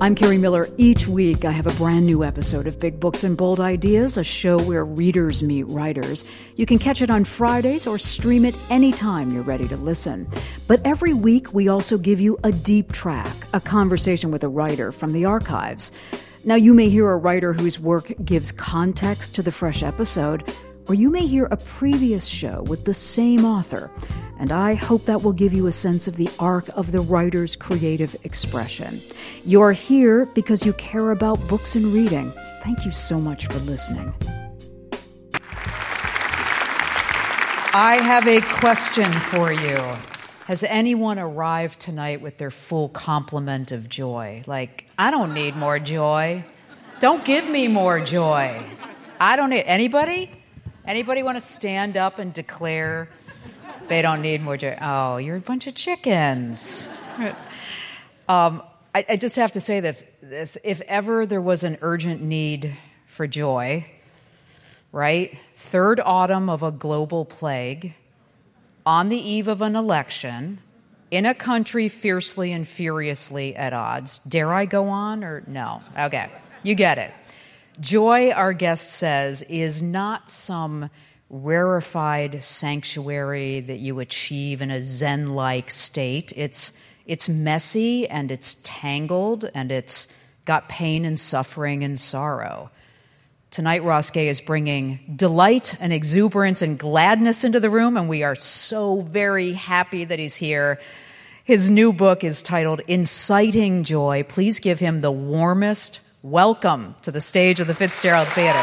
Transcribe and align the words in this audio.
I'm 0.00 0.14
Kerri 0.14 0.38
Miller. 0.38 0.68
Each 0.76 1.08
week, 1.08 1.44
I 1.44 1.50
have 1.50 1.66
a 1.66 1.74
brand 1.74 2.06
new 2.06 2.22
episode 2.22 2.68
of 2.68 2.78
Big 2.78 3.00
Books 3.00 3.24
and 3.24 3.36
Bold 3.36 3.58
Ideas, 3.58 4.16
a 4.16 4.22
show 4.22 4.56
where 4.62 4.84
readers 4.84 5.42
meet 5.42 5.64
writers. 5.64 6.24
You 6.54 6.66
can 6.66 6.78
catch 6.78 7.02
it 7.02 7.10
on 7.10 7.24
Fridays 7.24 7.84
or 7.84 7.98
stream 7.98 8.44
it 8.44 8.54
anytime 8.70 9.32
you're 9.32 9.42
ready 9.42 9.66
to 9.66 9.76
listen. 9.76 10.28
But 10.68 10.80
every 10.86 11.14
week, 11.14 11.52
we 11.52 11.66
also 11.66 11.98
give 11.98 12.20
you 12.20 12.38
a 12.44 12.52
deep 12.52 12.92
track, 12.92 13.34
a 13.52 13.60
conversation 13.60 14.30
with 14.30 14.44
a 14.44 14.48
writer 14.48 14.92
from 14.92 15.12
the 15.12 15.24
archives. 15.24 15.90
Now, 16.44 16.54
you 16.54 16.74
may 16.74 16.88
hear 16.88 17.10
a 17.10 17.16
writer 17.16 17.52
whose 17.52 17.80
work 17.80 18.12
gives 18.24 18.52
context 18.52 19.34
to 19.34 19.42
the 19.42 19.50
fresh 19.50 19.82
episode, 19.82 20.44
or 20.88 20.94
you 20.94 21.10
may 21.10 21.26
hear 21.26 21.44
a 21.50 21.56
previous 21.56 22.26
show 22.26 22.62
with 22.62 22.84
the 22.84 22.94
same 22.94 23.44
author. 23.44 23.90
And 24.38 24.50
I 24.50 24.74
hope 24.74 25.04
that 25.04 25.22
will 25.22 25.32
give 25.32 25.52
you 25.52 25.66
a 25.66 25.72
sense 25.72 26.08
of 26.08 26.16
the 26.16 26.30
arc 26.38 26.68
of 26.70 26.92
the 26.92 27.00
writer's 27.00 27.56
creative 27.56 28.16
expression. 28.24 29.02
You're 29.44 29.72
here 29.72 30.24
because 30.26 30.64
you 30.64 30.72
care 30.74 31.10
about 31.10 31.46
books 31.48 31.76
and 31.76 31.86
reading. 31.86 32.32
Thank 32.62 32.84
you 32.84 32.92
so 32.92 33.18
much 33.18 33.46
for 33.46 33.58
listening. 33.60 34.14
I 37.74 38.00
have 38.02 38.26
a 38.26 38.40
question 38.40 39.12
for 39.12 39.52
you. 39.52 39.76
Has 40.46 40.64
anyone 40.64 41.18
arrived 41.18 41.78
tonight 41.78 42.22
with 42.22 42.38
their 42.38 42.50
full 42.50 42.88
complement 42.88 43.70
of 43.70 43.88
joy? 43.88 44.42
Like, 44.46 44.86
I 44.98 45.10
don't 45.10 45.34
need 45.34 45.54
more 45.54 45.78
joy. 45.78 46.44
Don't 47.00 47.24
give 47.24 47.48
me 47.48 47.68
more 47.68 48.00
joy. 48.00 48.64
I 49.20 49.36
don't 49.36 49.50
need 49.50 49.64
anybody? 49.64 50.37
Anybody 50.88 51.22
want 51.22 51.36
to 51.36 51.44
stand 51.44 51.98
up 51.98 52.18
and 52.18 52.32
declare 52.32 53.10
they 53.88 54.00
don't 54.00 54.22
need 54.22 54.40
more 54.40 54.56
joy. 54.56 54.74
Oh, 54.80 55.18
you're 55.18 55.36
a 55.36 55.40
bunch 55.40 55.66
of 55.66 55.74
chickens. 55.74 56.88
Um, 58.26 58.62
I, 58.94 59.04
I, 59.10 59.16
just 59.16 59.36
have 59.36 59.52
to 59.52 59.60
say 59.60 59.80
that 59.80 60.02
this, 60.22 60.56
if 60.64 60.80
ever 60.82 61.26
there 61.26 61.42
was 61.42 61.62
an 61.64 61.76
urgent 61.82 62.22
need 62.22 62.74
for 63.06 63.26
joy, 63.26 63.86
right? 64.92 65.38
Third 65.54 66.00
autumn 66.00 66.48
of 66.48 66.62
a 66.62 66.70
global 66.70 67.26
plague, 67.26 67.94
on 68.86 69.10
the 69.10 69.16
eve 69.16 69.48
of 69.48 69.60
an 69.60 69.76
election, 69.76 70.58
in 71.10 71.26
a 71.26 71.34
country 71.34 71.88
fiercely 71.88 72.52
and 72.52 72.66
furiously 72.66 73.56
at 73.56 73.72
odds. 73.72 74.20
Dare 74.20 74.52
I 74.52 74.64
go 74.64 74.88
on 74.88 75.24
or 75.24 75.42
no? 75.46 75.82
Okay, 75.98 76.30
you 76.62 76.74
get 76.74 76.98
it. 76.98 77.10
Joy, 77.80 78.30
our 78.32 78.52
guest 78.52 78.90
says, 78.92 79.42
is 79.42 79.82
not 79.82 80.30
some 80.30 80.90
rarefied 81.30 82.42
sanctuary 82.42 83.60
that 83.60 83.78
you 83.78 84.00
achieve 84.00 84.62
in 84.62 84.70
a 84.70 84.82
Zen 84.82 85.34
like 85.34 85.70
state. 85.70 86.32
It's, 86.34 86.72
it's 87.06 87.28
messy 87.28 88.08
and 88.08 88.30
it's 88.32 88.56
tangled 88.64 89.48
and 89.54 89.70
it's 89.70 90.08
got 90.44 90.68
pain 90.68 91.04
and 91.04 91.20
suffering 91.20 91.84
and 91.84 92.00
sorrow. 92.00 92.70
Tonight, 93.50 93.84
Ross 93.84 94.10
Gay 94.10 94.28
is 94.28 94.40
bringing 94.40 95.14
delight 95.14 95.74
and 95.80 95.92
exuberance 95.92 96.62
and 96.62 96.78
gladness 96.78 97.44
into 97.44 97.60
the 97.60 97.70
room, 97.70 97.96
and 97.96 98.08
we 98.08 98.22
are 98.22 98.34
so 98.34 99.00
very 99.02 99.52
happy 99.52 100.04
that 100.04 100.18
he's 100.18 100.36
here. 100.36 100.78
His 101.44 101.70
new 101.70 101.94
book 101.94 102.24
is 102.24 102.42
titled 102.42 102.82
Inciting 102.88 103.84
Joy. 103.84 104.22
Please 104.28 104.60
give 104.60 104.80
him 104.80 105.00
the 105.00 105.10
warmest 105.10 106.00
welcome 106.30 106.94
to 107.00 107.10
the 107.10 107.20
stage 107.20 107.58
of 107.58 107.66
the 107.66 107.74
Fitzgerald 107.74 108.28
Theater. 108.28 108.62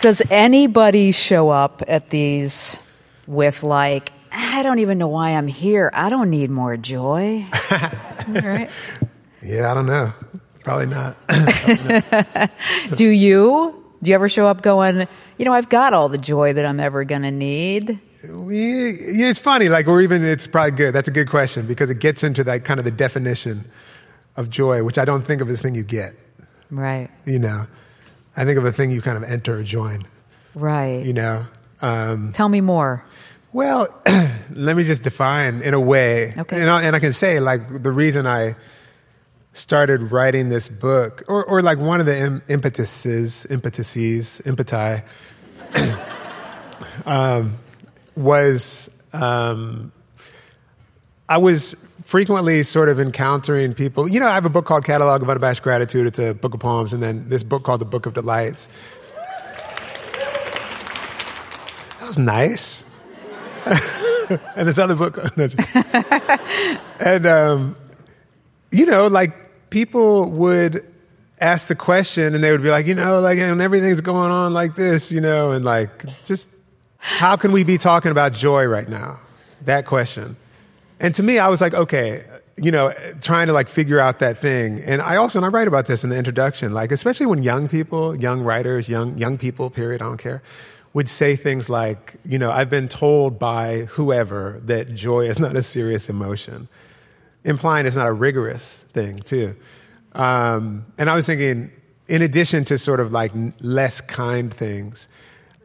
Does 0.00 0.20
anybody 0.30 1.12
show 1.12 1.48
up 1.48 1.82
at 1.88 2.10
these 2.10 2.76
with, 3.26 3.62
like, 3.62 4.12
I 4.30 4.62
don't 4.62 4.80
even 4.80 4.98
know 4.98 5.08
why 5.08 5.30
I'm 5.30 5.46
here. 5.48 5.90
I 5.94 6.10
don't 6.10 6.28
need 6.28 6.50
more 6.50 6.76
joy. 6.76 7.46
right? 8.28 8.68
Yeah, 9.42 9.70
I 9.70 9.74
don't 9.74 9.86
know. 9.86 10.12
Probably 10.68 10.84
not. 10.84 11.16
Do 12.94 13.08
you? 13.08 13.82
Do 14.02 14.10
you 14.10 14.14
ever 14.14 14.28
show 14.28 14.46
up 14.46 14.60
going, 14.60 15.08
you 15.38 15.44
know, 15.46 15.54
I've 15.54 15.70
got 15.70 15.94
all 15.94 16.10
the 16.10 16.18
joy 16.18 16.52
that 16.52 16.66
I'm 16.66 16.78
ever 16.78 17.04
going 17.04 17.22
to 17.22 17.30
need? 17.30 17.98
Yeah, 18.22 18.28
it's 19.30 19.38
funny. 19.38 19.70
Like, 19.70 19.88
or 19.88 20.02
even 20.02 20.22
it's 20.22 20.46
probably 20.46 20.72
good. 20.72 20.94
That's 20.94 21.08
a 21.08 21.10
good 21.10 21.30
question 21.30 21.66
because 21.66 21.88
it 21.88 22.00
gets 22.00 22.22
into 22.22 22.44
that 22.44 22.66
kind 22.66 22.78
of 22.78 22.84
the 22.84 22.90
definition 22.90 23.64
of 24.36 24.50
joy, 24.50 24.84
which 24.84 24.98
I 24.98 25.06
don't 25.06 25.22
think 25.22 25.40
of 25.40 25.48
as 25.48 25.62
thing 25.62 25.74
you 25.74 25.84
get. 25.84 26.14
Right. 26.70 27.08
You 27.24 27.38
know, 27.38 27.64
I 28.36 28.44
think 28.44 28.58
of 28.58 28.66
a 28.66 28.70
thing 28.70 28.90
you 28.90 29.00
kind 29.00 29.16
of 29.16 29.24
enter 29.24 29.56
or 29.60 29.62
join. 29.62 30.06
Right. 30.54 31.02
You 31.02 31.14
know? 31.14 31.46
Um, 31.80 32.32
Tell 32.34 32.50
me 32.50 32.60
more. 32.60 33.02
Well, 33.54 33.88
let 34.50 34.76
me 34.76 34.84
just 34.84 35.02
define 35.02 35.62
in 35.62 35.72
a 35.72 35.80
way. 35.80 36.34
Okay. 36.36 36.60
And 36.60 36.68
I, 36.68 36.82
and 36.82 36.94
I 36.94 36.98
can 36.98 37.14
say, 37.14 37.40
like, 37.40 37.82
the 37.82 37.90
reason 37.90 38.26
I 38.26 38.54
started 39.58 40.12
writing 40.12 40.48
this 40.48 40.68
book, 40.68 41.24
or, 41.28 41.44
or 41.44 41.62
like 41.62 41.78
one 41.78 42.00
of 42.00 42.06
the 42.06 42.18
Im- 42.18 42.42
impetuses, 42.48 43.44
impetuses, 43.46 44.40
impeti, 44.44 45.02
um, 47.06 47.58
was 48.16 48.90
um, 49.12 49.92
I 51.28 51.38
was 51.38 51.76
frequently 52.04 52.62
sort 52.62 52.88
of 52.88 52.98
encountering 52.98 53.74
people. 53.74 54.08
You 54.08 54.20
know, 54.20 54.28
I 54.28 54.34
have 54.34 54.46
a 54.46 54.50
book 54.50 54.64
called 54.64 54.84
Catalog 54.84 55.22
of 55.22 55.28
Unabashed 55.28 55.62
Gratitude. 55.62 56.06
It's 56.06 56.18
a 56.18 56.32
book 56.32 56.54
of 56.54 56.60
poems, 56.60 56.92
and 56.92 57.02
then 57.02 57.28
this 57.28 57.42
book 57.42 57.64
called 57.64 57.80
The 57.80 57.86
Book 57.86 58.06
of 58.06 58.14
Delights. 58.14 58.68
That 62.00 62.06
was 62.06 62.18
nice. 62.18 62.84
and 64.56 64.68
this 64.68 64.78
other 64.78 64.94
book, 64.94 65.18
and 67.00 67.26
um, 67.26 67.76
you 68.70 68.86
know, 68.86 69.08
like 69.08 69.34
people 69.70 70.30
would 70.30 70.84
ask 71.40 71.68
the 71.68 71.76
question, 71.76 72.34
and 72.34 72.42
they 72.42 72.50
would 72.50 72.62
be 72.62 72.70
like, 72.70 72.86
you 72.86 72.94
know, 72.94 73.20
like, 73.20 73.38
and 73.38 73.62
everything's 73.62 74.00
going 74.00 74.30
on 74.30 74.52
like 74.52 74.74
this, 74.74 75.12
you 75.12 75.20
know, 75.20 75.52
and 75.52 75.64
like, 75.64 76.04
just 76.24 76.48
how 76.98 77.36
can 77.36 77.52
we 77.52 77.62
be 77.64 77.78
talking 77.78 78.10
about 78.10 78.32
joy 78.32 78.64
right 78.64 78.88
now? 78.88 79.20
That 79.64 79.86
question. 79.86 80.36
And 81.00 81.14
to 81.14 81.22
me, 81.22 81.38
I 81.38 81.48
was 81.48 81.60
like, 81.60 81.74
okay, 81.74 82.24
you 82.56 82.72
know, 82.72 82.92
trying 83.20 83.46
to 83.46 83.52
like 83.52 83.68
figure 83.68 84.00
out 84.00 84.18
that 84.18 84.38
thing. 84.38 84.82
And 84.82 85.00
I 85.00 85.16
also, 85.16 85.38
and 85.38 85.46
I 85.46 85.48
write 85.48 85.68
about 85.68 85.86
this 85.86 86.02
in 86.02 86.10
the 86.10 86.16
introduction, 86.16 86.74
like, 86.74 86.90
especially 86.90 87.26
when 87.26 87.42
young 87.42 87.68
people, 87.68 88.16
young 88.16 88.42
writers, 88.42 88.88
young, 88.88 89.16
young 89.16 89.38
people, 89.38 89.70
period, 89.70 90.02
I 90.02 90.06
don't 90.06 90.18
care, 90.18 90.42
would 90.92 91.08
say 91.08 91.36
things 91.36 91.68
like, 91.68 92.16
you 92.24 92.38
know, 92.38 92.50
I've 92.50 92.70
been 92.70 92.88
told 92.88 93.38
by 93.38 93.82
whoever 93.90 94.60
that 94.64 94.92
joy 94.94 95.26
is 95.28 95.38
not 95.38 95.56
a 95.56 95.62
serious 95.62 96.08
emotion, 96.08 96.66
implying 97.48 97.86
it's 97.86 97.96
not 97.96 98.06
a 98.06 98.12
rigorous 98.12 98.84
thing, 98.92 99.16
too. 99.16 99.56
Um, 100.12 100.86
and 100.98 101.08
I 101.10 101.16
was 101.16 101.26
thinking, 101.26 101.70
in 102.06 102.22
addition 102.22 102.64
to 102.66 102.78
sort 102.78 103.00
of 103.00 103.12
like 103.12 103.32
less 103.60 104.00
kind 104.00 104.52
things, 104.52 105.08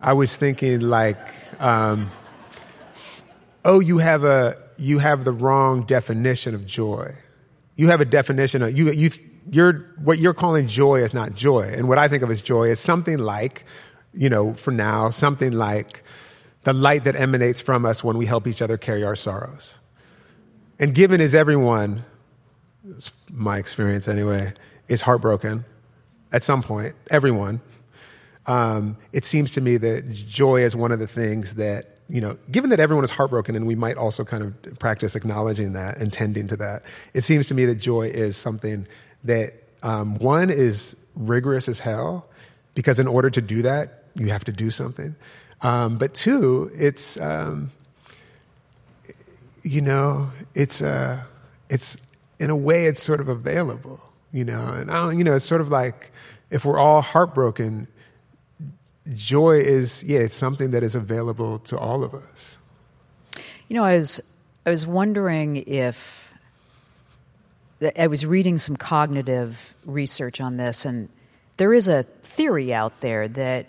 I 0.02 0.14
was 0.14 0.36
thinking 0.36 0.80
like, 0.80 1.20
um, 1.62 2.10
oh, 3.64 3.80
you 3.80 4.00
have 4.00 4.24
a, 4.24 4.58
you 4.78 5.00
have 5.00 5.24
the 5.24 5.32
wrong 5.32 5.84
definition 5.84 6.56
of 6.56 6.66
joy. 6.66 7.16
You 7.76 7.88
have 7.88 8.02
a 8.02 8.06
definition 8.06 8.62
of 8.62 8.78
you. 8.78 8.92
You 8.92 9.10
you're 9.52 9.74
what 10.04 10.20
you're 10.20 10.34
calling 10.34 10.68
joy 10.68 11.04
is 11.04 11.14
not 11.14 11.34
joy, 11.34 11.72
and 11.76 11.90
what 11.90 11.98
I 11.98 12.08
think 12.08 12.24
of 12.24 12.30
as 12.30 12.42
joy 12.42 12.70
is 12.70 12.80
something 12.80 13.18
like, 13.18 13.66
you 14.14 14.30
know, 14.30 14.54
for 14.54 14.72
now, 14.72 15.10
something 15.10 15.52
like 15.52 16.04
the 16.64 16.74
light 16.74 17.04
that 17.06 17.16
emanates 17.16 17.62
from 17.62 17.86
us 17.86 18.04
when 18.04 18.18
we 18.18 18.26
help 18.26 18.48
each 18.48 18.62
other 18.62 18.78
carry 18.78 19.04
our 19.04 19.16
sorrows. 19.16 19.78
And 20.80 20.94
given 20.94 21.22
as 21.22 21.36
everyone, 21.36 22.06
my 23.32 23.58
experience 23.58 24.08
anyway, 24.08 24.54
is 24.88 25.02
heartbroken 25.02 25.66
at 26.32 26.44
some 26.44 26.62
point, 26.62 26.96
everyone. 27.10 27.62
Um, 28.46 28.98
it 29.14 29.26
seems 29.26 29.52
to 29.52 29.62
me 29.62 29.78
that 29.78 30.12
joy 30.12 30.64
is 30.64 30.76
one 30.76 30.92
of 30.92 31.00
the 31.00 31.08
things 31.08 31.56
that 31.56 31.94
you 32.10 32.22
know, 32.22 32.38
given 32.52 32.70
that 32.70 32.80
everyone 32.80 33.04
is 33.04 33.12
heartbroken 33.12 33.56
and 33.56 33.66
we 33.66 33.76
might 33.76 33.98
also 33.98 34.24
kind 34.24 34.44
of 34.44 34.80
practice 34.80 35.16
acknowledging 35.16 35.74
that 35.74 35.98
and 35.98 36.12
tending 36.12 36.48
to 36.48 36.58
that, 36.58 36.84
it 37.14 37.24
seems 37.24 37.48
to 37.48 37.54
me 37.54 37.66
that 37.66 37.76
joy 37.76 38.08
is 38.08 38.36
something 38.38 38.88
that, 39.24 39.54
um, 39.82 40.16
one, 40.20 40.50
is 40.50 40.96
rigorous 41.16 41.68
as 41.68 41.80
hell, 41.80 42.28
because 42.76 43.00
in 43.00 43.08
order 43.08 43.30
to 43.30 43.42
do 43.42 43.62
that, 43.62 44.04
you 44.16 44.28
have 44.28 44.44
to 44.44 44.52
do 44.52 44.70
something. 44.70 45.16
Um, 45.62 45.98
but 45.98 46.14
two, 46.14 46.70
it's, 46.76 47.18
um, 47.18 47.72
you 49.64 49.82
know, 49.82 50.32
it's, 50.54 50.82
uh, 50.82 51.24
it's, 51.70 51.98
in 52.40 52.50
a 52.50 52.56
way, 52.56 52.86
it's 52.86 53.02
sort 53.02 53.20
of 53.20 53.28
available, 53.28 54.00
you 54.32 54.46
know, 54.46 54.68
and 54.68 54.92
I 54.92 54.96
don't, 54.96 55.18
you 55.18 55.24
know, 55.24 55.36
it's 55.36 55.46
sort 55.46 55.62
of 55.62 55.70
like 55.70 56.12
if 56.52 56.66
we're 56.66 56.78
all 56.78 57.02
heartbroken, 57.02 57.88
joy 59.16 59.58
is 59.58 60.04
yeah 60.04 60.20
it's 60.20 60.36
something 60.36 60.72
that 60.72 60.84
is 60.84 60.96
available 60.96 61.60
to 61.60 61.78
all 61.78 62.04
of 62.04 62.14
us. 62.14 62.58
You 63.68 63.76
know 63.76 63.84
i 63.84 63.96
was 63.96 64.22
i 64.66 64.70
was 64.70 64.86
wondering 64.86 65.58
if 65.58 66.24
I 67.98 68.08
was 68.08 68.26
reading 68.26 68.58
some 68.60 68.78
cognitive 68.78 69.76
research 69.86 70.40
on 70.40 70.56
this, 70.56 70.86
and 70.86 71.10
there 71.58 71.74
is 71.74 71.90
a 71.90 72.04
theory 72.04 72.74
out 72.74 73.02
there 73.02 73.28
that 73.28 73.68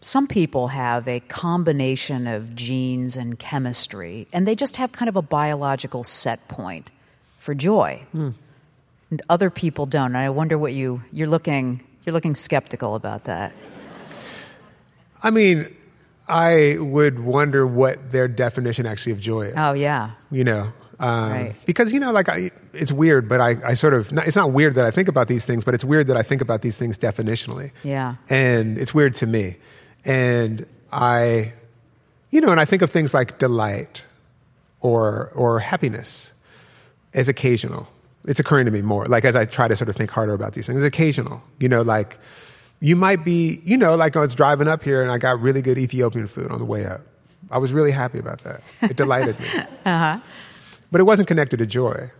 some 0.00 0.26
people 0.26 0.68
have 0.68 1.06
a 1.08 1.20
combination 1.20 2.26
of 2.26 2.54
genes 2.54 3.16
and 3.16 3.38
chemistry, 3.38 4.26
and 4.32 4.46
they 4.48 4.54
just 4.54 4.76
have 4.76 4.92
kind 4.92 5.08
of 5.08 5.16
a 5.16 5.22
biological 5.22 6.04
set 6.04 6.46
point 6.48 6.90
for 7.38 7.54
joy. 7.54 8.02
Hmm. 8.12 8.30
And 9.10 9.22
other 9.28 9.50
people 9.50 9.86
don't. 9.86 10.06
And 10.06 10.16
I 10.18 10.30
wonder 10.30 10.56
what 10.56 10.72
you 10.72 11.02
you're 11.12 11.26
looking 11.28 11.82
you're 12.06 12.12
looking 12.14 12.34
skeptical 12.34 12.94
about 12.94 13.24
that. 13.24 13.52
I 15.22 15.30
mean, 15.30 15.74
I 16.28 16.76
would 16.78 17.18
wonder 17.18 17.66
what 17.66 18.10
their 18.10 18.28
definition 18.28 18.86
actually 18.86 19.12
of 19.12 19.20
joy 19.20 19.42
is. 19.48 19.54
Oh 19.56 19.72
yeah. 19.72 20.12
You 20.30 20.44
know, 20.44 20.72
um, 20.98 21.30
Right. 21.32 21.54
because 21.66 21.92
you 21.92 22.00
know, 22.00 22.12
like 22.12 22.28
I, 22.28 22.50
it's 22.72 22.92
weird, 22.92 23.28
but 23.28 23.40
I, 23.40 23.56
I 23.64 23.74
sort 23.74 23.94
of, 23.94 24.10
it's 24.18 24.36
not 24.36 24.52
weird 24.52 24.76
that 24.76 24.86
I 24.86 24.90
think 24.90 25.08
about 25.08 25.28
these 25.28 25.44
things, 25.44 25.64
but 25.64 25.74
it's 25.74 25.84
weird 25.84 26.06
that 26.06 26.16
I 26.16 26.22
think 26.22 26.40
about 26.40 26.62
these 26.62 26.76
things 26.78 26.96
definitionally. 26.96 27.72
Yeah. 27.82 28.14
and 28.28 28.78
it's 28.78 28.94
weird 28.94 29.16
to 29.16 29.26
me. 29.26 29.56
And 30.04 30.66
I, 30.92 31.52
you 32.30 32.40
know, 32.40 32.50
and 32.50 32.60
I 32.60 32.64
think 32.64 32.82
of 32.82 32.90
things 32.90 33.14
like 33.14 33.38
delight 33.38 34.04
or 34.80 35.30
or 35.34 35.60
happiness 35.60 36.32
as 37.14 37.28
occasional. 37.28 37.88
It's 38.26 38.40
occurring 38.40 38.66
to 38.66 38.70
me 38.70 38.82
more, 38.82 39.06
like 39.06 39.24
as 39.24 39.34
I 39.34 39.46
try 39.46 39.66
to 39.68 39.74
sort 39.74 39.88
of 39.88 39.96
think 39.96 40.10
harder 40.10 40.34
about 40.34 40.52
these 40.52 40.66
things. 40.66 40.78
It's 40.78 40.86
occasional, 40.86 41.42
you 41.58 41.68
know, 41.68 41.82
like 41.82 42.18
you 42.80 42.96
might 42.96 43.24
be, 43.24 43.60
you 43.64 43.76
know, 43.76 43.94
like 43.94 44.16
I 44.16 44.20
was 44.20 44.34
driving 44.34 44.68
up 44.68 44.82
here 44.82 45.02
and 45.02 45.10
I 45.10 45.18
got 45.18 45.40
really 45.40 45.62
good 45.62 45.78
Ethiopian 45.78 46.26
food 46.26 46.50
on 46.50 46.58
the 46.58 46.64
way 46.64 46.86
up. 46.86 47.00
I 47.50 47.58
was 47.58 47.72
really 47.72 47.90
happy 47.90 48.18
about 48.18 48.40
that. 48.40 48.62
It 48.82 48.96
delighted 48.96 49.40
me. 49.40 49.46
uh-huh. 49.84 50.20
But 50.92 51.00
it 51.00 51.04
wasn't 51.04 51.28
connected 51.28 51.58
to 51.58 51.66
joy. 51.66 52.10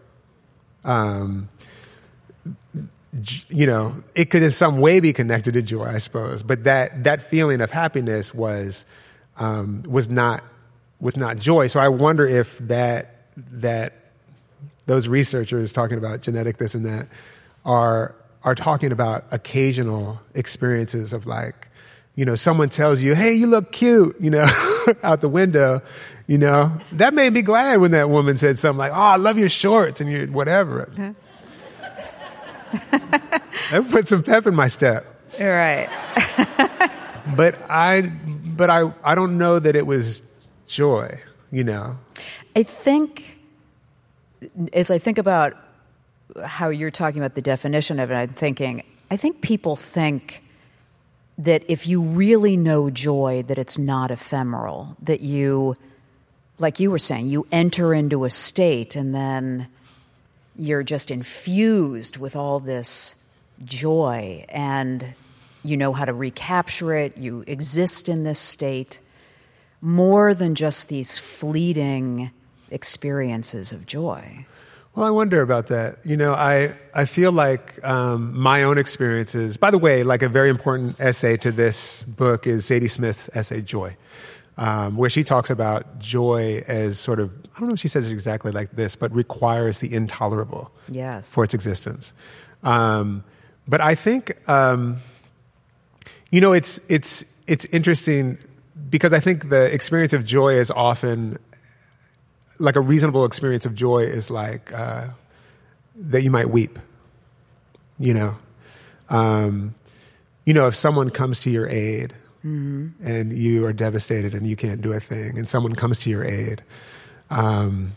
Um, 0.85 1.49
you 3.49 3.67
know, 3.67 4.03
it 4.15 4.31
could 4.31 4.43
in 4.43 4.51
some 4.51 4.79
way 4.79 5.01
be 5.01 5.13
connected 5.13 5.55
to 5.55 5.63
joy, 5.63 5.85
I 5.85 5.99
suppose. 5.99 6.43
But 6.43 6.65
that 6.65 7.05
that 7.05 7.23
feeling 7.23 7.61
of 7.61 7.71
happiness 7.71 8.33
was 8.35 8.87
um, 9.37 9.83
was 9.89 10.09
not 10.09 10.45
was 11.01 11.17
not 11.17 11.39
joy. 11.39 11.67
So 11.67 11.81
I 11.81 11.89
wonder 11.89 12.27
if 12.27 12.59
that 12.59 13.27
that 13.37 13.95
those 14.87 15.09
researchers 15.09 15.73
talking 15.73 15.99
about 15.99 16.21
genetic 16.21 16.59
this 16.59 16.75
and 16.75 16.87
that 16.87 17.09
are 17.65 18.15
are 18.43 18.55
talking 18.55 18.93
about 18.93 19.25
occasional 19.31 20.21
experiences 20.35 21.13
of 21.13 21.27
like 21.27 21.69
you 22.15 22.25
know 22.25 22.35
someone 22.35 22.69
tells 22.69 23.01
you 23.01 23.15
hey 23.15 23.33
you 23.33 23.47
look 23.47 23.71
cute 23.73 24.17
you 24.21 24.31
know 24.31 24.47
out 25.03 25.21
the 25.21 25.29
window 25.29 25.83
you 26.27 26.39
know 26.39 26.73
that 26.93 27.15
made 27.15 27.33
me 27.33 27.43
glad 27.43 27.81
when 27.81 27.91
that 27.91 28.09
woman 28.09 28.37
said 28.37 28.59
something 28.59 28.79
like 28.79 28.93
oh 28.93 28.95
i 28.95 29.17
love 29.17 29.39
your 29.39 29.49
shorts 29.49 30.01
and 30.01 30.11
your 30.11 30.27
whatever 30.29 31.15
that 32.73 33.87
put 33.91 34.09
some 34.09 34.23
pep 34.23 34.47
in 34.47 34.55
my 34.55 34.69
step 34.69 35.07
Right. 35.39 35.89
but 37.37 37.57
i 37.69 38.03
but 38.03 38.71
i 38.71 38.93
i 39.05 39.15
don't 39.15 39.39
know 39.39 39.59
that 39.59 39.77
it 39.77 39.87
was 39.87 40.23
joy 40.67 41.19
you 41.51 41.65
know 41.65 41.99
I 42.57 42.63
think, 42.65 43.39
as 44.73 44.91
I 44.91 44.99
think 44.99 45.19
about 45.19 45.57
how 46.45 46.69
you're 46.69 46.91
talking 46.91 47.21
about 47.21 47.35
the 47.35 47.43
definition 47.43 48.01
of 48.01 48.11
it, 48.11 48.15
I'm 48.15 48.29
thinking, 48.31 48.83
I 49.11 49.17
think 49.17 49.41
people 49.41 49.77
think 49.77 50.43
that 51.39 51.65
if 51.69 51.87
you 51.87 52.03
really 52.03 52.57
know 52.57 52.91
joy, 52.91 53.43
that 53.47 53.57
it's 53.57 53.79
not 53.79 54.11
ephemeral, 54.11 54.97
that 55.03 55.21
you, 55.21 55.77
like 56.59 56.81
you 56.81 56.91
were 56.91 56.99
saying, 56.99 57.29
you 57.29 57.47
enter 57.53 57.95
into 57.95 58.25
a 58.25 58.31
state 58.31 58.97
and 58.97 59.15
then 59.15 59.69
you're 60.61 60.83
just 60.83 61.11
infused 61.11 62.19
with 62.19 62.37
all 62.37 62.61
this 62.61 63.15
joy 63.65 64.45
and 64.51 65.15
you 65.63 65.77
know 65.77 65.93
how 65.93 66.05
to 66.05 66.13
recapture 66.13 66.95
it, 66.95 67.17
you 67.17 67.45
exist 67.47 68.09
in 68.09 68.25
this 68.25 68.39
state 68.39 68.99
more 69.81 70.35
than 70.35 70.55
just 70.55 70.89
these 70.89 71.19
fleeting 71.19 72.31
experiences 72.71 73.73
of 73.73 73.87
joy. 73.87 74.45
Well, 74.95 75.07
I 75.07 75.11
wonder 75.11 75.41
about 75.41 75.69
that. 75.69 76.05
You 76.05 76.17
know, 76.17 76.35
I, 76.35 76.77
I 76.93 77.07
feel 77.07 77.33
like 77.33 77.83
um, 77.83 78.39
my 78.39 78.63
own 78.65 78.77
experiences, 78.77 79.57
by 79.57 79.71
the 79.71 79.79
way, 79.79 80.03
like 80.03 80.23
a 80.23 80.29
very 80.29 80.51
important 80.51 80.97
essay 80.99 81.39
to 81.39 81.53
this 81.53 82.03
book 82.03 82.47
is 82.47 82.69
Zadie 82.69 82.91
Smith's 82.91 83.31
essay, 83.33 83.63
Joy, 83.63 83.97
um, 84.61 84.97
where 84.97 85.09
she 85.11 85.25
talks 85.25 85.49
about 85.51 85.99
joy 85.99 86.63
as 86.69 86.99
sort 87.01 87.19
of, 87.19 87.33
I 87.57 87.59
don't 87.59 87.69
know 87.69 87.75
if 87.75 87.81
she 87.81 87.89
says 87.89 88.11
it 88.11 88.13
exactly 88.13 88.53
like 88.53 88.71
this, 88.73 88.95
but 88.95 89.11
requires 89.13 89.79
the 89.79 89.93
intolerable 89.93 90.71
Yes. 90.89 91.33
for 91.33 91.43
its 91.45 91.55
existence. 91.55 92.13
Um, 92.63 93.25
but 93.67 93.81
I 93.81 93.95
think, 93.95 94.37
um, 94.49 94.99
you 96.31 96.43
know, 96.43 96.53
it's, 96.53 96.79
it's, 96.91 97.25
it's 97.47 97.65
interesting 97.67 98.37
because 98.91 99.15
I 99.15 99.19
think 99.21 99.49
the 99.49 99.73
experience 99.73 100.13
of 100.13 100.25
joy 100.27 100.55
is 100.55 100.71
often 100.71 101.39
like 102.59 102.77
a 102.77 102.81
reasonable 102.83 103.25
experience 103.25 103.65
of 103.65 103.75
joy 103.75 104.01
is 104.01 104.31
like 104.31 104.73
uh, 104.75 105.07
that 105.97 106.23
you 106.23 106.31
might 106.31 106.51
weep. 106.51 106.79
You 107.99 108.13
know, 108.15 108.37
um, 109.09 109.75
you 110.45 110.53
know, 110.53 110.67
if 110.67 110.75
someone 110.75 111.09
comes 111.11 111.41
to 111.41 111.51
your 111.51 111.67
aid 111.69 112.15
and 112.43 113.33
you 113.33 113.67
are 113.67 113.73
devastated 113.73 114.35
and 114.35 114.47
you 114.47 114.57
can't 114.57 114.81
do 114.81 114.93
a 114.93 115.01
thing, 115.01 115.39
and 115.39 115.49
someone 115.49 115.75
comes 115.75 115.99
to 116.01 116.11
your 116.11 116.25
aid, 116.25 116.63
um, 117.31 117.93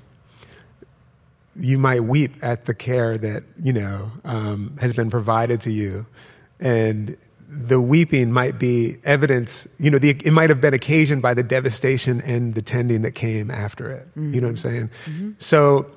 you 1.55 1.77
might 1.77 2.01
weep 2.01 2.35
at 2.41 2.65
the 2.65 2.73
care 2.73 3.17
that 3.17 3.43
you 3.61 3.71
know 3.73 4.11
um, 4.25 4.75
has 4.81 4.93
been 4.93 5.09
provided 5.09 5.61
to 5.61 5.71
you, 5.71 6.05
and 6.59 7.15
the 7.47 7.79
weeping 7.79 8.31
might 8.31 8.57
be 8.59 8.97
evidence. 9.03 9.67
You 9.77 9.91
know, 9.91 9.99
the, 9.99 10.09
it 10.09 10.31
might 10.31 10.49
have 10.49 10.59
been 10.59 10.73
occasioned 10.73 11.21
by 11.21 11.33
the 11.35 11.43
devastation 11.43 12.19
and 12.21 12.55
the 12.55 12.61
tending 12.61 13.03
that 13.03 13.11
came 13.11 13.51
after 13.51 13.91
it. 13.91 14.07
You 14.33 14.41
know 14.41 14.47
what 14.47 14.51
I'm 14.51 14.57
saying? 14.57 14.89
So, 15.37 15.89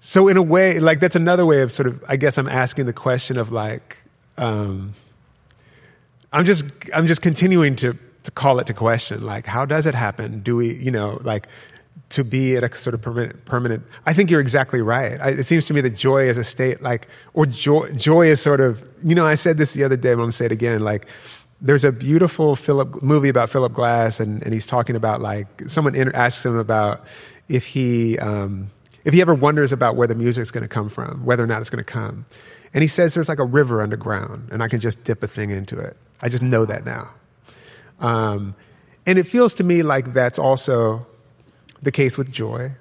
so 0.00 0.28
in 0.28 0.36
a 0.36 0.42
way, 0.42 0.80
like 0.80 1.00
that's 1.00 1.16
another 1.16 1.46
way 1.46 1.62
of 1.62 1.70
sort 1.72 1.86
of. 1.86 2.04
I 2.08 2.16
guess 2.16 2.36
I'm 2.38 2.48
asking 2.48 2.86
the 2.86 2.92
question 2.92 3.38
of 3.38 3.52
like. 3.52 3.96
Um, 4.36 4.94
I'm 6.32 6.44
just 6.44 6.64
I'm 6.94 7.06
just 7.06 7.22
continuing 7.22 7.76
to 7.76 7.96
to 8.24 8.30
call 8.30 8.58
it 8.58 8.66
to 8.66 8.74
question. 8.74 9.24
Like, 9.24 9.46
how 9.46 9.64
does 9.64 9.86
it 9.86 9.94
happen? 9.94 10.40
Do 10.40 10.56
we, 10.56 10.74
you 10.74 10.90
know, 10.90 11.18
like 11.22 11.48
to 12.10 12.24
be 12.24 12.56
at 12.56 12.64
a 12.64 12.76
sort 12.76 12.94
of 12.94 13.02
permanent 13.02 13.44
permanent? 13.44 13.84
I 14.06 14.12
think 14.12 14.30
you're 14.30 14.40
exactly 14.40 14.82
right. 14.82 15.20
I, 15.20 15.30
it 15.30 15.46
seems 15.46 15.64
to 15.66 15.74
me 15.74 15.80
that 15.80 15.96
joy 15.96 16.28
is 16.28 16.38
a 16.38 16.44
state, 16.44 16.82
like, 16.82 17.08
or 17.34 17.46
joy 17.46 17.90
joy 17.92 18.26
is 18.26 18.40
sort 18.40 18.60
of, 18.60 18.84
you 19.02 19.14
know, 19.14 19.26
I 19.26 19.34
said 19.34 19.58
this 19.58 19.72
the 19.72 19.84
other 19.84 19.96
day, 19.96 20.10
but 20.14 20.20
I'm 20.20 20.26
gonna 20.26 20.32
say 20.32 20.46
it 20.46 20.52
again, 20.52 20.80
like. 20.80 21.06
There's 21.62 21.84
a 21.84 21.92
beautiful 21.92 22.56
Philip 22.56 23.02
movie 23.02 23.28
about 23.28 23.50
Philip 23.50 23.74
Glass, 23.74 24.18
and, 24.18 24.42
and 24.44 24.54
he's 24.54 24.64
talking 24.64 24.96
about 24.96 25.20
like 25.20 25.46
someone 25.66 25.94
inter- 25.94 26.10
asks 26.14 26.46
him 26.46 26.56
about 26.56 27.04
if 27.50 27.66
he 27.66 28.18
um, 28.18 28.70
if 29.04 29.12
he 29.12 29.20
ever 29.20 29.34
wonders 29.34 29.70
about 29.70 29.94
where 29.94 30.06
the 30.06 30.14
music's 30.14 30.50
going 30.50 30.62
to 30.62 30.68
come 30.68 30.88
from, 30.88 31.22
whether 31.22 31.44
or 31.44 31.46
not 31.46 31.60
it's 31.60 31.68
going 31.68 31.84
to 31.84 31.92
come. 31.92 32.24
And 32.72 32.80
he 32.80 32.88
says 32.88 33.12
there's 33.12 33.28
like 33.28 33.38
a 33.38 33.44
river 33.44 33.82
underground, 33.82 34.48
and 34.50 34.62
I 34.62 34.68
can 34.68 34.80
just 34.80 35.04
dip 35.04 35.22
a 35.22 35.26
thing 35.26 35.50
into 35.50 35.78
it. 35.78 35.98
I 36.22 36.28
just 36.28 36.42
know 36.42 36.64
that 36.64 36.84
now. 36.84 37.12
Um, 38.00 38.54
and 39.06 39.18
it 39.18 39.26
feels 39.26 39.54
to 39.54 39.64
me 39.64 39.82
like 39.82 40.12
that's 40.12 40.38
also 40.38 41.06
the 41.82 41.92
case 41.92 42.18
with 42.18 42.30
joy. 42.30 42.72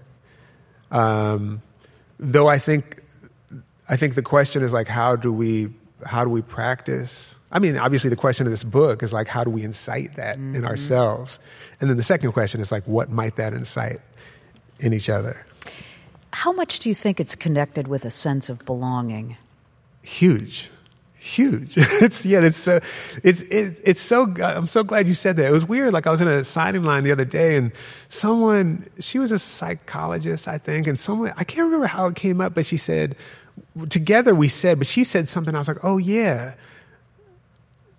Um, 0.91 1.62
though 2.19 2.48
I 2.48 2.60
think, 2.60 3.01
I 3.88 3.96
think 3.96 4.15
the 4.15 4.22
question 4.22 4.63
is 4.63 4.74
like, 4.74 4.88
how 4.88 5.15
do 5.15 5.31
we, 5.31 5.69
how 6.05 6.24
do 6.24 6.29
we 6.29 6.41
practice? 6.41 7.38
I 7.51 7.60
mean, 7.60 7.77
obviously 7.77 8.10
the 8.10 8.15
question 8.15 8.46
of 8.46 8.51
this 8.51 8.63
book 8.63 9.01
is 9.03 9.12
like, 9.12 9.27
how 9.27 9.43
do 9.43 9.50
we 9.50 9.63
incite 9.63 10.15
that 10.17 10.38
in 10.38 10.65
ourselves? 10.65 11.39
And 11.81 11.89
then 11.89 11.98
the 11.98 12.03
second 12.03 12.31
question 12.31 12.62
is 12.62 12.72
like, 12.72 12.84
what 12.86 13.10
might 13.10 13.38
that 13.38 13.53
incite 13.53 14.00
in 14.79 14.93
each 14.93 15.10
other? 15.10 15.46
How 16.31 16.51
much 16.51 16.79
do 16.79 16.89
you 16.89 16.96
think 16.96 17.19
it's 17.19 17.36
connected 17.36 17.88
with 17.88 18.05
a 18.05 18.12
sense 18.12 18.50
of 18.50 18.63
belonging? 18.65 19.38
huge 20.10 20.69
huge. 21.19 21.75
It's 22.01 22.25
yeah 22.25 22.41
it's 22.41 22.57
so 22.57 22.79
it's 23.23 23.41
it, 23.41 23.79
it's 23.83 24.01
so 24.01 24.33
i'm 24.41 24.67
so 24.67 24.83
glad 24.83 25.07
you 25.07 25.13
said 25.13 25.35
that. 25.38 25.45
It 25.45 25.51
was 25.51 25.67
weird 25.67 25.91
like 25.91 26.07
i 26.07 26.11
was 26.11 26.21
in 26.21 26.27
a 26.27 26.43
signing 26.43 26.83
line 26.83 27.03
the 27.03 27.11
other 27.11 27.25
day 27.25 27.57
and 27.57 27.71
someone 28.07 28.88
she 28.99 29.19
was 29.19 29.31
a 29.31 29.39
psychologist 29.39 30.47
i 30.47 30.57
think 30.57 30.88
and 30.88 30.97
someone 30.97 31.33
i 31.35 31.43
can't 31.43 31.65
remember 31.65 31.88
how 31.88 32.07
it 32.07 32.15
came 32.15 32.39
up 32.39 32.53
but 32.55 32.65
she 32.65 32.77
said 32.77 33.15
together 33.89 34.33
we 34.33 34.47
said 34.47 34.77
but 34.77 34.88
she 34.88 35.03
said 35.03 35.27
something 35.27 35.55
i 35.55 35.57
was 35.57 35.67
like 35.67 35.83
oh 35.83 35.97
yeah. 35.97 36.55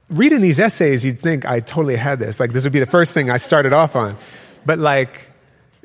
Reading 0.08 0.40
these 0.40 0.58
essays 0.58 1.04
you'd 1.04 1.20
think 1.20 1.44
i 1.46 1.60
totally 1.60 1.96
had 1.96 2.18
this 2.18 2.40
like 2.40 2.52
this 2.52 2.64
would 2.64 2.72
be 2.72 2.80
the 2.80 2.86
first 2.86 3.12
thing 3.12 3.30
i 3.30 3.36
started 3.36 3.72
off 3.72 3.94
on. 3.94 4.16
But 4.64 4.78
like 4.78 5.30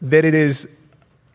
that 0.01 0.25
it 0.25 0.33
is 0.33 0.67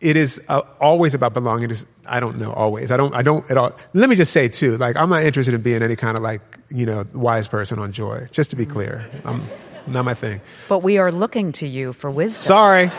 it 0.01 0.17
is 0.17 0.41
uh, 0.49 0.61
always 0.79 1.13
about 1.13 1.33
belonging. 1.33 1.65
It 1.65 1.71
is, 1.71 1.85
I 2.05 2.19
don't 2.19 2.37
know 2.39 2.51
always. 2.51 2.91
I 2.91 2.97
don't. 2.97 3.13
I 3.15 3.21
don't 3.21 3.49
at 3.49 3.57
all. 3.57 3.71
Let 3.93 4.09
me 4.09 4.15
just 4.15 4.33
say 4.33 4.47
too. 4.47 4.77
Like 4.77 4.97
I'm 4.97 5.09
not 5.09 5.23
interested 5.23 5.53
in 5.53 5.61
being 5.61 5.81
any 5.83 5.95
kind 5.95 6.17
of 6.17 6.23
like 6.23 6.41
you 6.69 6.85
know 6.85 7.05
wise 7.13 7.47
person 7.47 7.79
on 7.79 7.91
joy. 7.91 8.27
Just 8.31 8.49
to 8.49 8.55
be 8.55 8.65
clear, 8.65 9.09
I'm 9.23 9.45
not 9.87 10.03
my 10.05 10.13
thing. 10.15 10.41
But 10.67 10.79
we 10.79 10.97
are 10.97 11.11
looking 11.11 11.51
to 11.53 11.67
you 11.67 11.93
for 11.93 12.09
wisdom. 12.09 12.45
Sorry, 12.45 12.91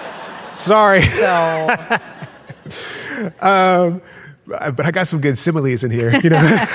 sorry. 0.54 1.00
So, 1.00 1.76
but 3.40 4.86
I 4.86 4.90
got 4.92 5.06
some 5.08 5.20
good 5.20 5.38
similes 5.38 5.84
in 5.84 5.90
here, 5.90 6.12
you 6.20 6.30
know. 6.30 6.40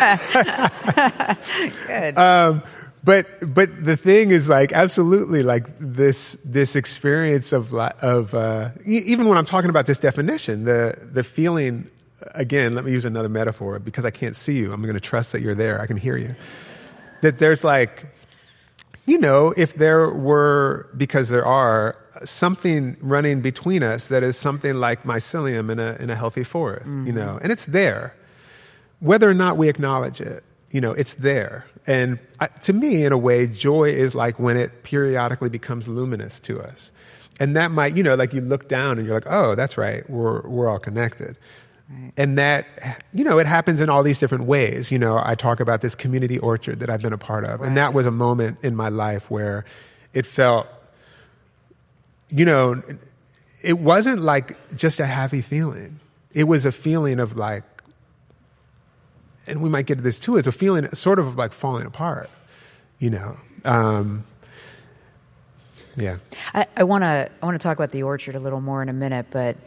Good. 1.87 2.17
um, 2.17 2.63
but 3.07 3.25
but 3.53 3.85
the 3.85 3.95
thing 3.95 4.31
is 4.31 4.49
like 4.49 4.73
absolutely 4.73 5.41
like 5.41 5.65
this 5.79 6.33
this 6.43 6.75
experience 6.75 7.53
of 7.53 7.73
of 7.73 8.33
uh, 8.33 8.71
even 8.85 9.29
when 9.29 9.37
I'm 9.37 9.45
talking 9.45 9.69
about 9.69 9.85
this 9.85 9.97
definition, 9.97 10.65
the 10.65 11.07
the 11.13 11.23
feeling 11.23 11.89
again. 12.35 12.75
Let 12.75 12.83
me 12.83 12.91
use 12.91 13.05
another 13.05 13.29
metaphor 13.29 13.79
because 13.79 14.03
I 14.03 14.11
can't 14.11 14.35
see 14.35 14.57
you. 14.57 14.73
I'm 14.73 14.81
going 14.81 14.93
to 14.93 14.99
trust 14.99 15.31
that 15.31 15.41
you're 15.41 15.55
there. 15.55 15.79
I 15.79 15.87
can 15.87 15.95
hear 15.95 16.17
you. 16.17 16.35
That 17.21 17.37
there's 17.37 17.63
like, 17.63 18.07
you 19.05 19.17
know, 19.19 19.53
if 19.55 19.73
there 19.75 20.09
were 20.09 20.89
because 20.97 21.29
there 21.29 21.45
are 21.45 21.95
something 22.25 22.97
running 22.99 23.39
between 23.39 23.83
us 23.83 24.07
that 24.09 24.21
is 24.21 24.35
something 24.35 24.75
like 24.75 25.03
mycelium 25.03 25.71
in 25.71 25.79
a 25.79 25.95
in 25.97 26.09
a 26.09 26.15
healthy 26.15 26.43
forest, 26.43 26.87
you 26.87 27.13
know, 27.13 27.39
and 27.41 27.53
it's 27.53 27.67
there, 27.67 28.17
whether 28.99 29.29
or 29.29 29.33
not 29.33 29.55
we 29.55 29.69
acknowledge 29.69 30.19
it 30.19 30.43
you 30.71 30.81
know, 30.81 30.91
it's 30.91 31.13
there. 31.15 31.67
And 31.85 32.19
I, 32.39 32.47
to 32.47 32.73
me, 32.73 33.05
in 33.05 33.11
a 33.13 33.17
way, 33.17 33.47
joy 33.47 33.89
is 33.89 34.13
like 34.13 34.39
when 34.39 34.57
it 34.57 34.83
periodically 34.83 35.49
becomes 35.49 35.87
luminous 35.87 36.39
to 36.41 36.59
us. 36.59 36.91
And 37.39 37.55
that 37.55 37.71
might, 37.71 37.95
you 37.95 38.03
know, 38.03 38.15
like 38.15 38.33
you 38.33 38.41
look 38.41 38.67
down 38.67 38.97
and 38.97 39.05
you're 39.05 39.15
like, 39.15 39.27
oh, 39.29 39.55
that's 39.55 39.77
right, 39.77 40.07
we're, 40.09 40.41
we're 40.47 40.67
all 40.67 40.79
connected. 40.79 41.37
Right. 41.89 42.11
And 42.17 42.37
that, 42.37 42.65
you 43.13 43.23
know, 43.23 43.39
it 43.39 43.47
happens 43.47 43.79
in 43.79 43.89
all 43.89 44.03
these 44.03 44.19
different 44.19 44.43
ways. 44.43 44.91
You 44.91 44.99
know, 44.99 45.21
I 45.23 45.35
talk 45.35 45.59
about 45.61 45.81
this 45.81 45.95
community 45.95 46.37
orchard 46.39 46.79
that 46.81 46.89
I've 46.89 47.01
been 47.01 47.13
a 47.13 47.17
part 47.17 47.45
of. 47.45 47.61
Right. 47.61 47.67
And 47.67 47.77
that 47.77 47.93
was 47.93 48.05
a 48.05 48.11
moment 48.11 48.57
in 48.61 48.75
my 48.75 48.89
life 48.89 49.31
where 49.31 49.63
it 50.13 50.25
felt, 50.25 50.67
you 52.29 52.43
know, 52.43 52.81
it 53.61 53.79
wasn't 53.79 54.19
like 54.19 54.75
just 54.75 54.99
a 54.99 55.05
happy 55.05 55.41
feeling. 55.41 55.99
It 56.33 56.43
was 56.43 56.65
a 56.65 56.71
feeling 56.71 57.19
of 57.19 57.37
like, 57.37 57.63
and 59.47 59.61
we 59.61 59.69
might 59.69 59.85
get 59.85 59.95
to 59.95 60.03
this 60.03 60.19
too, 60.19 60.37
it's 60.37 60.47
a 60.47 60.51
feeling 60.51 60.89
sort 60.91 61.19
of 61.19 61.37
like 61.37 61.53
falling 61.53 61.85
apart, 61.85 62.29
you 62.99 63.09
know. 63.09 63.37
Um, 63.65 64.25
yeah. 65.95 66.17
I 66.53 66.83
want 66.83 67.03
to 67.03 67.29
I 67.41 67.45
want 67.45 67.59
to 67.59 67.63
talk 67.63 67.75
about 67.75 67.91
the 67.91 68.03
orchard 68.03 68.35
a 68.35 68.39
little 68.39 68.61
more 68.61 68.83
in 68.83 68.89
a 68.89 68.93
minute, 68.93 69.27
but 69.31 69.57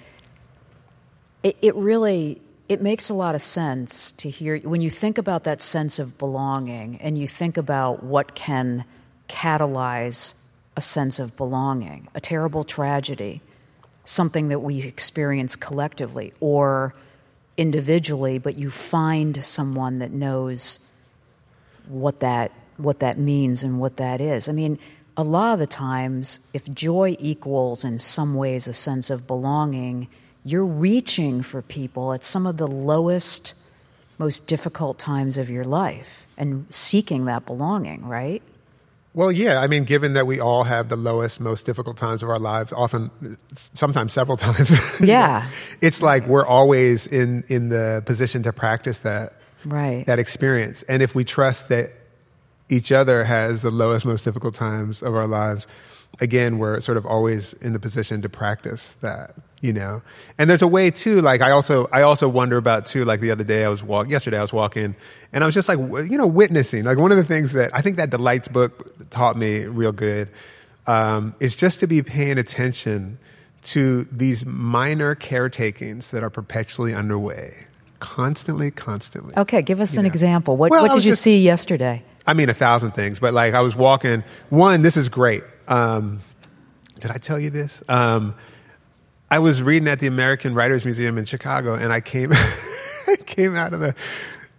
it, 1.43 1.57
it 1.61 1.75
really 1.75 2.41
it 2.69 2.81
makes 2.81 3.11
a 3.11 3.15
lot 3.15 3.35
of 3.35 3.43
sense 3.43 4.13
to 4.13 4.31
hear 4.31 4.59
when 4.59 4.81
you 4.81 4.91
think 4.91 5.19
about 5.19 5.43
that 5.45 5.61
sense 5.61 5.99
of 5.99 6.19
belonging 6.19 6.99
and 7.01 7.19
you 7.19 7.27
think 7.27 7.57
about 7.57 8.05
what 8.05 8.37
can 8.37 8.85
catalyze 9.29 10.35
a 10.77 10.81
sense 10.81 11.19
of 11.19 11.37
belonging, 11.37 12.07
a 12.15 12.21
terrible 12.21 12.63
tragedy, 12.63 13.41
something 14.05 14.49
that 14.49 14.61
we 14.61 14.83
experience 14.83 15.57
collectively 15.57 16.33
or 16.39 16.95
individually, 17.57 18.39
but 18.39 18.57
you 18.57 18.71
find 18.71 19.43
someone 19.45 19.99
that 19.99 20.11
knows 20.11 20.79
what 21.89 22.21
that 22.21 22.53
what 22.77 23.01
that 23.01 23.19
means 23.19 23.63
and 23.63 23.79
what 23.79 23.99
that 23.99 24.21
is. 24.21 24.49
I 24.49 24.53
mean, 24.53 24.79
a 25.17 25.23
lot 25.23 25.53
of 25.53 25.59
the 25.59 25.67
times, 25.67 26.41
if 26.55 26.65
joy 26.73 27.15
equals 27.19 27.85
in 27.85 27.99
some 27.99 28.35
ways 28.35 28.67
a 28.67 28.73
sense 28.73 29.11
of 29.11 29.27
belonging, 29.27 30.09
you're 30.45 30.65
reaching 30.65 31.43
for 31.43 31.61
people 31.61 32.15
at 32.15 32.25
some 32.25 32.47
of 32.47 32.57
the 32.57 32.67
lowest, 32.67 33.53
most 34.17 34.47
difficult 34.47 34.99
times 34.99 35.37
of 35.37 35.51
your 35.51 35.65
life 35.65 36.27
and 36.39 36.65
seeking 36.73 37.27
that 37.27 37.45
belonging, 37.45 38.07
right? 38.07 38.43
Well, 39.13 39.33
yeah. 39.33 39.61
I 39.61 39.67
mean, 39.67 39.85
given 39.85 40.13
that 40.13 40.27
we 40.27 40.39
all 40.41 40.65
have 40.65 40.89
the 40.89 40.97
lowest, 40.97 41.41
most 41.41 41.67
difficult 41.67 41.97
times 41.97 42.23
of 42.23 42.29
our 42.29 42.39
lives, 42.39 42.73
often, 42.73 43.11
sometimes 43.55 44.13
several 44.13 44.37
times. 44.47 45.01
Yeah. 45.01 45.49
it's 45.81 46.01
like 46.01 46.27
we're 46.27 46.47
always 46.47 47.07
in, 47.09 47.43
in 47.49 47.71
the 47.71 48.03
position 48.07 48.43
to 48.45 48.53
practice 48.53 48.99
that, 48.99 49.35
Right. 49.65 50.07
that 50.07 50.19
experience. 50.19 50.85
And 50.85 51.03
if 51.03 51.15
we 51.15 51.25
trust 51.25 51.69
that 51.69 51.93
each 52.69 52.93
other 52.93 53.25
has 53.25 53.63
the 53.63 53.71
lowest, 53.73 54.07
most 54.07 54.23
difficult 54.25 54.55
times 54.55 55.03
of 55.03 55.15
our 55.17 55.27
lives, 55.27 55.67
again, 56.21 56.59
we're 56.59 56.81
sort 56.81 56.97
of 56.97 57.05
always 57.05 57.53
in 57.55 57.73
the 57.73 57.81
position 57.81 58.23
to 58.23 58.29
practice 58.29 58.93
that, 59.01 59.35
you 59.61 59.73
know? 59.73 60.03
And 60.39 60.49
there's 60.49 60.63
a 60.63 60.69
way 60.69 60.91
too, 60.91 61.21
like 61.21 61.41
I 61.41 61.51
also, 61.51 61.89
I 61.93 62.03
also 62.03 62.29
wonder 62.29 62.57
about 62.57 62.87
too, 62.87 63.05
like 63.05 63.21
the 63.21 63.31
other 63.31 63.45
day 63.45 63.65
I 63.65 63.69
was 63.69 63.83
walk, 63.83 64.09
yesterday 64.11 64.39
I 64.39 64.43
was 64.43 64.53
walking 64.53 64.95
and 65.33 65.45
I 65.45 65.47
was 65.47 65.55
just 65.55 65.69
like, 65.69 65.79
you 65.79 66.17
know, 66.19 66.27
witnessing. 66.27 66.85
Like 66.85 66.99
one 66.99 67.11
of 67.11 67.17
the 67.19 67.25
things 67.25 67.53
that 67.53 67.71
I 67.75 67.81
think 67.83 67.97
that 67.99 68.11
Delights 68.11 68.49
book 68.49 69.11
taught 69.11 69.37
me 69.37 69.65
real 69.67 69.93
good, 69.93 70.29
um, 70.87 71.35
is 71.41 71.55
just 71.57 71.81
to 71.81 71.87
be 71.87 72.03
paying 72.03 72.39
attention 72.39 73.19
to 73.63 74.05
these 74.11 74.47
minor 74.47 75.15
caretakings 75.15 76.11
that 76.13 76.23
are 76.23 76.31
perpetually 76.31 76.95
underway. 76.95 77.67
Constantly, 77.99 78.71
constantly. 78.71 79.35
Okay, 79.37 79.61
give 79.61 79.81
us 79.83 79.95
an 79.99 80.05
know. 80.05 80.07
example. 80.07 80.57
What, 80.57 80.71
Well, 80.71 80.83
what 80.83 80.95
did 80.95 81.05
you 81.05 81.13
just- 81.13 81.23
see 81.23 81.43
yesterday? 81.43 82.03
I 82.27 82.33
mean, 82.35 82.49
a 82.49 82.55
thousand 82.55 82.93
things, 82.93 83.21
but 83.21 83.35
like 83.35 83.55
I 83.55 83.61
was 83.61 83.77
walking. 83.77 84.25
One, 84.49 84.81
this 84.83 84.97
is 84.97 85.09
great. 85.11 85.43
Um, 85.69 86.21
did 87.01 87.11
I 87.11 87.19
tell 87.19 87.39
you 87.39 87.51
this? 87.51 87.83
Um, 87.89 88.35
I 89.31 89.39
was 89.39 89.63
reading 89.63 89.87
at 89.89 90.01
the 90.01 90.09
American 90.09 90.55
Writers 90.55 90.85
Museum 90.85 91.17
in 91.17 91.25
Chicago, 91.25 91.75
and 91.75 91.93
I 91.93 92.01
came 92.01 92.33
I 92.35 93.17
came 93.27 93.55
out 93.55 93.73
of 93.73 93.81
the 93.81 93.95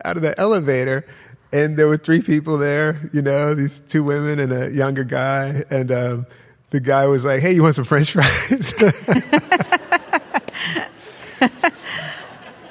out 0.06 0.16
of 0.16 0.22
the 0.22 0.40
elevator, 0.40 1.06
and 1.52 1.76
there 1.78 1.88
were 1.88 1.98
three 1.98 2.22
people 2.22 2.58
there. 2.58 3.10
You 3.12 3.22
know, 3.22 3.54
these 3.54 3.82
two 3.82 4.04
women 4.04 4.40
and 4.40 4.54
a 4.54 4.72
younger 4.72 5.04
guy, 5.04 5.64
and 5.70 5.92
um, 5.92 6.26
the 6.70 6.80
guy 6.80 7.06
was 7.08 7.26
like, 7.26 7.42
"Hey, 7.42 7.52
you 7.54 7.64
want 7.64 7.76
some 7.76 7.84
French 7.84 8.12
fries?" 8.12 8.74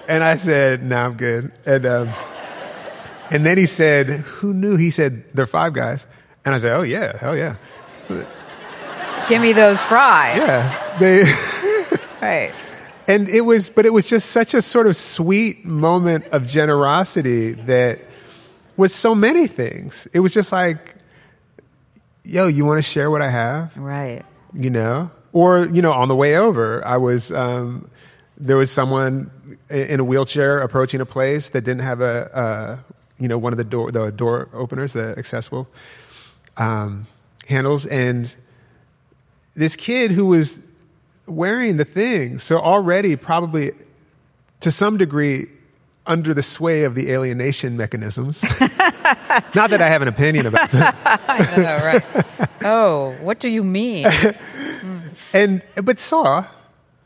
and 0.08 0.24
I 0.24 0.36
said, 0.36 0.82
"No, 0.82 0.96
I'm 0.96 1.16
good." 1.18 1.52
And 1.66 1.84
um, 1.84 2.08
and 3.30 3.44
then 3.44 3.58
he 3.58 3.66
said, 3.66 4.06
"Who 4.06 4.54
knew?" 4.54 4.76
He 4.76 4.90
said, 4.90 5.24
"They're 5.34 5.46
five 5.46 5.74
guys," 5.74 6.06
and 6.46 6.54
I 6.54 6.58
said, 6.58 6.72
"Oh 6.76 6.82
yeah, 6.82 7.16
hell 7.18 7.36
yeah, 7.36 7.56
Give 9.28 9.42
me 9.42 9.52
those 9.52 9.82
fries. 9.82 10.38
yeah." 10.38 10.98
They. 10.98 11.24
Right. 12.20 12.52
and 13.08 13.28
it 13.28 13.42
was 13.42 13.70
but 13.70 13.86
it 13.86 13.92
was 13.92 14.08
just 14.08 14.30
such 14.30 14.54
a 14.54 14.62
sort 14.62 14.86
of 14.86 14.96
sweet 14.96 15.64
moment 15.64 16.26
of 16.28 16.46
generosity 16.46 17.52
that 17.52 18.00
was 18.76 18.94
so 18.94 19.14
many 19.14 19.46
things 19.46 20.06
it 20.12 20.20
was 20.20 20.32
just 20.34 20.52
like 20.52 20.96
yo 22.24 22.46
you 22.46 22.64
want 22.64 22.78
to 22.78 22.82
share 22.82 23.10
what 23.10 23.22
i 23.22 23.30
have 23.30 23.76
Right. 23.76 24.24
you 24.52 24.70
know 24.70 25.10
or 25.32 25.66
you 25.66 25.80
know 25.82 25.92
on 25.92 26.08
the 26.08 26.16
way 26.16 26.36
over 26.36 26.84
i 26.86 26.96
was 26.96 27.32
um, 27.32 27.90
there 28.36 28.56
was 28.56 28.70
someone 28.70 29.30
in 29.70 30.00
a 30.00 30.04
wheelchair 30.04 30.60
approaching 30.60 31.00
a 31.00 31.06
place 31.06 31.50
that 31.50 31.62
didn't 31.62 31.82
have 31.82 32.00
a, 32.00 32.36
uh, 32.36 32.78
you 33.18 33.28
know 33.28 33.38
one 33.38 33.52
of 33.52 33.56
the 33.58 33.64
door 33.64 33.90
the 33.90 34.10
door 34.12 34.48
openers 34.52 34.92
the 34.92 35.14
accessible 35.18 35.68
um, 36.56 37.06
handles 37.48 37.86
and 37.86 38.34
this 39.54 39.74
kid 39.76 40.10
who 40.12 40.26
was 40.26 40.69
wearing 41.30 41.76
the 41.76 41.84
thing 41.84 42.38
so 42.38 42.58
already 42.58 43.16
probably 43.16 43.70
to 44.60 44.70
some 44.70 44.96
degree 44.96 45.46
under 46.06 46.34
the 46.34 46.42
sway 46.42 46.84
of 46.84 46.94
the 46.94 47.10
alienation 47.10 47.76
mechanisms 47.76 48.42
not 49.54 49.70
that 49.70 49.80
i 49.80 49.88
have 49.88 50.02
an 50.02 50.08
opinion 50.08 50.46
about 50.46 50.70
that 50.72 51.20
I 51.28 51.56
know, 51.56 51.76
right. 51.84 52.24
Oh, 52.62 53.16
what 53.22 53.38
do 53.40 53.48
you 53.48 53.64
mean? 53.64 54.06
and 55.32 55.62
but 55.82 55.98
saw 55.98 56.44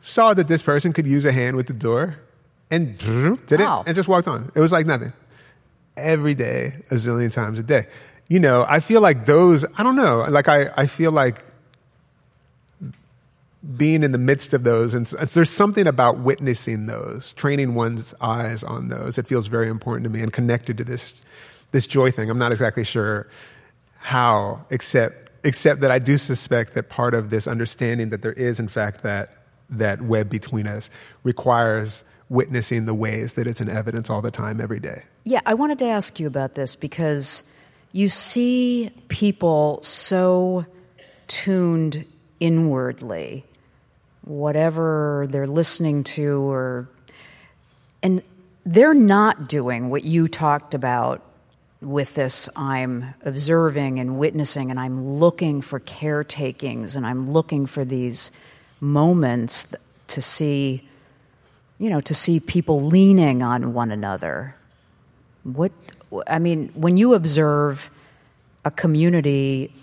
saw 0.01 0.33
that 0.33 0.47
this 0.47 0.61
person 0.61 0.91
could 0.93 1.07
use 1.07 1.25
a 1.25 1.31
hand 1.31 1.55
with 1.55 1.67
the 1.67 1.73
door 1.73 2.17
and 2.69 2.97
did 2.97 3.61
it 3.61 3.63
Wow. 3.63 3.83
and 3.85 3.95
just 3.95 4.07
walked 4.09 4.27
on. 4.27 4.51
It 4.55 4.59
was 4.59 4.71
like 4.71 4.85
nothing. 4.85 5.13
Every 5.95 6.33
day, 6.35 6.83
a 6.91 6.95
zillion 6.95 7.31
times 7.31 7.57
a 7.59 7.63
day. 7.63 7.85
You 8.27 8.39
know, 8.39 8.65
I 8.67 8.79
feel 8.81 8.99
like 9.01 9.25
those. 9.25 9.63
I 9.77 9.83
don't 9.83 9.95
know. 9.95 10.25
Like 10.29 10.49
I, 10.49 10.69
I 10.75 10.87
feel 10.87 11.11
like 11.11 11.41
being 13.77 14.03
in 14.03 14.11
the 14.11 14.17
midst 14.17 14.53
of 14.53 14.63
those, 14.63 14.93
and 14.93 15.05
there's 15.07 15.49
something 15.49 15.87
about 15.87 16.19
witnessing 16.19 16.85
those, 16.85 17.33
training 17.33 17.73
one's 17.73 18.13
eyes 18.21 18.63
on 18.63 18.89
those. 18.89 19.17
It 19.17 19.27
feels 19.27 19.47
very 19.47 19.69
important 19.69 20.03
to 20.03 20.09
me 20.09 20.21
and 20.21 20.31
connected 20.31 20.77
to 20.77 20.83
this 20.83 21.15
this 21.71 21.87
joy 21.87 22.11
thing. 22.11 22.29
I'm 22.29 22.37
not 22.37 22.51
exactly 22.51 22.83
sure 22.83 23.27
how, 23.97 24.65
except 24.69 25.31
except 25.45 25.81
that 25.81 25.91
I 25.91 25.99
do 25.99 26.17
suspect 26.17 26.73
that 26.73 26.89
part 26.89 27.13
of 27.13 27.29
this 27.29 27.47
understanding 27.47 28.09
that 28.09 28.21
there 28.21 28.33
is, 28.33 28.59
in 28.59 28.67
fact, 28.67 29.03
that 29.03 29.29
that 29.69 30.01
web 30.01 30.29
between 30.29 30.67
us 30.67 30.91
requires 31.23 32.03
witnessing 32.29 32.85
the 32.85 32.93
ways 32.93 33.33
that 33.33 33.47
it's 33.47 33.61
in 33.61 33.69
evidence 33.69 34.09
all 34.09 34.21
the 34.21 34.31
time, 34.31 34.59
every 34.61 34.79
day. 34.79 35.03
Yeah, 35.23 35.41
I 35.45 35.53
wanted 35.53 35.79
to 35.79 35.85
ask 35.85 36.19
you 36.19 36.27
about 36.27 36.55
this 36.55 36.75
because 36.75 37.43
you 37.91 38.09
see 38.09 38.91
people 39.07 39.79
so 39.81 40.65
tuned 41.27 42.05
inwardly, 42.39 43.45
whatever 44.25 45.27
they're 45.29 45.47
listening 45.47 46.03
to, 46.03 46.41
or 46.49 46.89
and 48.03 48.21
they're 48.65 48.93
not 48.93 49.47
doing 49.47 49.89
what 49.89 50.03
you 50.03 50.27
talked 50.27 50.73
about 50.73 51.21
with 51.81 52.15
this 52.15 52.49
I'm 52.55 53.13
observing 53.23 53.99
and 53.99 54.19
witnessing, 54.19 54.71
and 54.71 54.79
I'm 54.79 55.19
looking 55.19 55.61
for 55.61 55.79
caretakings, 55.79 56.95
and 56.95 57.05
I'm 57.05 57.31
looking 57.31 57.65
for 57.65 57.85
these 57.85 58.31
moments 58.81 59.67
to 60.07 60.21
see 60.21 60.83
you 61.77 61.89
know, 61.89 62.01
to 62.01 62.15
see 62.15 62.39
people 62.39 62.81
leaning 62.81 63.43
on 63.43 63.73
one 63.73 63.91
another. 63.91 64.55
What, 65.43 65.71
I 66.27 66.39
mean, 66.39 66.69
when 66.73 66.97
you 66.97 67.13
observe 67.13 67.91
a 68.63 68.71
community, 68.71 69.73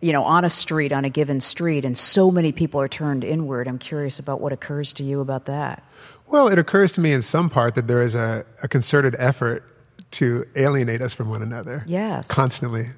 you 0.00 0.12
know, 0.12 0.22
on 0.22 0.44
a 0.44 0.50
street, 0.50 0.92
on 0.92 1.04
a 1.04 1.10
given 1.10 1.40
street, 1.40 1.84
and 1.84 1.96
so 1.98 2.30
many 2.30 2.52
people 2.52 2.80
are 2.80 2.88
turned 2.88 3.24
inward, 3.24 3.66
I'm 3.66 3.78
curious 3.78 4.18
about 4.18 4.40
what 4.40 4.52
occurs 4.52 4.92
to 4.94 5.04
you 5.04 5.20
about 5.20 5.46
that. 5.46 5.82
Well, 6.28 6.48
it 6.48 6.58
occurs 6.58 6.92
to 6.92 7.00
me 7.00 7.12
in 7.12 7.22
some 7.22 7.50
part 7.50 7.74
that 7.74 7.88
there 7.88 8.02
is 8.02 8.14
a, 8.14 8.44
a 8.62 8.68
concerted 8.68 9.16
effort 9.18 9.64
to 10.12 10.44
alienate 10.56 11.02
us 11.02 11.14
from 11.14 11.28
one 11.28 11.42
another. 11.42 11.84
Yes. 11.86 12.26
Constantly. 12.28 12.90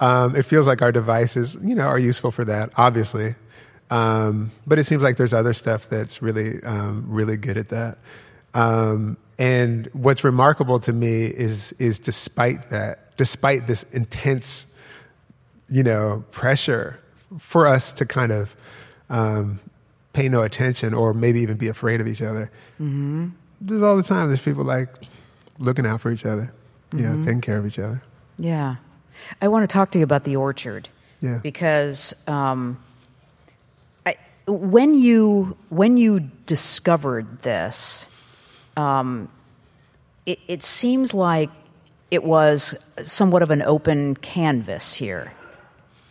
Um, 0.00 0.34
it 0.34 0.44
feels 0.44 0.66
like 0.66 0.82
our 0.82 0.92
devices, 0.92 1.56
you 1.62 1.74
know, 1.74 1.86
are 1.86 1.98
useful 1.98 2.30
for 2.30 2.44
that, 2.46 2.72
obviously. 2.76 3.34
Um, 3.90 4.50
but 4.66 4.78
it 4.78 4.84
seems 4.84 5.02
like 5.02 5.16
there's 5.16 5.34
other 5.34 5.52
stuff 5.52 5.88
that's 5.88 6.22
really, 6.22 6.62
um, 6.62 7.04
really 7.08 7.36
good 7.36 7.58
at 7.58 7.68
that. 7.68 7.98
Um, 8.54 9.18
and 9.38 9.88
what's 9.92 10.24
remarkable 10.24 10.80
to 10.80 10.92
me 10.92 11.26
is, 11.26 11.72
is 11.78 11.98
despite 11.98 12.70
that, 12.70 13.16
despite 13.16 13.66
this 13.66 13.84
intense, 13.84 14.66
you 15.70 15.82
know, 15.82 16.24
pressure 16.32 17.00
for 17.38 17.66
us 17.66 17.92
to 17.92 18.06
kind 18.06 18.32
of 18.32 18.56
um, 19.08 19.60
pay 20.12 20.28
no 20.28 20.42
attention 20.42 20.94
or 20.94 21.14
maybe 21.14 21.40
even 21.40 21.56
be 21.56 21.68
afraid 21.68 22.00
of 22.00 22.08
each 22.08 22.22
other. 22.22 22.50
Mm-hmm. 22.80 23.28
There's 23.60 23.82
all 23.82 23.96
the 23.96 24.02
time. 24.02 24.28
There's 24.28 24.42
people 24.42 24.64
like 24.64 24.88
looking 25.58 25.86
out 25.86 26.00
for 26.00 26.10
each 26.10 26.26
other, 26.26 26.52
you 26.92 27.00
mm-hmm. 27.00 27.20
know, 27.20 27.24
taking 27.24 27.40
care 27.40 27.58
of 27.58 27.66
each 27.66 27.78
other. 27.78 28.02
Yeah, 28.38 28.76
I 29.40 29.48
want 29.48 29.68
to 29.68 29.72
talk 29.72 29.90
to 29.92 29.98
you 29.98 30.04
about 30.04 30.24
the 30.24 30.36
orchard. 30.36 30.88
Yeah, 31.20 31.40
because 31.42 32.14
um, 32.26 32.82
I, 34.06 34.16
when 34.46 34.94
you 34.94 35.56
when 35.68 35.98
you 35.98 36.20
discovered 36.46 37.40
this, 37.40 38.08
um, 38.76 39.28
it, 40.24 40.38
it 40.48 40.62
seems 40.62 41.12
like 41.12 41.50
it 42.10 42.24
was 42.24 42.74
somewhat 43.02 43.42
of 43.42 43.50
an 43.50 43.62
open 43.62 44.16
canvas 44.16 44.94
here. 44.94 45.32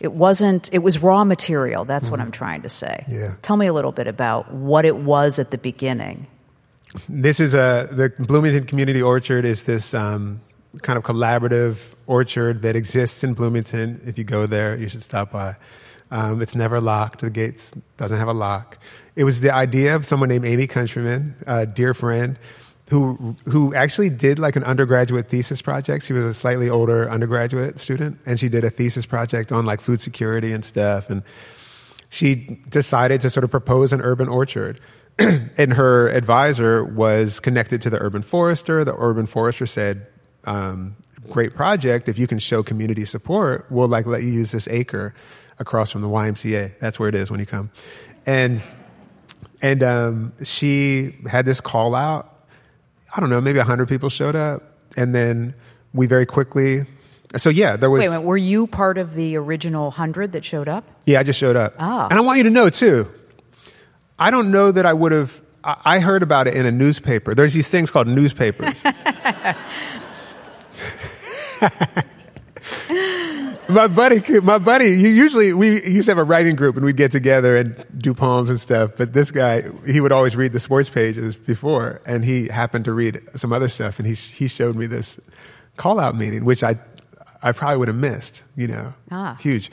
It 0.00 0.12
wasn't, 0.12 0.70
it 0.72 0.78
was 0.78 1.02
raw 1.02 1.24
material. 1.24 1.84
That's 1.84 2.04
mm-hmm. 2.04 2.12
what 2.12 2.20
I'm 2.20 2.32
trying 2.32 2.62
to 2.62 2.68
say. 2.68 3.04
Yeah. 3.08 3.34
Tell 3.42 3.56
me 3.56 3.66
a 3.66 3.72
little 3.72 3.92
bit 3.92 4.06
about 4.06 4.52
what 4.52 4.84
it 4.84 4.96
was 4.96 5.38
at 5.38 5.50
the 5.50 5.58
beginning. 5.58 6.26
This 7.08 7.38
is 7.38 7.54
a, 7.54 7.88
the 7.90 8.12
Bloomington 8.18 8.64
Community 8.64 9.00
Orchard 9.00 9.44
is 9.44 9.64
this 9.64 9.94
um, 9.94 10.40
kind 10.82 10.96
of 10.96 11.04
collaborative 11.04 11.78
orchard 12.06 12.62
that 12.62 12.76
exists 12.76 13.22
in 13.22 13.34
Bloomington. 13.34 14.00
If 14.04 14.18
you 14.18 14.24
go 14.24 14.46
there, 14.46 14.76
you 14.76 14.88
should 14.88 15.02
stop 15.02 15.30
by. 15.30 15.56
Um, 16.10 16.42
it's 16.42 16.56
never 16.56 16.80
locked. 16.80 17.20
The 17.20 17.30
gates 17.30 17.72
doesn't 17.96 18.18
have 18.18 18.26
a 18.26 18.32
lock. 18.32 18.78
It 19.14 19.24
was 19.24 19.40
the 19.40 19.54
idea 19.54 19.94
of 19.94 20.04
someone 20.04 20.28
named 20.28 20.44
Amy 20.44 20.66
Countryman, 20.66 21.36
a 21.46 21.66
dear 21.66 21.94
friend, 21.94 22.36
who 22.90 23.36
who 23.44 23.72
actually 23.72 24.10
did 24.10 24.40
like 24.40 24.56
an 24.56 24.64
undergraduate 24.64 25.28
thesis 25.28 25.62
project. 25.62 26.04
She 26.04 26.12
was 26.12 26.24
a 26.24 26.34
slightly 26.34 26.68
older 26.68 27.08
undergraduate 27.08 27.78
student, 27.78 28.18
and 28.26 28.38
she 28.38 28.48
did 28.48 28.64
a 28.64 28.70
thesis 28.70 29.06
project 29.06 29.52
on 29.52 29.64
like 29.64 29.80
food 29.80 30.00
security 30.00 30.52
and 30.52 30.64
stuff. 30.64 31.08
And 31.08 31.22
she 32.08 32.60
decided 32.68 33.20
to 33.20 33.30
sort 33.30 33.44
of 33.44 33.50
propose 33.50 33.92
an 33.92 34.00
urban 34.00 34.28
orchard. 34.28 34.80
and 35.18 35.74
her 35.74 36.08
advisor 36.08 36.84
was 36.84 37.38
connected 37.38 37.80
to 37.82 37.90
the 37.90 38.00
urban 38.00 38.22
forester. 38.22 38.84
The 38.84 38.96
urban 38.96 39.26
forester 39.26 39.66
said, 39.66 40.08
um, 40.44 40.96
"Great 41.28 41.54
project. 41.54 42.08
If 42.08 42.18
you 42.18 42.26
can 42.26 42.40
show 42.40 42.64
community 42.64 43.04
support, 43.04 43.66
we'll 43.70 43.88
like 43.88 44.06
let 44.06 44.24
you 44.24 44.30
use 44.30 44.50
this 44.50 44.66
acre 44.66 45.14
across 45.60 45.92
from 45.92 46.02
the 46.02 46.08
YMCA. 46.08 46.72
That's 46.80 46.98
where 46.98 47.08
it 47.08 47.14
is 47.14 47.30
when 47.30 47.38
you 47.38 47.46
come." 47.46 47.70
And 48.26 48.62
and 49.62 49.84
um, 49.84 50.32
she 50.42 51.14
had 51.28 51.46
this 51.46 51.60
call 51.60 51.94
out 51.94 52.29
I 53.14 53.20
don't 53.20 53.30
know, 53.30 53.40
maybe 53.40 53.58
100 53.58 53.88
people 53.88 54.08
showed 54.08 54.36
up. 54.36 54.62
And 54.96 55.14
then 55.14 55.54
we 55.92 56.06
very 56.06 56.26
quickly, 56.26 56.84
so 57.36 57.48
yeah, 57.48 57.76
there 57.76 57.90
was. 57.90 58.00
Wait, 58.00 58.08
wait, 58.08 58.24
were 58.24 58.36
you 58.36 58.66
part 58.66 58.98
of 58.98 59.14
the 59.14 59.36
original 59.36 59.84
100 59.84 60.32
that 60.32 60.44
showed 60.44 60.68
up? 60.68 60.84
Yeah, 61.06 61.20
I 61.20 61.22
just 61.22 61.38
showed 61.38 61.56
up. 61.56 61.74
Ah. 61.78 62.08
And 62.10 62.18
I 62.18 62.22
want 62.22 62.38
you 62.38 62.44
to 62.44 62.50
know 62.50 62.68
too, 62.70 63.08
I 64.18 64.30
don't 64.30 64.50
know 64.50 64.72
that 64.72 64.84
I 64.84 64.92
would 64.92 65.12
have, 65.12 65.40
I 65.64 66.00
heard 66.00 66.22
about 66.22 66.48
it 66.48 66.54
in 66.54 66.66
a 66.66 66.72
newspaper. 66.72 67.34
There's 67.34 67.52
these 67.52 67.68
things 67.68 67.90
called 67.90 68.08
newspapers. 68.08 68.82
my 73.70 73.86
buddy, 73.86 74.40
my 74.40 74.58
buddy, 74.58 74.90
usually 74.90 75.52
we 75.52 75.82
used 75.82 76.06
to 76.06 76.10
have 76.10 76.18
a 76.18 76.24
writing 76.24 76.56
group 76.56 76.76
and 76.76 76.84
we'd 76.84 76.96
get 76.96 77.12
together 77.12 77.56
and 77.56 77.84
do 77.96 78.14
poems 78.14 78.50
and 78.50 78.60
stuff. 78.60 78.92
But 78.96 79.12
this 79.12 79.30
guy, 79.30 79.64
he 79.86 80.00
would 80.00 80.12
always 80.12 80.36
read 80.36 80.52
the 80.52 80.60
sports 80.60 80.90
pages 80.90 81.36
before, 81.36 82.00
and 82.06 82.24
he 82.24 82.48
happened 82.48 82.84
to 82.86 82.92
read 82.92 83.20
some 83.36 83.52
other 83.52 83.68
stuff, 83.68 83.98
and 83.98 84.06
he 84.06 84.14
he 84.14 84.48
showed 84.48 84.76
me 84.76 84.86
this 84.86 85.18
call 85.76 85.98
out 85.98 86.16
meeting, 86.16 86.44
which 86.44 86.62
I 86.62 86.78
I 87.42 87.52
probably 87.52 87.78
would 87.78 87.88
have 87.88 87.96
missed. 87.96 88.42
You 88.56 88.68
know, 88.68 88.94
ah. 89.10 89.36
huge. 89.40 89.70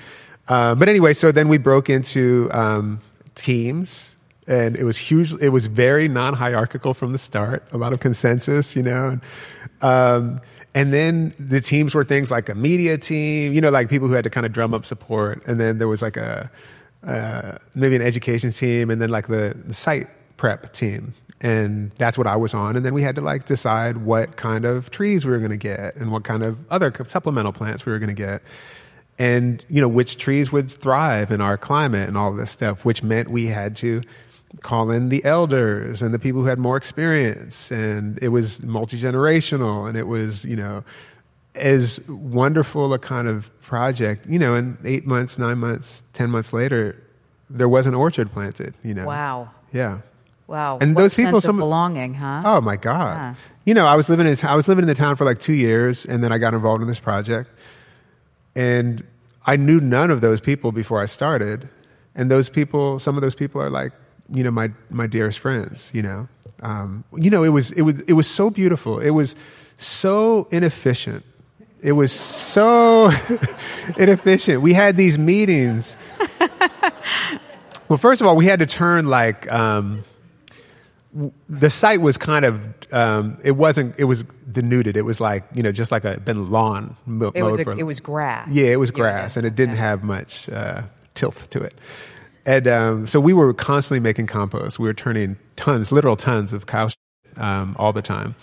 Uh, 0.47 0.75
but 0.75 0.87
anyway, 0.87 1.13
so 1.13 1.31
then 1.31 1.49
we 1.49 1.57
broke 1.57 1.89
into 1.89 2.49
um, 2.51 3.01
teams. 3.35 4.13
And 4.49 4.77
it 4.77 4.85
was 4.85 4.97
huge. 4.97 5.33
It 5.41 5.49
was 5.49 5.67
very 5.67 6.07
non-hierarchical 6.07 6.93
from 6.93 7.11
the 7.11 7.17
start. 7.17 7.67
A 7.73 7.77
lot 7.77 7.91
of 7.91 7.99
consensus, 7.99 8.77
you 8.77 8.81
know. 8.81 9.09
And, 9.09 9.21
um, 9.81 10.39
and 10.77 10.93
then 10.93 11.33
the 11.39 11.59
teams 11.59 11.95
were 11.95 12.03
things 12.03 12.29
like 12.29 12.49
a 12.49 12.53
media 12.53 12.99
team, 12.99 13.51
you 13.51 13.61
know, 13.61 13.71
like 13.71 13.89
people 13.89 14.07
who 14.07 14.13
had 14.13 14.25
to 14.25 14.29
kind 14.29 14.45
of 14.45 14.51
drum 14.51 14.75
up 14.75 14.85
support. 14.85 15.41
And 15.47 15.59
then 15.59 15.79
there 15.79 15.87
was 15.87 16.03
like 16.03 16.17
a, 16.17 16.51
uh, 17.03 17.57
maybe 17.73 17.95
an 17.95 18.03
education 18.03 18.51
team 18.51 18.91
and 18.91 19.01
then 19.01 19.09
like 19.09 19.25
the, 19.25 19.57
the 19.65 19.73
site 19.73 20.05
prep 20.37 20.71
team. 20.73 21.15
And 21.41 21.89
that's 21.97 22.15
what 22.15 22.27
I 22.27 22.35
was 22.35 22.53
on. 22.53 22.75
And 22.75 22.85
then 22.85 22.93
we 22.93 23.01
had 23.01 23.15
to 23.15 23.21
like 23.21 23.47
decide 23.47 23.97
what 23.97 24.35
kind 24.35 24.65
of 24.65 24.91
trees 24.91 25.25
we 25.25 25.31
were 25.31 25.39
going 25.39 25.49
to 25.49 25.57
get 25.57 25.95
and 25.95 26.11
what 26.11 26.23
kind 26.23 26.43
of 26.43 26.59
other 26.69 26.93
supplemental 27.07 27.53
plants 27.53 27.83
we 27.87 27.91
were 27.91 27.97
going 27.97 28.09
to 28.09 28.13
get. 28.13 28.43
And, 29.17 29.65
you 29.69 29.81
know, 29.81 29.87
which 29.87 30.17
trees 30.17 30.51
would 30.51 30.69
thrive 30.69 31.31
in 31.31 31.41
our 31.41 31.57
climate 31.57 32.07
and 32.07 32.15
all 32.15 32.31
this 32.33 32.51
stuff, 32.51 32.85
which 32.85 33.01
meant 33.01 33.29
we 33.29 33.47
had 33.47 33.75
to 33.77 34.03
call 34.61 34.89
in 34.91 35.09
the 35.09 35.23
elders 35.25 36.01
and 36.01 36.13
the 36.13 36.19
people 36.19 36.41
who 36.41 36.47
had 36.47 36.59
more 36.59 36.77
experience. 36.77 37.71
And 37.71 38.17
it 38.21 38.29
was 38.29 38.61
multi-generational 38.63 39.87
and 39.87 39.97
it 39.97 40.07
was 40.07 40.45
you 40.45 40.55
know 40.55 40.83
as 41.55 41.99
wonderful 42.07 42.93
a 42.93 42.99
kind 42.99 43.27
of 43.27 43.49
project 43.61 44.27
you 44.27 44.37
know 44.37 44.53
and 44.53 44.77
eight 44.85 45.07
months 45.07 45.39
nine 45.39 45.57
months 45.57 46.03
ten 46.13 46.29
months 46.29 46.53
later 46.53 47.03
there 47.49 47.67
was 47.67 47.87
an 47.87 47.95
orchard 47.95 48.31
planted 48.31 48.73
you 48.83 48.93
know? 48.93 49.05
Wow. 49.05 49.49
Yeah. 49.73 50.01
Wow. 50.45 50.77
And 50.79 50.95
what 50.95 51.01
those 51.01 51.15
people 51.15 51.41
some 51.41 51.57
belonging 51.57 52.13
huh? 52.13 52.43
Oh 52.45 52.61
my 52.61 52.77
god. 52.77 53.35
You 53.65 53.73
know 53.73 53.85
i 53.85 53.95
was 53.95 54.09
living 54.09 54.27
in 54.27 54.37
i 54.43 54.55
was 54.55 54.67
living 54.67 54.83
in 54.83 54.87
the 54.87 54.95
town 54.95 55.15
for 55.15 55.25
like 55.25 55.39
two 55.39 55.53
years 55.53 56.05
and 56.05 56.23
then 56.23 56.31
i 56.31 56.37
got 56.37 56.53
involved 56.53 56.81
in 56.81 56.87
this 56.87 56.99
project. 56.99 57.49
And 58.55 59.05
i 59.45 59.55
knew 59.55 59.79
none 59.79 60.11
of 60.11 60.21
those 60.21 60.39
people 60.39 60.71
before 60.71 61.01
i 61.01 61.05
started. 61.05 61.69
And 62.15 62.31
those 62.31 62.49
people 62.49 62.99
some 62.99 63.15
of 63.15 63.21
those 63.21 63.35
people 63.35 63.61
are 63.61 63.69
like 63.69 63.93
you 64.31 64.43
know 64.43 64.51
my 64.51 64.71
my 64.89 65.07
dearest 65.07 65.39
friends 65.39 65.91
you 65.93 66.01
know? 66.01 66.27
Um, 66.61 67.03
you 67.15 67.29
know 67.29 67.43
it 67.43 67.49
was 67.49 67.71
it 67.71 67.81
was 67.81 68.01
it 68.01 68.13
was 68.13 68.27
so 68.27 68.49
beautiful. 68.49 68.99
It 68.99 69.11
was 69.11 69.35
so 69.77 70.47
inefficient. 70.51 71.23
It 71.81 71.91
was 71.91 72.11
so 72.11 73.11
inefficient. 73.97 74.61
We 74.61 74.73
had 74.73 74.97
these 74.97 75.17
meetings. 75.19 75.95
Well 77.89 77.97
first 77.97 78.21
of 78.21 78.27
all 78.27 78.35
we 78.35 78.45
had 78.45 78.59
to 78.59 78.65
turn 78.65 79.07
like 79.07 79.49
um, 79.51 80.03
the 81.47 81.69
site 81.69 82.01
was 82.01 82.17
kind 82.17 82.43
of 82.43 82.61
um, 82.91 83.37
it 83.43 83.51
wasn't 83.51 83.95
it 83.97 84.05
was 84.05 84.23
denuded. 84.23 84.97
It 84.97 85.03
was 85.03 85.19
like 85.19 85.45
you 85.53 85.63
know 85.63 85.71
just 85.71 85.91
like 85.91 86.03
a 86.03 86.19
been 86.19 86.51
lawn 86.51 86.97
it 87.35 87.43
was, 87.43 87.59
a, 87.59 87.69
it 87.71 87.83
was 87.83 87.99
grass. 87.99 88.49
Yeah 88.51 88.67
it 88.67 88.79
was 88.79 88.91
grass 88.91 89.35
yeah. 89.35 89.39
and 89.39 89.47
it 89.47 89.55
didn't 89.55 89.75
okay. 89.75 89.83
have 89.83 90.03
much 90.03 90.49
uh, 90.49 90.81
tilth 91.13 91.49
to 91.51 91.61
it 91.61 91.75
and 92.47 92.65
um, 92.65 93.07
so 93.07 93.19
we 93.19 93.33
were 93.33 93.53
constantly 93.53 93.99
making 93.99 94.27
compost. 94.27 94.79
We 94.79 94.87
were 94.87 94.93
turning 94.93 95.35
tons, 95.57 95.91
literal 95.91 96.15
tons 96.15 96.53
of 96.53 96.65
cow 96.65 96.89
um, 97.35 97.75
all 97.77 97.91
the 97.91 98.01
time. 98.01 98.35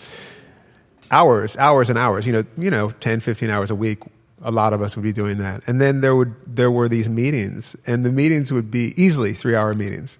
Hours, 1.09 1.57
hours 1.57 1.89
and 1.89 1.97
hours, 1.97 2.27
you 2.27 2.31
know, 2.31 2.45
you 2.55 2.69
know, 2.69 2.91
10, 2.91 3.19
15 3.19 3.49
hours 3.49 3.71
a 3.71 3.75
week. 3.75 3.99
A 4.43 4.51
lot 4.51 4.73
of 4.73 4.81
us 4.81 4.95
would 4.95 5.01
be 5.01 5.11
doing 5.11 5.39
that. 5.39 5.67
And 5.67 5.81
then 5.81 6.01
there 6.01 6.15
would 6.15 6.35
there 6.45 6.69
were 6.69 6.87
these 6.87 7.09
meetings, 7.09 7.75
and 7.87 8.05
the 8.05 8.11
meetings 8.11 8.53
would 8.53 8.69
be 8.69 8.93
easily 8.95 9.33
three 9.33 9.55
hour 9.55 9.73
meetings. 9.73 10.19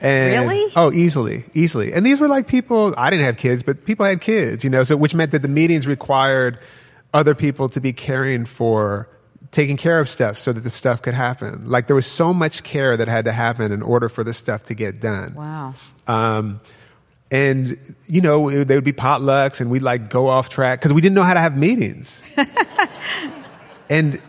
And, 0.00 0.48
really? 0.48 0.72
Oh, 0.76 0.92
easily, 0.92 1.44
easily. 1.52 1.92
And 1.92 2.06
these 2.06 2.20
were 2.20 2.28
like 2.28 2.46
people. 2.46 2.94
I 2.96 3.10
didn't 3.10 3.24
have 3.24 3.36
kids, 3.36 3.64
but 3.64 3.84
people 3.84 4.06
had 4.06 4.20
kids, 4.20 4.62
you 4.62 4.70
know. 4.70 4.84
So 4.84 4.96
which 4.96 5.14
meant 5.14 5.32
that 5.32 5.42
the 5.42 5.48
meetings 5.48 5.88
required 5.88 6.60
other 7.12 7.34
people 7.34 7.68
to 7.70 7.80
be 7.80 7.92
caring 7.92 8.44
for 8.44 9.08
taking 9.50 9.76
care 9.76 9.98
of 9.98 10.08
stuff 10.08 10.38
so 10.38 10.52
that 10.52 10.60
the 10.60 10.70
stuff 10.70 11.02
could 11.02 11.14
happen. 11.14 11.68
Like 11.68 11.86
there 11.86 11.96
was 11.96 12.06
so 12.06 12.32
much 12.32 12.62
care 12.62 12.96
that 12.96 13.08
had 13.08 13.24
to 13.24 13.32
happen 13.32 13.72
in 13.72 13.82
order 13.82 14.08
for 14.08 14.22
the 14.22 14.32
stuff 14.32 14.64
to 14.64 14.74
get 14.74 15.00
done. 15.00 15.34
Wow. 15.34 15.74
Um, 16.06 16.60
and 17.32 17.78
you 18.06 18.20
know 18.20 18.50
there 18.64 18.76
would 18.76 18.84
be 18.84 18.92
potlucks, 18.92 19.60
and 19.60 19.70
we'd 19.70 19.82
like 19.82 20.10
go 20.10 20.26
off 20.26 20.48
track 20.48 20.80
because 20.80 20.92
we 20.92 21.00
didn't 21.00 21.14
know 21.14 21.22
how 21.22 21.34
to 21.34 21.40
have 21.40 21.56
meetings. 21.56 22.24
and 23.90 24.20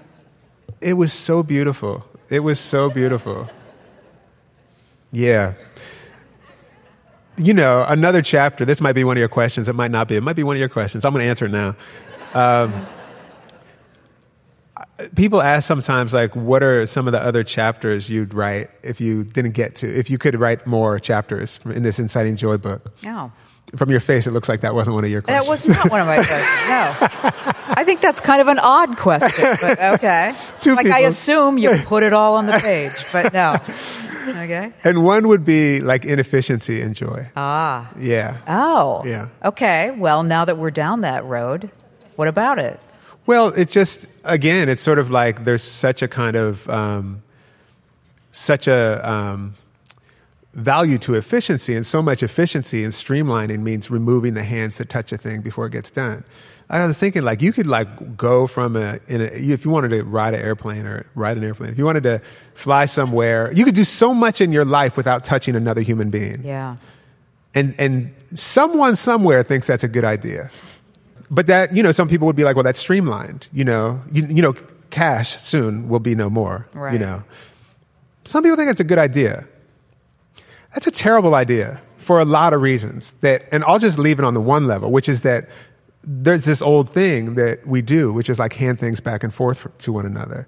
it 0.81 0.93
was 0.93 1.12
so 1.12 1.41
beautiful. 1.41 2.05
It 2.29 2.41
was 2.41 2.60
so 2.60 2.89
beautiful. 2.89 3.49
Yeah. 5.12 5.53
you 7.38 7.53
know, 7.53 7.84
another 7.88 8.21
chapter. 8.21 8.65
This 8.65 8.81
might 8.81 8.93
be 8.93 9.03
one 9.03 9.17
of 9.17 9.19
your 9.19 9.29
questions. 9.29 9.67
It 9.67 9.73
might 9.73 9.91
not 9.91 10.07
be. 10.07 10.15
It 10.15 10.23
might 10.23 10.36
be 10.36 10.43
one 10.43 10.55
of 10.55 10.60
your 10.60 10.69
questions. 10.69 11.03
I'm 11.03 11.12
going 11.12 11.23
to 11.23 11.29
answer 11.29 11.47
it 11.47 11.51
now. 11.51 11.75
Um, 12.34 12.86
people 15.16 15.42
ask 15.42 15.68
sometimes, 15.68 16.14
like, 16.14 16.36
what 16.36 16.64
are 16.64 16.86
some 16.86 17.08
of 17.08 17.14
the 17.14 17.22
other 17.22 17.44
chapters 17.44 18.10
you'd 18.10 18.34
write 18.34 18.70
if 18.84 19.00
you 19.02 19.24
didn't 19.24 19.52
get 19.52 19.76
to, 19.78 19.88
if 19.94 20.10
you 20.10 20.18
could 20.18 20.40
write 20.40 20.66
more 20.68 21.00
chapters 21.00 21.60
in 21.66 21.84
this 21.84 22.00
Inciting 22.00 22.36
Joy 22.36 22.58
book? 22.58 22.92
No. 23.04 23.32
From 23.76 23.90
your 23.90 24.02
face, 24.02 24.28
it 24.28 24.32
looks 24.32 24.50
like 24.50 24.62
that 24.62 24.76
wasn't 24.76 24.96
one 24.96 25.06
of 25.06 25.12
your 25.12 25.22
questions. 25.22 25.46
That 25.46 25.50
was 25.50 25.68
not 25.68 25.90
one 25.90 26.02
of 26.02 26.08
my 26.08 26.18
questions. 26.18 26.68
No. 26.68 27.42
I 27.74 27.84
think 27.86 28.02
that's 28.02 28.20
kind 28.20 28.42
of 28.42 28.48
an 28.50 28.60
odd 28.60 28.98
question, 28.98 29.56
but 29.62 29.80
okay. 29.96 30.36
Two 30.60 30.76
like 30.76 30.88
I 30.88 31.02
assume 31.02 31.58
you 31.58 31.78
put 31.86 32.04
it 32.04 32.12
all 32.12 32.36
on 32.36 32.48
the 32.48 32.54
page, 32.54 32.92
but 33.14 33.34
no. 33.34 33.58
Okay. 34.28 34.72
and 34.84 35.04
one 35.04 35.28
would 35.30 35.44
be 35.46 35.80
like 35.80 36.06
inefficiency 36.06 36.80
and 36.82 36.94
joy. 36.96 37.32
Ah. 37.36 37.92
Yeah. 37.98 38.38
Oh. 38.48 39.02
Yeah. 39.04 39.30
Okay. 39.44 39.90
Well, 39.90 40.22
now 40.22 40.46
that 40.46 40.60
we're 40.60 40.70
down 40.70 41.02
that 41.02 41.26
road, 41.26 41.72
what 42.18 42.28
about 42.28 42.60
it? 42.60 42.80
Well, 43.32 43.48
it's 43.56 43.72
just 43.72 44.10
again, 44.26 44.67
it's 44.67 44.82
sort 44.82 45.00
of 45.00 45.10
like 45.10 45.46
there's 45.46 45.63
such 45.63 46.02
a 46.02 46.10
kind 46.10 46.36
of 46.36 46.70
um, 46.70 47.24
such 48.32 48.67
a 48.67 49.10
um, 49.10 49.56
value 50.54 50.98
to 50.98 51.13
efficiency, 51.13 51.74
and 51.74 51.88
so 51.88 52.02
much 52.02 52.24
efficiency 52.24 52.84
and 52.84 52.91
streamlining 52.91 53.62
means 53.62 53.89
removing 53.89 54.34
the 54.34 54.44
hands 54.44 54.80
that 54.80 54.89
touch 54.89 55.13
a 55.13 55.17
thing 55.17 55.39
before 55.39 55.65
it 55.67 55.72
gets 55.72 55.89
done. 55.89 56.26
I 56.70 56.86
was 56.86 56.98
thinking 56.98 57.22
like 57.22 57.41
you 57.41 57.54
could 57.54 57.67
like 57.67 58.17
go 58.17 58.48
from 58.48 58.76
a, 58.76 59.00
in 59.08 59.22
a 59.22 59.28
if 59.28 59.63
you 59.63 59.72
wanted 59.72 59.91
to 59.91 60.04
ride 60.04 60.34
an 60.34 60.41
airplane 60.41 60.86
or 60.86 61.06
ride 61.15 61.38
an 61.38 61.46
airplane, 61.46 61.70
if 61.70 61.78
you 61.78 61.86
wanted 61.86 62.04
to 62.04 62.22
fly 62.54 62.84
somewhere, 62.84 63.54
you 63.54 63.63
could 63.63 63.76
do 63.76 63.86
so 63.86 64.13
much 64.13 64.41
in 64.41 64.52
your 64.52 64.65
life 64.65 64.98
without 64.98 65.24
touching 65.24 65.56
another 65.56 65.80
human 65.80 66.10
being. 66.10 66.44
Yeah. 66.44 66.76
And 67.56 67.76
and 67.80 68.13
someone 68.36 68.98
somewhere 68.98 69.41
thinks 69.41 69.67
that's 69.67 69.86
a 69.86 69.88
good 69.88 70.04
idea. 70.04 70.52
But 71.34 71.48
that, 71.48 71.74
you 71.76 71.82
know, 71.82 71.94
some 71.94 72.10
people 72.10 72.28
would 72.28 72.36
be 72.36 72.44
like, 72.44 72.58
well, 72.58 72.63
that's 72.63 72.80
streamlined. 72.82 73.48
You 73.54 73.63
know, 73.63 74.02
you, 74.12 74.26
you 74.26 74.41
know, 74.41 74.54
cash 74.89 75.41
soon 75.41 75.88
will 75.88 76.02
be 76.02 76.13
no 76.13 76.30
more. 76.30 76.67
You 76.94 77.00
know, 77.00 77.24
some 78.26 78.44
people 78.44 78.58
think 78.58 78.70
it's 78.70 78.82
a 78.82 78.84
good 78.86 79.00
idea. 79.00 79.48
That's 80.74 80.88
a 80.88 80.91
terrible 80.91 81.34
idea 81.34 81.82
for 81.98 82.20
a 82.20 82.26
lot 82.26 82.54
of 82.54 82.62
reasons. 82.62 83.13
That, 83.22 83.48
and 83.52 83.63
I'll 83.63 83.80
just 83.80 83.98
leave 83.98 84.20
it 84.20 84.26
on 84.26 84.34
the 84.34 84.41
one 84.41 84.67
level, 84.67 84.91
which 84.91 85.08
is 85.08 85.22
that 85.22 85.50
there's 86.04 86.46
this 86.46 86.62
old 86.62 86.89
thing 86.89 87.36
that 87.36 87.65
we 87.65 87.82
do, 87.82 88.12
which 88.12 88.30
is 88.30 88.38
like 88.38 88.54
hand 88.54 88.80
things 88.80 89.00
back 89.00 89.24
and 89.24 89.34
forth 89.34 89.67
to 89.80 89.94
one 89.94 90.06
another. 90.06 90.48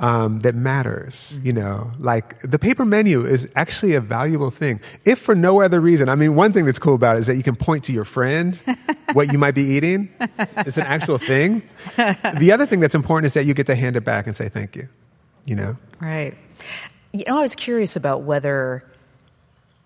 Um, 0.00 0.40
that 0.40 0.54
matters, 0.54 1.38
you 1.42 1.52
know, 1.52 1.90
like 1.98 2.40
the 2.40 2.58
paper 2.58 2.86
menu 2.86 3.26
is 3.26 3.46
actually 3.54 3.94
a 3.94 4.00
valuable 4.00 4.50
thing. 4.50 4.80
If 5.04 5.18
for 5.18 5.34
no 5.34 5.60
other 5.60 5.78
reason, 5.78 6.08
I 6.08 6.14
mean, 6.14 6.34
one 6.34 6.54
thing 6.54 6.64
that's 6.64 6.78
cool 6.78 6.94
about 6.94 7.16
it 7.16 7.18
is 7.20 7.26
that 7.26 7.36
you 7.36 7.42
can 7.42 7.54
point 7.54 7.84
to 7.84 7.92
your 7.92 8.06
friend 8.06 8.58
what 9.12 9.30
you 9.30 9.36
might 9.36 9.54
be 9.54 9.60
eating. 9.60 10.08
It's 10.56 10.78
an 10.78 10.84
actual 10.84 11.18
thing. 11.18 11.62
The 11.96 12.50
other 12.50 12.64
thing 12.64 12.80
that's 12.80 12.94
important 12.94 13.26
is 13.26 13.34
that 13.34 13.44
you 13.44 13.52
get 13.52 13.66
to 13.66 13.74
hand 13.74 13.94
it 13.94 14.00
back 14.00 14.26
and 14.26 14.34
say 14.34 14.48
thank 14.48 14.74
you, 14.74 14.88
you 15.44 15.54
know? 15.54 15.76
Right. 16.00 16.34
You 17.12 17.24
know, 17.26 17.38
I 17.38 17.42
was 17.42 17.54
curious 17.54 17.94
about 17.94 18.22
whether 18.22 18.84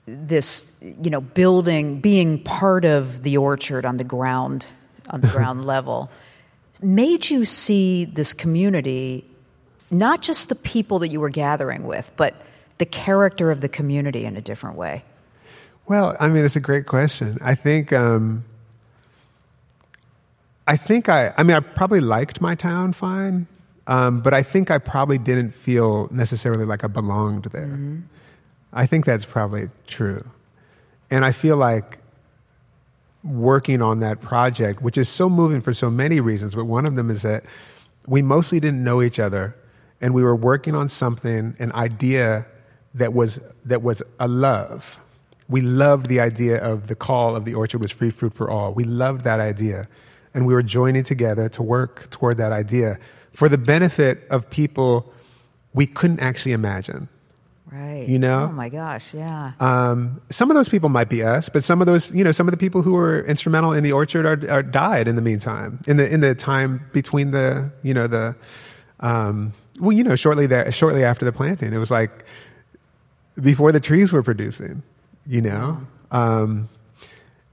this, 0.07 0.71
you 0.81 1.11
know, 1.11 1.21
building, 1.21 2.01
being 2.01 2.43
part 2.43 2.85
of 2.85 3.23
the 3.23 3.37
orchard 3.37 3.87
on 3.87 3.97
the 3.97 4.05
ground, 4.05 4.67
on 5.09 5.21
the 5.21 5.29
ground 5.37 5.65
level, 5.65 6.11
made 6.83 7.31
you 7.31 7.45
see 7.45 8.05
this 8.05 8.35
community, 8.35 9.25
not 9.99 10.23
just 10.23 10.49
the 10.49 10.55
people 10.55 10.99
that 11.01 11.09
you 11.09 11.21
were 11.21 11.31
gathering 11.31 11.85
with, 11.85 12.11
but 12.17 12.35
the 12.79 12.87
character 12.87 13.51
of 13.51 13.61
the 13.61 13.69
community 13.69 14.25
in 14.25 14.37
a 14.37 14.41
different 14.41 14.77
way. 14.77 15.05
Well, 15.87 16.17
I 16.19 16.29
mean, 16.29 16.45
it's 16.45 16.57
a 16.57 16.61
great 16.61 16.87
question. 16.87 17.39
I 17.43 17.55
think, 17.55 17.93
um, 17.93 18.45
I 20.67 20.77
think 20.77 21.09
I, 21.09 21.33
I 21.37 21.43
mean, 21.43 21.57
I 21.57 21.61
probably 21.61 22.01
liked 22.01 22.41
my 22.41 22.55
town 22.55 22.95
fine, 22.95 23.47
um, 23.87 24.21
but 24.21 24.33
I 24.33 24.43
think 24.43 24.71
I 24.71 24.79
probably 24.79 25.19
didn't 25.19 25.53
feel 25.53 26.09
necessarily 26.11 26.65
like 26.65 26.85
I 26.85 26.87
belonged 26.87 27.45
there. 27.53 27.79
I 28.73 28.87
think 28.87 29.05
that's 29.05 29.27
probably 29.27 29.69
true. 29.87 30.25
And 31.11 31.25
I 31.25 31.33
feel 31.33 31.59
like 31.59 31.99
working 33.23 33.83
on 33.83 34.01
that 34.01 34.21
project, 34.21 34.83
which 34.83 34.99
is 34.99 35.09
so 35.09 35.29
moving 35.29 35.61
for 35.61 35.73
so 35.73 35.91
many 35.91 36.19
reasons, 36.19 36.55
but 36.55 36.65
one 36.65 36.87
of 36.87 36.97
them 36.97 37.11
is 37.11 37.23
that 37.23 37.45
we 38.07 38.23
mostly 38.23 38.59
didn't 38.59 38.83
know 38.83 39.03
each 39.03 39.19
other 39.19 39.55
and 40.01 40.15
we 40.15 40.23
were 40.23 40.37
working 40.37 40.75
on 40.75 40.89
something, 40.89 41.57
an 41.59 41.73
idea 41.73 42.47
that 42.95 43.13
was, 43.13 43.43
that 43.65 43.83
was 43.83 44.03
a 44.19 44.29
love. 44.29 44.99
We 45.49 45.61
loved 45.61 46.07
the 46.07 46.21
idea 46.21 46.63
of 46.63 46.87
the 46.87 46.95
call 46.95 47.37
of 47.37 47.45
the 47.45 47.55
orchard 47.55 47.81
was 47.81 47.91
free 47.91 48.11
fruit 48.11 48.35
for 48.35 48.51
all. 48.51 48.73
We 48.73 48.85
loved 48.85 49.25
that 49.25 49.41
idea. 49.41 49.89
And 50.33 50.47
we 50.47 50.55
were 50.55 50.63
joining 50.63 51.05
together 51.05 51.49
to 51.51 51.63
work 51.63 52.11
toward 52.11 52.39
that 52.39 52.53
idea 52.53 52.99
for 53.33 53.49
the 53.49 53.59
benefit 53.59 54.27
of 54.31 54.49
people 54.51 55.13
we 55.73 55.87
couldn't 55.87 56.21
actually 56.21 56.53
imagine. 56.53 57.09
Right. 57.71 58.07
You 58.07 58.21
know? 58.21 58.49
Oh 58.51 58.53
my 58.53 58.69
gosh, 58.69 59.13
yeah. 59.13 59.53
Um, 59.59 60.21
some 60.31 60.49
of 60.49 60.55
those 60.55 60.69
people 60.69 60.89
might 60.89 61.09
be 61.09 61.25
us, 61.25 61.49
but 61.49 61.65
some 61.65 61.81
of 61.81 61.89
those, 61.89 62.09
you 62.13 62.23
know, 62.23 62.31
some 62.31 62.47
of 62.47 62.53
the 62.53 62.57
people 62.59 62.83
who 62.83 62.93
were 62.93 63.25
instrumental 63.25 63.73
in 63.73 63.83
the 63.83 63.91
orchard 63.91 64.27
are, 64.27 64.51
are 64.51 64.63
died 64.63 65.09
in 65.09 65.17
the 65.17 65.23
meantime, 65.23 65.81
in 65.89 65.97
the 65.97 66.09
in 66.09 66.21
the 66.21 66.37
time 66.37 66.89
between 66.93 67.33
the, 67.33 67.73
you 67.83 67.93
know, 67.93 68.07
the, 68.07 68.37
um, 69.01 69.53
well, 69.81 69.93
you 69.93 70.05
know, 70.05 70.17
shortly 70.17 70.47
there, 70.47 70.71
shortly 70.71 71.05
after 71.05 71.25
the 71.25 71.33
planting, 71.33 71.73
it 71.73 71.79
was 71.79 71.91
like 71.91 72.25
before 73.41 73.73
the 73.73 73.81
trees 73.81 74.13
were 74.13 74.23
producing, 74.23 74.83
you 75.27 75.43
know, 75.43 75.79
um, 76.11 76.69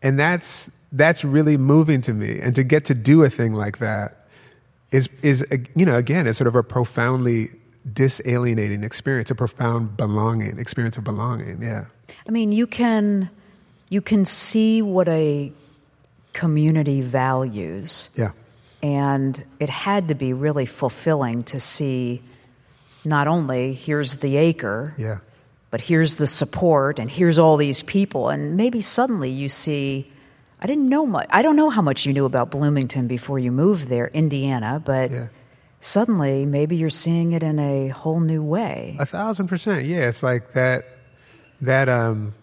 and 0.02 0.20
that's 0.20 0.70
that's 0.92 1.24
really 1.24 1.58
moving 1.58 2.02
to 2.02 2.14
me, 2.14 2.40
and 2.40 2.56
to 2.56 2.64
get 2.64 2.86
to 2.86 2.94
do 2.94 3.24
a 3.24 3.30
thing 3.30 3.54
like 3.54 3.80
that 3.80 4.28
is 4.92 5.10
is 5.22 5.46
you 5.76 5.86
know, 5.86 5.96
again, 5.96 6.28
it's 6.28 6.38
sort 6.38 6.48
of 6.48 6.56
a 6.56 6.64
profoundly 6.64 7.50
disalienating 7.92 8.84
experience, 8.84 9.32
a 9.32 9.36
profound 9.36 9.98
belonging 9.98 10.60
experience 10.60 10.98
of 10.98 11.04
belonging. 11.04 11.62
Yeah. 11.62 11.86
I 12.28 12.32
mean, 12.32 12.52
you 12.52 12.68
can 12.68 13.30
you 13.90 14.02
can 14.02 14.26
see 14.26 14.82
what 14.82 15.08
a 15.08 15.52
community 16.34 17.02
values. 17.02 18.10
Yeah. 18.16 18.32
And 18.84 19.44
it 19.60 19.70
had 19.70 20.08
to 20.08 20.16
be 20.16 20.34
really 20.34 20.66
fulfilling 20.66 21.44
to 21.44 21.60
see 21.60 22.22
not 23.06 23.28
only 23.28 23.74
here's 23.74 24.16
the 24.18 24.38
acre, 24.38 24.94
Yeah. 24.98 25.18
but 25.70 25.82
here's 25.82 26.16
the 26.16 26.28
support 26.28 27.00
and 27.00 27.10
here's 27.10 27.38
all 27.40 27.58
these 27.58 27.84
people. 27.84 28.30
And 28.30 28.56
maybe 28.58 28.82
suddenly 28.82 29.30
you 29.30 29.50
see, 29.50 30.12
I 30.62 30.68
didn't 30.68 30.90
know 30.90 31.06
much. 31.06 31.28
I 31.32 31.42
don't 31.42 31.56
know 31.56 31.70
how 31.70 31.82
much 31.82 32.06
you 32.06 32.14
knew 32.14 32.26
about 32.26 32.52
Bloomington 32.52 33.08
before 33.08 33.40
you 33.40 33.52
moved 33.52 33.88
there, 33.88 34.08
Indiana, 34.14 34.82
but 34.84 35.12
Yeah. 35.12 35.28
suddenly 35.80 36.46
maybe 36.46 36.76
you're 36.76 36.90
seeing 36.92 37.32
it 37.34 37.42
in 37.44 37.58
a 37.60 37.88
whole 37.90 38.20
new 38.20 38.44
way. 38.44 38.96
A 39.00 39.06
thousand 39.06 39.48
percent. 39.48 39.86
Yeah. 39.86 40.08
It's 40.10 40.22
like 40.24 40.52
that, 40.54 40.86
that, 41.62 41.88
um, 41.90 42.34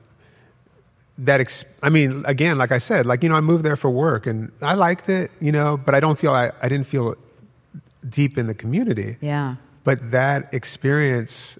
that, 1.19 1.41
ex- 1.41 1.65
I 1.83 1.89
mean, 1.91 2.25
again, 2.27 2.59
like 2.59 2.71
I 2.73 2.79
said, 2.79 3.05
like, 3.07 3.23
you 3.23 3.29
know, 3.29 3.35
I 3.37 3.41
moved 3.41 3.65
there 3.65 3.77
for 3.77 3.91
work 3.91 4.27
and 4.27 4.53
I 4.63 4.75
liked 4.75 5.09
it, 5.09 5.31
you 5.41 5.51
know, 5.53 5.77
but 5.77 5.95
I 5.95 6.01
don't 6.01 6.19
feel, 6.19 6.33
I, 6.33 6.53
I 6.63 6.69
didn't 6.69 6.87
feel 6.87 7.17
deep 8.09 8.39
in 8.39 8.47
the 8.47 8.55
community. 8.55 9.17
Yeah. 9.21 9.57
But 9.85 10.11
that 10.13 10.53
experience, 10.55 11.59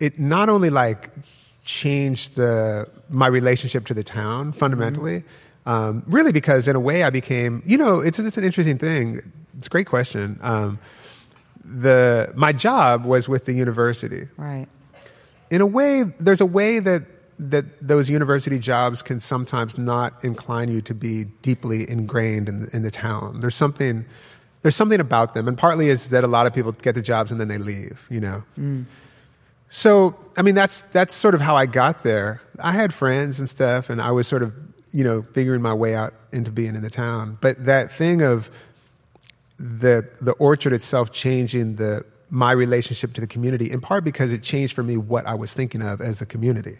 it 0.00 0.18
not 0.18 0.48
only 0.48 0.70
like 0.70 1.10
changed 1.64 2.36
the, 2.36 2.88
my 3.08 3.26
relationship 3.26 3.86
to 3.86 3.94
the 3.94 4.02
town 4.04 4.52
fundamentally, 4.52 5.24
um, 5.66 6.02
really 6.06 6.32
because 6.32 6.68
in 6.68 6.76
a 6.76 6.80
way 6.80 7.02
I 7.02 7.10
became, 7.10 7.62
you 7.66 7.76
know, 7.78 8.00
it's, 8.00 8.18
it's 8.18 8.36
an 8.38 8.44
interesting 8.44 8.78
thing. 8.78 9.20
It's 9.58 9.66
a 9.66 9.70
great 9.70 9.86
question. 9.86 10.38
Um, 10.42 10.78
the, 11.64 12.32
my 12.36 12.52
job 12.52 13.04
was 13.04 13.28
with 13.28 13.44
the 13.44 13.52
university 13.52 14.28
Right. 14.36 14.66
in 15.50 15.60
a 15.60 15.66
way, 15.66 16.04
there's 16.20 16.40
a 16.40 16.46
way 16.46 16.78
that 16.78 17.02
that 17.38 17.64
those 17.86 18.08
university 18.08 18.58
jobs 18.58 19.02
can 19.02 19.20
sometimes 19.20 19.76
not 19.76 20.24
incline 20.24 20.68
you 20.68 20.80
to 20.82 20.94
be 20.94 21.24
deeply 21.42 21.88
ingrained 21.88 22.48
in 22.48 22.60
the, 22.60 22.76
in 22.76 22.82
the 22.82 22.90
town. 22.90 23.40
There's 23.40 23.54
something 23.54 24.04
there's 24.62 24.74
something 24.74 25.00
about 25.00 25.34
them, 25.34 25.46
and 25.46 25.56
partly 25.56 25.88
is 25.88 26.08
that 26.08 26.24
a 26.24 26.26
lot 26.26 26.46
of 26.46 26.54
people 26.54 26.72
get 26.72 26.94
the 26.94 27.02
jobs 27.02 27.30
and 27.30 27.40
then 27.40 27.48
they 27.48 27.58
leave. 27.58 28.06
You 28.10 28.20
know. 28.20 28.44
Mm. 28.58 28.86
So 29.68 30.16
I 30.36 30.42
mean, 30.42 30.54
that's 30.54 30.80
that's 30.92 31.14
sort 31.14 31.34
of 31.34 31.40
how 31.40 31.56
I 31.56 31.66
got 31.66 32.02
there. 32.02 32.42
I 32.60 32.72
had 32.72 32.92
friends 32.94 33.38
and 33.38 33.48
stuff, 33.48 33.90
and 33.90 34.00
I 34.00 34.10
was 34.10 34.26
sort 34.26 34.42
of 34.42 34.54
you 34.92 35.04
know 35.04 35.22
figuring 35.22 35.62
my 35.62 35.74
way 35.74 35.94
out 35.94 36.14
into 36.32 36.50
being 36.50 36.74
in 36.74 36.82
the 36.82 36.90
town. 36.90 37.38
But 37.40 37.64
that 37.66 37.92
thing 37.92 38.22
of 38.22 38.50
the 39.58 40.08
the 40.20 40.32
orchard 40.32 40.72
itself 40.72 41.12
changing 41.12 41.76
the 41.76 42.04
my 42.28 42.50
relationship 42.50 43.12
to 43.14 43.20
the 43.20 43.26
community 43.26 43.70
in 43.70 43.80
part 43.80 44.04
because 44.04 44.32
it 44.32 44.42
changed 44.42 44.74
for 44.74 44.82
me 44.82 44.96
what 44.96 45.26
I 45.26 45.34
was 45.34 45.54
thinking 45.54 45.82
of 45.82 46.00
as 46.00 46.18
the 46.18 46.26
community. 46.26 46.78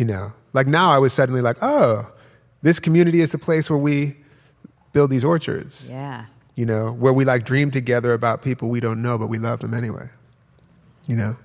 You 0.00 0.06
know, 0.06 0.32
like 0.54 0.66
now 0.66 0.90
I 0.90 0.96
was 0.96 1.12
suddenly 1.12 1.42
like, 1.42 1.58
oh, 1.60 2.10
this 2.62 2.80
community 2.80 3.20
is 3.20 3.32
the 3.32 3.38
place 3.38 3.68
where 3.68 3.78
we 3.78 4.16
build 4.94 5.10
these 5.10 5.26
orchards. 5.26 5.90
Yeah. 5.90 6.24
You 6.54 6.64
know, 6.64 6.90
where 6.90 7.12
we 7.12 7.26
like 7.26 7.44
dream 7.44 7.70
together 7.70 8.14
about 8.14 8.40
people 8.40 8.70
we 8.70 8.80
don't 8.80 9.02
know, 9.02 9.18
but 9.18 9.26
we 9.26 9.36
love 9.36 9.60
them 9.60 9.74
anyway. 9.74 10.08
You 11.06 11.16
know, 11.16 11.36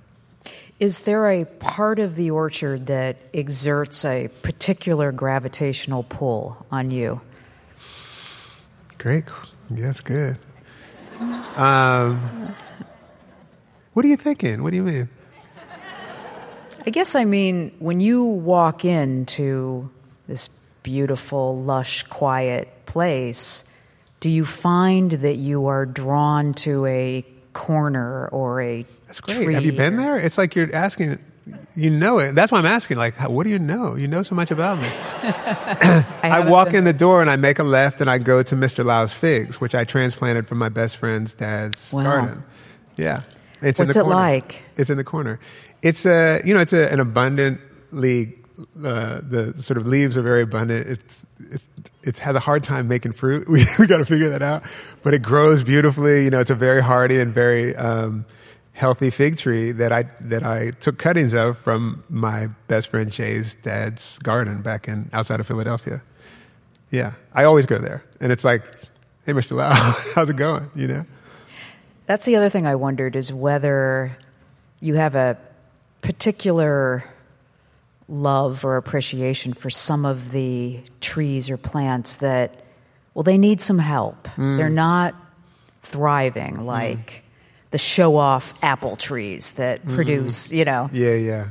Is 0.80 1.00
there 1.00 1.30
a 1.30 1.44
part 1.44 1.98
of 1.98 2.16
the 2.16 2.30
orchard 2.30 2.86
that 2.86 3.18
exerts 3.34 4.06
a 4.06 4.28
particular 4.40 5.12
gravitational 5.12 6.04
pull 6.04 6.64
on 6.70 6.90
you? 6.90 7.20
Great. 8.96 9.24
Yeah, 9.68 9.88
that's 9.88 10.00
good. 10.00 10.38
Um, 11.56 12.54
what 13.92 14.02
are 14.02 14.08
you 14.08 14.16
thinking? 14.16 14.62
What 14.62 14.70
do 14.70 14.76
you 14.76 14.82
mean? 14.82 15.10
I 16.86 16.90
guess 16.90 17.14
I 17.14 17.24
mean 17.24 17.72
when 17.78 18.00
you 18.00 18.24
walk 18.24 18.84
into 18.84 19.90
this 20.28 20.48
beautiful, 20.82 21.60
lush, 21.60 22.04
quiet 22.04 22.68
place, 22.86 23.64
do 24.20 24.30
you 24.30 24.44
find 24.44 25.10
that 25.10 25.36
you 25.36 25.66
are 25.66 25.84
drawn 25.84 26.54
to 26.54 26.86
a 26.86 27.24
corner 27.52 28.28
or 28.28 28.60
a 28.60 28.86
That's 29.06 29.20
great. 29.20 29.36
tree 29.44 29.54
Have 29.54 29.64
you 29.64 29.72
been 29.72 29.94
or- 29.94 29.98
there? 29.98 30.18
It's 30.18 30.38
like 30.38 30.54
you're 30.54 30.74
asking. 30.74 31.18
You 31.76 31.90
know 31.90 32.18
it. 32.18 32.34
That's 32.34 32.50
why 32.50 32.58
I'm 32.58 32.66
asking. 32.66 32.96
Like, 32.98 33.14
what 33.20 33.44
do 33.44 33.50
you 33.50 33.60
know? 33.60 33.94
You 33.94 34.08
know 34.08 34.24
so 34.24 34.34
much 34.34 34.50
about 34.50 34.80
me. 34.80 34.88
I, 35.22 36.04
haven't 36.24 36.50
walk 36.50 36.68
been- 36.68 36.76
in 36.76 36.84
the 36.84 36.92
door 36.92 37.20
and 37.20 37.30
I 37.30 37.36
make 37.36 37.60
a 37.60 37.62
left 37.62 38.00
and 38.00 38.10
I 38.10 38.18
go 38.18 38.42
to 38.42 38.54
Mr. 38.56 38.84
Lau's 38.84 39.12
figs, 39.14 39.60
which 39.60 39.72
I 39.74 39.84
transplanted 39.84 40.48
from 40.48 40.58
my 40.58 40.68
best 40.68 40.96
friend's 40.96 41.34
dad's 41.34 41.92
Wow. 41.92 42.02
garden. 42.02 42.42
Yeah, 42.96 43.22
it's 43.62 43.78
in 43.78 43.86
What's 43.86 43.94
the 43.94 44.00
it 44.00 44.02
corner. 44.02 44.16
like? 44.16 44.62
It's 44.76 44.90
in 44.90 44.96
the 44.96 45.04
corner. 45.04 45.38
It's 45.86 46.04
a 46.04 46.40
you 46.44 46.52
know 46.52 46.60
it's 46.60 46.72
a, 46.72 46.90
an 46.92 46.98
abundantly 46.98 48.34
uh, 48.84 49.20
the 49.22 49.54
sort 49.58 49.76
of 49.76 49.86
leaves 49.86 50.16
are 50.16 50.22
very 50.22 50.42
abundant. 50.42 50.88
It's 50.88 51.26
it's 51.50 51.68
it 52.02 52.18
has 52.18 52.34
a 52.34 52.40
hard 52.40 52.64
time 52.64 52.88
making 52.88 53.12
fruit. 53.12 53.48
We 53.56 53.64
we 53.78 53.86
got 53.86 53.98
to 53.98 54.04
figure 54.04 54.30
that 54.30 54.42
out. 54.42 54.64
But 55.02 55.14
it 55.14 55.22
grows 55.22 55.62
beautifully. 55.62 56.24
You 56.24 56.30
know, 56.30 56.40
it's 56.40 56.50
a 56.50 56.54
very 56.56 56.82
hardy 56.82 57.20
and 57.20 57.32
very 57.32 57.76
um, 57.76 58.24
healthy 58.72 59.10
fig 59.10 59.38
tree 59.38 59.72
that 59.72 59.92
I 59.92 60.04
that 60.22 60.42
I 60.42 60.70
took 60.72 60.98
cuttings 60.98 61.34
of 61.34 61.56
from 61.56 62.02
my 62.08 62.48
best 62.66 62.88
friend 62.88 63.10
Jay's 63.10 63.54
dad's 63.54 64.18
garden 64.18 64.62
back 64.62 64.88
in 64.88 65.08
outside 65.12 65.38
of 65.38 65.46
Philadelphia. 65.46 66.02
Yeah, 66.90 67.12
I 67.32 67.44
always 67.44 67.66
go 67.66 67.78
there, 67.78 68.04
and 68.20 68.32
it's 68.32 68.44
like, 68.44 68.64
hey, 69.24 69.34
Mr. 69.34 69.56
Lau, 69.56 69.72
how's 70.14 70.30
it 70.30 70.36
going? 70.36 70.70
You 70.74 70.88
know. 70.88 71.06
That's 72.06 72.24
the 72.24 72.36
other 72.36 72.48
thing 72.48 72.66
I 72.66 72.76
wondered 72.76 73.16
is 73.16 73.32
whether 73.32 74.16
you 74.80 74.94
have 74.94 75.16
a 75.16 75.36
particular 76.00 77.04
love 78.08 78.64
or 78.64 78.76
appreciation 78.76 79.52
for 79.52 79.68
some 79.70 80.04
of 80.04 80.30
the 80.30 80.80
trees 81.00 81.50
or 81.50 81.56
plants 81.56 82.16
that, 82.16 82.54
well, 83.14 83.22
they 83.24 83.38
need 83.38 83.60
some 83.60 83.78
help. 83.78 84.28
Mm. 84.36 84.56
They're 84.58 84.68
not 84.70 85.14
thriving 85.80 86.64
like 86.66 87.22
the 87.72 87.78
show 87.78 88.16
off 88.16 88.54
apple 88.62 88.96
trees 88.96 89.52
that 89.52 89.80
Mm-hmm. 89.82 89.94
produce, 89.94 90.52
you 90.52 90.64
know. 90.64 90.88
Yeah, 90.92 91.14
yeah. 91.14 91.48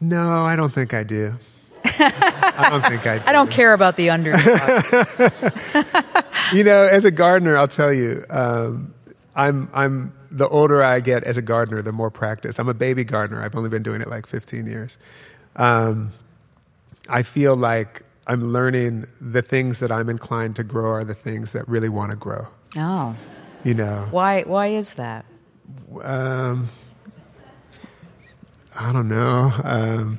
No, 0.00 0.44
I 0.44 0.54
don't 0.56 0.72
think 0.74 0.92
I 0.94 1.02
do. 1.02 1.34
I 1.84 2.68
don't 2.70 2.82
think 2.84 3.06
I 3.06 3.18
do. 3.18 3.24
I 3.26 3.32
don't 3.32 3.50
care 3.50 3.72
about 3.72 3.96
the 3.96 4.10
underdog. 4.10 4.40
You 6.52 6.62
know, 6.62 6.86
as 6.90 7.04
a 7.06 7.10
gardener, 7.10 7.56
I'll 7.56 7.66
tell 7.68 7.92
you, 7.92 8.22
um, 8.28 8.92
I'm 9.34 9.68
I'm 9.72 10.12
the 10.36 10.48
older 10.48 10.82
I 10.82 10.98
get 11.00 11.22
as 11.24 11.36
a 11.38 11.42
gardener, 11.42 11.80
the 11.80 11.92
more 11.92 12.10
practice. 12.10 12.58
I'm 12.58 12.68
a 12.68 12.74
baby 12.74 13.04
gardener. 13.04 13.42
I've 13.42 13.54
only 13.54 13.70
been 13.70 13.82
doing 13.84 14.00
it 14.00 14.08
like 14.08 14.26
15 14.26 14.66
years. 14.66 14.98
Um, 15.56 16.12
I 17.08 17.22
feel 17.22 17.54
like 17.56 18.02
I'm 18.26 18.52
learning 18.52 19.06
the 19.20 19.42
things 19.42 19.78
that 19.80 19.92
I'm 19.92 20.08
inclined 20.10 20.56
to 20.56 20.64
grow 20.64 20.90
are 20.90 21.04
the 21.04 21.14
things 21.14 21.52
that 21.52 21.68
really 21.68 21.88
want 21.88 22.10
to 22.10 22.16
grow. 22.16 22.48
oh. 22.76 23.14
You 23.62 23.72
know, 23.72 24.08
Why 24.10 24.42
why 24.42 24.66
is 24.66 24.94
that? 24.94 25.24
um, 26.02 26.68
I 28.78 28.92
don't 28.92 29.08
know. 29.08 29.52
Um, 29.62 30.18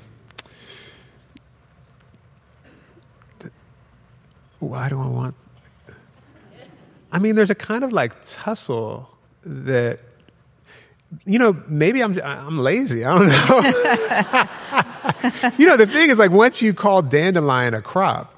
th- 3.39 3.53
why 4.59 4.89
do 4.89 4.99
I 4.99 5.05
want? 5.07 5.35
I 7.11 7.19
mean, 7.19 7.35
there's 7.35 7.51
a 7.51 7.55
kind 7.55 7.83
of 7.83 7.93
like 7.93 8.13
tussle 8.25 9.15
that, 9.45 9.99
you 11.25 11.39
know, 11.39 11.55
maybe 11.67 12.03
I'm 12.03 12.13
I'm 12.23 12.57
lazy. 12.57 13.05
I 13.05 13.17
don't 13.17 13.27
know. 13.27 13.61
you 15.57 15.65
know, 15.67 15.77
the 15.77 15.87
thing 15.87 16.09
is 16.09 16.17
like 16.19 16.31
once 16.31 16.61
you 16.61 16.73
call 16.73 17.01
dandelion 17.01 17.73
a 17.73 17.81
crop, 17.81 18.33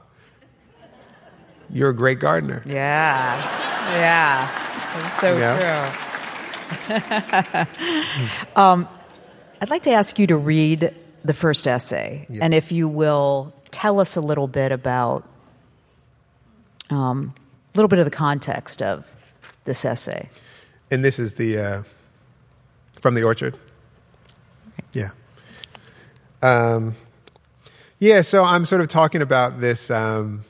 you're 1.71 1.89
a 1.89 1.95
great 1.95 2.19
gardener. 2.19 2.63
Yeah. 2.65 3.35
Yeah. 3.93 4.47
That's 5.01 5.19
so 5.21 5.37
Yeah. 5.37 5.93
true. 6.85 8.55
um, 8.61 8.87
I'd 9.61 9.69
like 9.69 9.83
to 9.83 9.91
ask 9.91 10.19
you 10.19 10.27
to 10.27 10.37
read 10.37 10.93
the 11.23 11.33
first 11.33 11.67
essay, 11.67 12.25
Yeah. 12.29 12.43
and 12.43 12.53
if 12.53 12.71
you 12.71 12.87
will 12.87 13.53
tell 13.71 13.99
us 13.99 14.15
a 14.15 14.21
little 14.21 14.47
bit 14.47 14.71
about 14.71 15.27
um, 16.89 17.33
a 17.73 17.77
little 17.77 17.89
bit 17.89 17.99
of 17.99 18.05
the 18.05 18.11
context 18.11 18.81
of 18.81 19.13
this 19.65 19.83
essay. 19.83 20.29
And 20.89 21.03
this 21.03 21.19
is 21.19 21.33
the 21.33 21.57
uh, 21.59 21.83
from 23.01 23.13
the 23.13 23.23
orchard. 23.23 23.57
Yeah. 24.93 25.09
Um, 26.41 26.95
yeah. 27.99 28.21
So 28.21 28.43
I'm 28.43 28.65
sort 28.65 28.81
of 28.81 28.87
talking 28.87 29.21
about 29.21 29.59
this 29.59 29.89
um, 29.91 30.43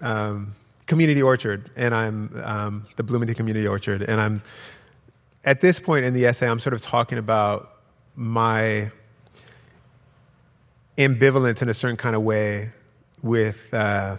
um, 0.00 0.54
community 0.86 1.22
orchard, 1.22 1.70
and 1.76 1.94
I'm 1.94 2.40
um, 2.42 2.86
the 2.96 3.02
Bloomington 3.02 3.36
Community 3.36 3.66
Orchard, 3.66 4.02
and 4.02 4.20
I'm 4.20 4.42
at 5.44 5.60
this 5.60 5.80
point 5.80 6.04
in 6.04 6.14
the 6.14 6.26
essay, 6.26 6.48
I'm 6.48 6.58
sort 6.58 6.74
of 6.74 6.82
talking 6.82 7.18
about 7.18 7.76
my 8.14 8.90
ambivalence 10.98 11.62
in 11.62 11.68
a 11.68 11.74
certain 11.74 11.96
kind 11.96 12.14
of 12.14 12.22
way 12.22 12.70
with. 13.22 13.72
Uh, 13.72 14.18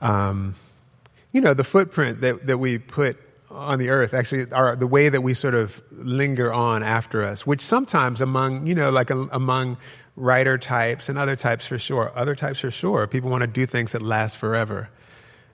um, 0.00 0.56
you 1.32 1.40
know, 1.40 1.54
the 1.54 1.64
footprint 1.64 2.20
that, 2.20 2.46
that 2.46 2.58
we 2.58 2.78
put 2.78 3.18
on 3.54 3.78
the 3.78 3.90
earth, 3.90 4.14
actually, 4.14 4.50
are 4.52 4.76
the 4.76 4.86
way 4.86 5.08
that 5.08 5.22
we 5.22 5.34
sort 5.34 5.54
of 5.54 5.82
linger 5.90 6.52
on 6.52 6.82
after 6.82 7.22
us, 7.22 7.46
which 7.46 7.60
sometimes 7.60 8.20
among, 8.20 8.66
you 8.66 8.74
know, 8.74 8.90
like 8.90 9.10
a, 9.10 9.28
among 9.32 9.76
writer 10.16 10.58
types 10.58 11.08
and 11.08 11.18
other 11.18 11.36
types 11.36 11.66
for 11.66 11.78
sure, 11.78 12.12
other 12.14 12.34
types 12.34 12.60
for 12.60 12.70
sure, 12.70 13.06
people 13.06 13.30
want 13.30 13.42
to 13.42 13.46
do 13.46 13.66
things 13.66 13.92
that 13.92 14.02
last 14.02 14.36
forever. 14.36 14.90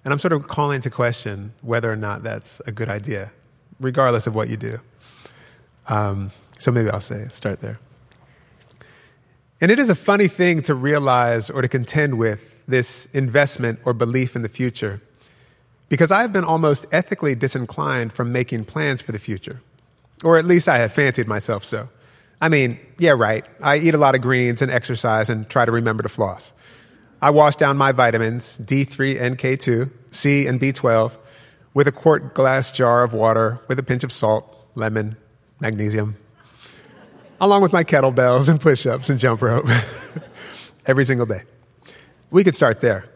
And 0.05 0.13
I'm 0.13 0.19
sort 0.19 0.33
of 0.33 0.49
calling 0.49 0.77
into 0.77 0.91
question 0.91 1.53
whether 1.61 1.93
or 1.93 1.97
not 1.97 2.23
that's 2.23 2.61
a 2.67 2.73
good 2.73 2.89
idea, 2.89 3.33
regardless 3.81 4.27
of 4.27 4.35
what 4.35 4.49
you 4.49 4.57
do. 4.57 4.79
Um, 5.89 6.31
so 6.59 6.71
maybe 6.71 6.91
I'll 6.91 7.01
say, 7.01 7.29
start 7.29 7.61
there. 7.61 7.79
And 9.61 9.71
it 9.71 9.79
is 9.79 9.89
a 9.89 9.95
funny 9.95 10.29
thing 10.29 10.63
to 10.63 10.75
realize 10.75 11.51
or 11.51 11.63
to 11.63 11.69
contend 11.69 12.17
with 12.17 12.65
this 12.67 13.07
investment 13.13 13.81
or 13.85 13.93
belief 13.93 14.37
in 14.37 14.43
the 14.43 14.49
future 14.49 15.01
because 15.89 16.11
I've 16.11 16.33
been 16.33 16.45
almost 16.45 16.87
ethically 16.93 17.35
disinclined 17.35 18.13
from 18.13 18.33
making 18.33 18.65
plans 18.67 19.01
for 19.01 19.13
the 19.13 19.19
future. 19.19 19.63
Or 20.25 20.37
at 20.37 20.45
least 20.45 20.69
I 20.69 20.79
have 20.79 20.93
fancied 20.93 21.29
myself 21.29 21.65
so. 21.65 21.89
I 22.41 22.49
mean, 22.49 22.79
yeah, 22.99 23.11
right. 23.11 23.45
I 23.63 23.79
eat 23.79 23.95
a 23.95 23.99
lot 23.99 24.15
of 24.15 24.21
greens 24.21 24.63
and 24.63 24.71
exercise 24.71 25.29
and 25.31 25.49
try 25.49 25.65
to 25.65 25.73
remember 25.73 26.03
to 26.03 26.09
floss. 26.09 26.53
I 27.21 27.31
wash 27.31 27.57
down 27.57 27.77
my 27.77 27.93
vitamins, 27.93 28.59
D3 28.59 29.21
and 29.21 29.39
K2, 29.39 29.91
C 30.13 30.47
and 30.47 30.61
B12, 30.61 31.17
with 31.75 31.89
a 31.89 31.93
quart 31.93 32.35
glass 32.35 32.71
jar 32.71 33.03
of 33.03 33.13
water 33.13 33.61
with 33.67 33.79
a 33.79 33.83
pinch 33.83 34.05
of 34.05 34.13
salt, 34.13 34.69
lemon, 34.75 35.17
magnesium, 35.61 36.17
along 37.41 37.63
with 37.63 37.73
my 37.73 37.83
kettlebells 37.83 38.49
and 38.49 38.61
push 38.61 38.87
ups 38.87 39.11
and 39.11 39.19
jump 39.19 39.43
rope 39.43 39.67
every 40.87 41.05
single 41.05 41.27
day. 41.27 41.43
We 42.31 42.45
could 42.45 42.55
start 42.55 42.81
there. 42.81 43.09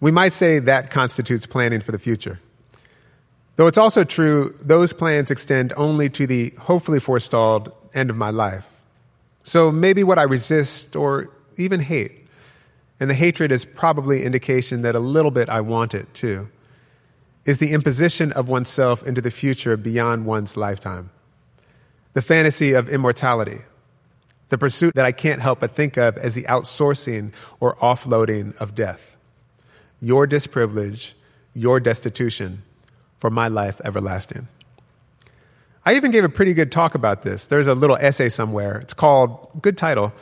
We 0.00 0.10
might 0.10 0.32
say 0.32 0.58
that 0.60 0.90
constitutes 0.90 1.46
planning 1.46 1.80
for 1.80 1.92
the 1.92 1.98
future. 1.98 2.40
Though 3.56 3.66
it's 3.66 3.78
also 3.78 4.04
true, 4.04 4.54
those 4.60 4.94
plans 4.94 5.30
extend 5.30 5.74
only 5.76 6.08
to 6.10 6.26
the 6.26 6.54
hopefully 6.58 7.00
forestalled 7.00 7.72
end 7.92 8.08
of 8.08 8.16
my 8.16 8.30
life. 8.30 8.66
So 9.42 9.70
maybe 9.70 10.02
what 10.02 10.18
I 10.18 10.22
resist 10.22 10.96
or 10.96 11.28
even 11.58 11.80
hate, 11.80 12.26
and 12.98 13.10
the 13.10 13.14
hatred 13.14 13.52
is 13.52 13.64
probably 13.64 14.24
indication 14.24 14.82
that 14.82 14.94
a 14.94 15.00
little 15.00 15.30
bit 15.30 15.48
I 15.48 15.60
want 15.60 15.92
it 15.92 16.12
too, 16.14 16.48
is 17.44 17.58
the 17.58 17.72
imposition 17.72 18.32
of 18.32 18.48
oneself 18.48 19.02
into 19.02 19.20
the 19.20 19.30
future 19.30 19.76
beyond 19.76 20.24
one's 20.24 20.56
lifetime. 20.56 21.10
The 22.12 22.22
fantasy 22.22 22.72
of 22.72 22.88
immortality, 22.88 23.60
the 24.48 24.58
pursuit 24.58 24.94
that 24.94 25.06
I 25.06 25.12
can't 25.12 25.40
help 25.40 25.60
but 25.60 25.72
think 25.72 25.96
of 25.96 26.16
as 26.16 26.34
the 26.34 26.44
outsourcing 26.44 27.32
or 27.60 27.76
offloading 27.76 28.58
of 28.60 28.74
death. 28.74 29.09
Your 30.00 30.26
disprivilege, 30.26 31.12
your 31.54 31.80
destitution, 31.80 32.62
for 33.18 33.30
my 33.30 33.48
life 33.48 33.80
everlasting. 33.84 34.48
I 35.84 35.94
even 35.94 36.10
gave 36.10 36.24
a 36.24 36.28
pretty 36.28 36.54
good 36.54 36.70
talk 36.72 36.94
about 36.94 37.22
this. 37.22 37.46
There's 37.46 37.66
a 37.66 37.74
little 37.74 37.96
essay 37.96 38.28
somewhere. 38.28 38.78
It's 38.78 38.94
called, 38.94 39.48
good 39.60 39.76
title, 39.76 40.12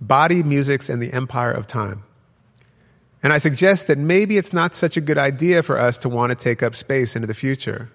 Body, 0.00 0.42
Musics, 0.42 0.88
and 0.88 1.00
the 1.02 1.12
Empire 1.12 1.52
of 1.52 1.66
Time. 1.66 2.02
And 3.22 3.32
I 3.32 3.38
suggest 3.38 3.86
that 3.86 3.96
maybe 3.96 4.36
it's 4.36 4.52
not 4.52 4.74
such 4.74 4.96
a 4.96 5.00
good 5.00 5.18
idea 5.18 5.62
for 5.62 5.78
us 5.78 5.96
to 5.98 6.08
want 6.08 6.30
to 6.30 6.36
take 6.36 6.62
up 6.62 6.74
space 6.74 7.16
into 7.16 7.26
the 7.26 7.34
future, 7.34 7.90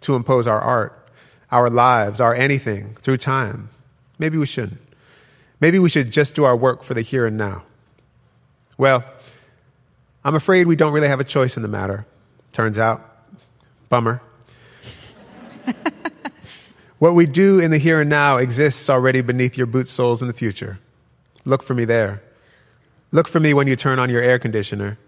to 0.00 0.16
impose 0.16 0.46
our 0.46 0.60
art, 0.60 1.08
our 1.50 1.70
lives, 1.70 2.20
our 2.20 2.34
anything 2.34 2.96
through 3.00 3.18
time, 3.18 3.70
Maybe 4.18 4.38
we 4.38 4.46
shouldn't. 4.46 4.80
Maybe 5.60 5.78
we 5.78 5.90
should 5.90 6.12
just 6.12 6.34
do 6.34 6.44
our 6.44 6.56
work 6.56 6.82
for 6.82 6.94
the 6.94 7.02
here 7.02 7.26
and 7.26 7.36
now. 7.36 7.64
Well, 8.76 9.04
I'm 10.24 10.34
afraid 10.34 10.66
we 10.66 10.76
don't 10.76 10.92
really 10.92 11.08
have 11.08 11.20
a 11.20 11.24
choice 11.24 11.56
in 11.56 11.62
the 11.62 11.68
matter. 11.68 12.06
Turns 12.52 12.78
out. 12.78 13.02
Bummer. 13.88 14.22
what 16.98 17.14
we 17.14 17.26
do 17.26 17.58
in 17.58 17.70
the 17.70 17.78
here 17.78 18.00
and 18.00 18.08
now 18.08 18.38
exists 18.38 18.88
already 18.88 19.20
beneath 19.20 19.58
your 19.58 19.66
boot 19.66 19.88
soles 19.88 20.22
in 20.22 20.28
the 20.28 20.34
future. 20.34 20.78
Look 21.44 21.62
for 21.62 21.74
me 21.74 21.84
there. 21.84 22.22
Look 23.12 23.28
for 23.28 23.38
me 23.38 23.52
when 23.52 23.66
you 23.66 23.76
turn 23.76 23.98
on 23.98 24.08
your 24.08 24.22
air 24.22 24.38
conditioner. 24.38 24.98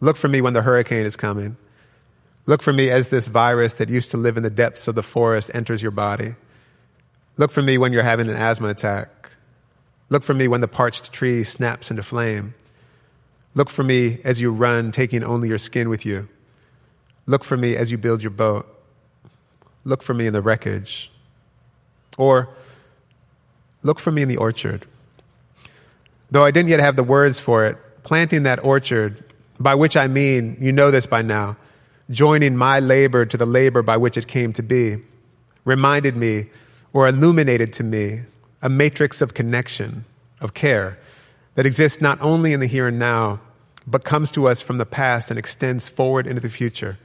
Look 0.00 0.16
for 0.16 0.28
me 0.28 0.40
when 0.40 0.54
the 0.54 0.62
hurricane 0.62 1.06
is 1.06 1.16
coming. 1.16 1.56
Look 2.46 2.62
for 2.62 2.72
me 2.72 2.90
as 2.90 3.10
this 3.10 3.28
virus 3.28 3.74
that 3.74 3.88
used 3.88 4.10
to 4.10 4.16
live 4.16 4.36
in 4.36 4.42
the 4.42 4.50
depths 4.50 4.88
of 4.88 4.96
the 4.96 5.02
forest 5.02 5.50
enters 5.54 5.80
your 5.80 5.92
body. 5.92 6.34
Look 7.36 7.52
for 7.52 7.62
me 7.62 7.78
when 7.78 7.92
you're 7.92 8.02
having 8.02 8.28
an 8.28 8.34
asthma 8.34 8.68
attack. 8.68 9.30
Look 10.08 10.24
for 10.24 10.34
me 10.34 10.48
when 10.48 10.60
the 10.60 10.68
parched 10.68 11.12
tree 11.12 11.44
snaps 11.44 11.90
into 11.90 12.02
flame. 12.02 12.54
Look 13.54 13.68
for 13.68 13.82
me 13.82 14.18
as 14.24 14.40
you 14.40 14.50
run, 14.50 14.92
taking 14.92 15.22
only 15.22 15.48
your 15.48 15.58
skin 15.58 15.88
with 15.88 16.06
you. 16.06 16.28
Look 17.26 17.44
for 17.44 17.56
me 17.56 17.76
as 17.76 17.90
you 17.90 17.98
build 17.98 18.22
your 18.22 18.30
boat. 18.30 18.66
Look 19.84 20.02
for 20.02 20.14
me 20.14 20.26
in 20.26 20.32
the 20.32 20.40
wreckage. 20.40 21.10
Or 22.16 22.48
look 23.82 23.98
for 23.98 24.10
me 24.10 24.22
in 24.22 24.28
the 24.28 24.36
orchard. 24.36 24.86
Though 26.30 26.44
I 26.44 26.50
didn't 26.50 26.70
yet 26.70 26.80
have 26.80 26.96
the 26.96 27.02
words 27.02 27.38
for 27.38 27.66
it, 27.66 27.76
planting 28.04 28.44
that 28.44 28.64
orchard 28.64 29.22
by 29.60 29.74
which 29.74 29.96
I 29.96 30.08
mean, 30.08 30.56
you 30.60 30.72
know 30.72 30.90
this 30.90 31.06
by 31.06 31.22
now, 31.22 31.56
joining 32.10 32.56
my 32.56 32.80
labor 32.80 33.26
to 33.26 33.36
the 33.36 33.46
labor 33.46 33.82
by 33.82 33.96
which 33.96 34.16
it 34.16 34.26
came 34.26 34.52
to 34.54 34.62
be, 34.62 34.96
reminded 35.64 36.16
me 36.16 36.46
or 36.92 37.06
illuminated 37.06 37.72
to 37.74 37.84
me 37.84 38.22
a 38.60 38.68
matrix 38.68 39.20
of 39.20 39.34
connection, 39.34 40.04
of 40.40 40.54
care, 40.54 40.98
that 41.54 41.66
exists 41.66 42.00
not 42.00 42.20
only 42.20 42.52
in 42.52 42.60
the 42.60 42.66
here 42.66 42.88
and 42.88 42.98
now, 42.98 43.40
but 43.86 44.04
comes 44.04 44.30
to 44.32 44.48
us 44.48 44.62
from 44.62 44.76
the 44.76 44.86
past 44.86 45.30
and 45.30 45.38
extends 45.38 45.88
forward 45.88 46.26
into 46.26 46.40
the 46.40 46.48
future. 46.48 46.98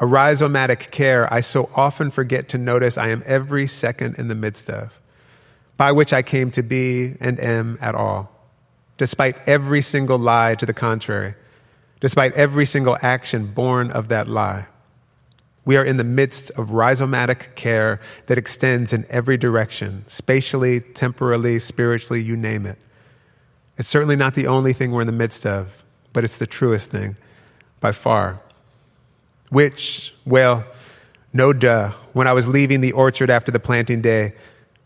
A 0.00 0.04
rhizomatic 0.04 0.90
care 0.90 1.32
I 1.32 1.40
so 1.40 1.70
often 1.74 2.10
forget 2.10 2.48
to 2.50 2.58
notice 2.58 2.98
I 2.98 3.08
am 3.08 3.22
every 3.24 3.66
second 3.66 4.18
in 4.18 4.28
the 4.28 4.34
midst 4.34 4.68
of, 4.68 5.00
by 5.76 5.92
which 5.92 6.12
I 6.12 6.22
came 6.22 6.50
to 6.52 6.62
be 6.62 7.14
and 7.20 7.40
am 7.40 7.78
at 7.80 7.94
all, 7.94 8.30
despite 8.98 9.36
every 9.48 9.82
single 9.82 10.18
lie 10.18 10.54
to 10.56 10.66
the 10.66 10.74
contrary 10.74 11.34
despite 12.04 12.34
every 12.34 12.66
single 12.66 12.98
action 13.00 13.46
born 13.46 13.90
of 13.90 14.08
that 14.08 14.28
lie. 14.28 14.66
We 15.64 15.78
are 15.78 15.84
in 15.84 15.96
the 15.96 16.04
midst 16.04 16.50
of 16.50 16.68
rhizomatic 16.68 17.54
care 17.54 17.98
that 18.26 18.36
extends 18.36 18.92
in 18.92 19.06
every 19.08 19.38
direction, 19.38 20.04
spatially, 20.06 20.80
temporally, 20.80 21.58
spiritually, 21.58 22.22
you 22.22 22.36
name 22.36 22.66
it. 22.66 22.78
It's 23.76 23.88
certainly 23.88 24.16
not 24.16 24.34
the 24.34 24.46
only 24.46 24.72
thing 24.72 24.92
we're 24.92 25.00
in 25.00 25.06
the 25.06 25.12
midst 25.12 25.46
of, 25.46 25.82
but 26.12 26.24
it's 26.24 26.36
the 26.36 26.46
truest 26.46 26.90
thing 26.90 27.16
by 27.80 27.92
far. 27.92 28.40
Which, 29.50 30.14
well, 30.24 30.64
no 31.32 31.52
duh. 31.52 31.90
When 32.12 32.26
I 32.26 32.32
was 32.32 32.46
leaving 32.46 32.80
the 32.80 32.92
orchard 32.92 33.30
after 33.30 33.50
the 33.50 33.58
planting 33.58 34.00
day, 34.00 34.34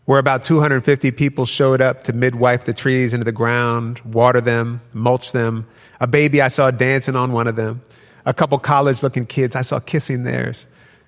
where 0.05 0.17
about 0.17 0.41
250 0.41 1.11
people 1.11 1.45
showed 1.45 1.81
up 1.81 2.03
to 2.05 2.13
midwife 2.13 2.65
the 2.65 2.73
trees 2.73 3.13
into 3.13 3.25
the 3.25 3.31
ground, 3.31 3.99
water 3.99 4.41
them, 4.41 4.81
mulch 4.91 5.31
them, 5.31 5.67
a 5.99 6.07
baby 6.07 6.41
I 6.41 6.47
saw 6.47 6.71
dancing 6.71 7.15
on 7.15 7.31
one 7.31 7.45
of 7.45 7.55
them. 7.55 7.83
A 8.25 8.33
couple 8.33 8.57
college 8.57 9.03
looking 9.03 9.27
kids 9.27 9.55
I 9.55 9.61
saw 9.61 9.79
kissing 9.79 10.23
theirs. 10.23 10.65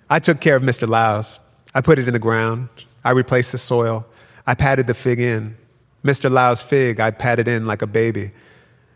I 0.08 0.20
took 0.20 0.40
care 0.40 0.56
of 0.56 0.62
Mr. 0.62 0.88
Laus. 0.88 1.40
I 1.74 1.82
put 1.82 1.98
it 1.98 2.08
in 2.08 2.14
the 2.14 2.20
ground. 2.20 2.70
I 3.04 3.12
replaced 3.12 3.52
the 3.52 3.58
soil. 3.58 4.06
I 4.46 4.54
patted 4.54 4.86
the 4.86 4.94
fig 4.94 5.20
in. 5.20 5.58
Mr. 6.04 6.32
Lau's 6.32 6.62
fig 6.62 7.00
I 7.00 7.12
patted 7.12 7.48
in 7.48 7.66
like 7.66 7.82
a 7.82 7.88
baby. 7.88 8.32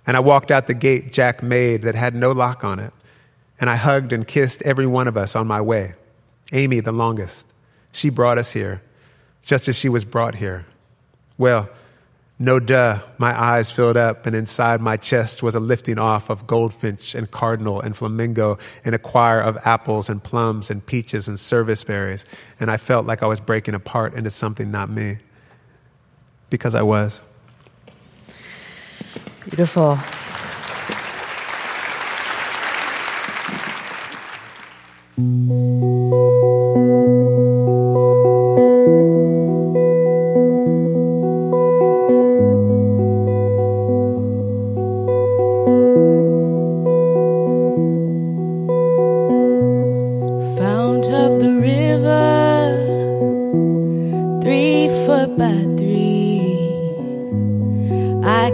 And 0.08 0.16
I 0.16 0.20
walked 0.20 0.52
out 0.52 0.68
the 0.68 0.74
gate 0.74 1.12
Jack 1.12 1.42
made 1.42 1.82
that 1.84 1.96
had 1.96 2.16
no 2.16 2.32
lock 2.32 2.64
on 2.64 2.80
it. 2.80 2.94
And 3.60 3.70
I 3.70 3.76
hugged 3.76 4.14
and 4.14 4.28
kissed 4.28 4.62
every 4.64 4.86
one 4.86 5.08
of 5.08 5.18
us 5.18 5.36
on 5.36 5.48
my 5.48 5.62
way. 5.62 5.96
Amy, 6.52 6.80
the 6.80 6.92
longest. 6.92 7.48
She 7.92 8.10
brought 8.10 8.38
us 8.38 8.52
here, 8.52 8.82
just 9.42 9.68
as 9.68 9.78
she 9.78 9.90
was 9.90 10.04
brought 10.04 10.36
here. 10.36 10.66
Well, 11.38 11.70
no 12.38 12.60
duh, 12.60 13.00
my 13.18 13.40
eyes 13.40 13.72
filled 13.72 13.96
up, 13.96 14.26
and 14.26 14.36
inside 14.36 14.82
my 14.82 14.98
chest 14.98 15.42
was 15.42 15.56
a 15.56 15.60
lifting 15.60 15.98
off 15.98 16.30
of 16.30 16.46
goldfinch 16.46 17.16
and 17.16 17.32
cardinal 17.32 17.80
and 17.80 17.96
flamingo 17.96 18.58
and 18.84 18.94
a 18.94 19.00
choir 19.00 19.40
of 19.40 19.58
apples 19.64 20.10
and 20.10 20.22
plums 20.22 20.70
and 20.70 20.86
peaches 20.86 21.30
and 21.30 21.40
service 21.40 21.86
berries. 21.86 22.26
And 22.60 22.70
I 22.70 22.76
felt 22.76 23.06
like 23.06 23.24
I 23.24 23.28
was 23.28 23.40
breaking 23.40 23.74
apart 23.74 24.14
into 24.16 24.30
something 24.30 24.70
not 24.70 24.90
me. 24.90 25.20
Because 26.50 26.76
I 26.76 26.82
was. 26.82 27.20
Beautiful. 29.50 30.00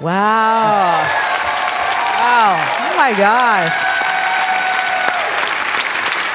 Wow. 0.00 1.02
Wow. 2.18 2.74
Oh 2.80 2.96
my 2.96 3.10
gosh. 3.12 3.72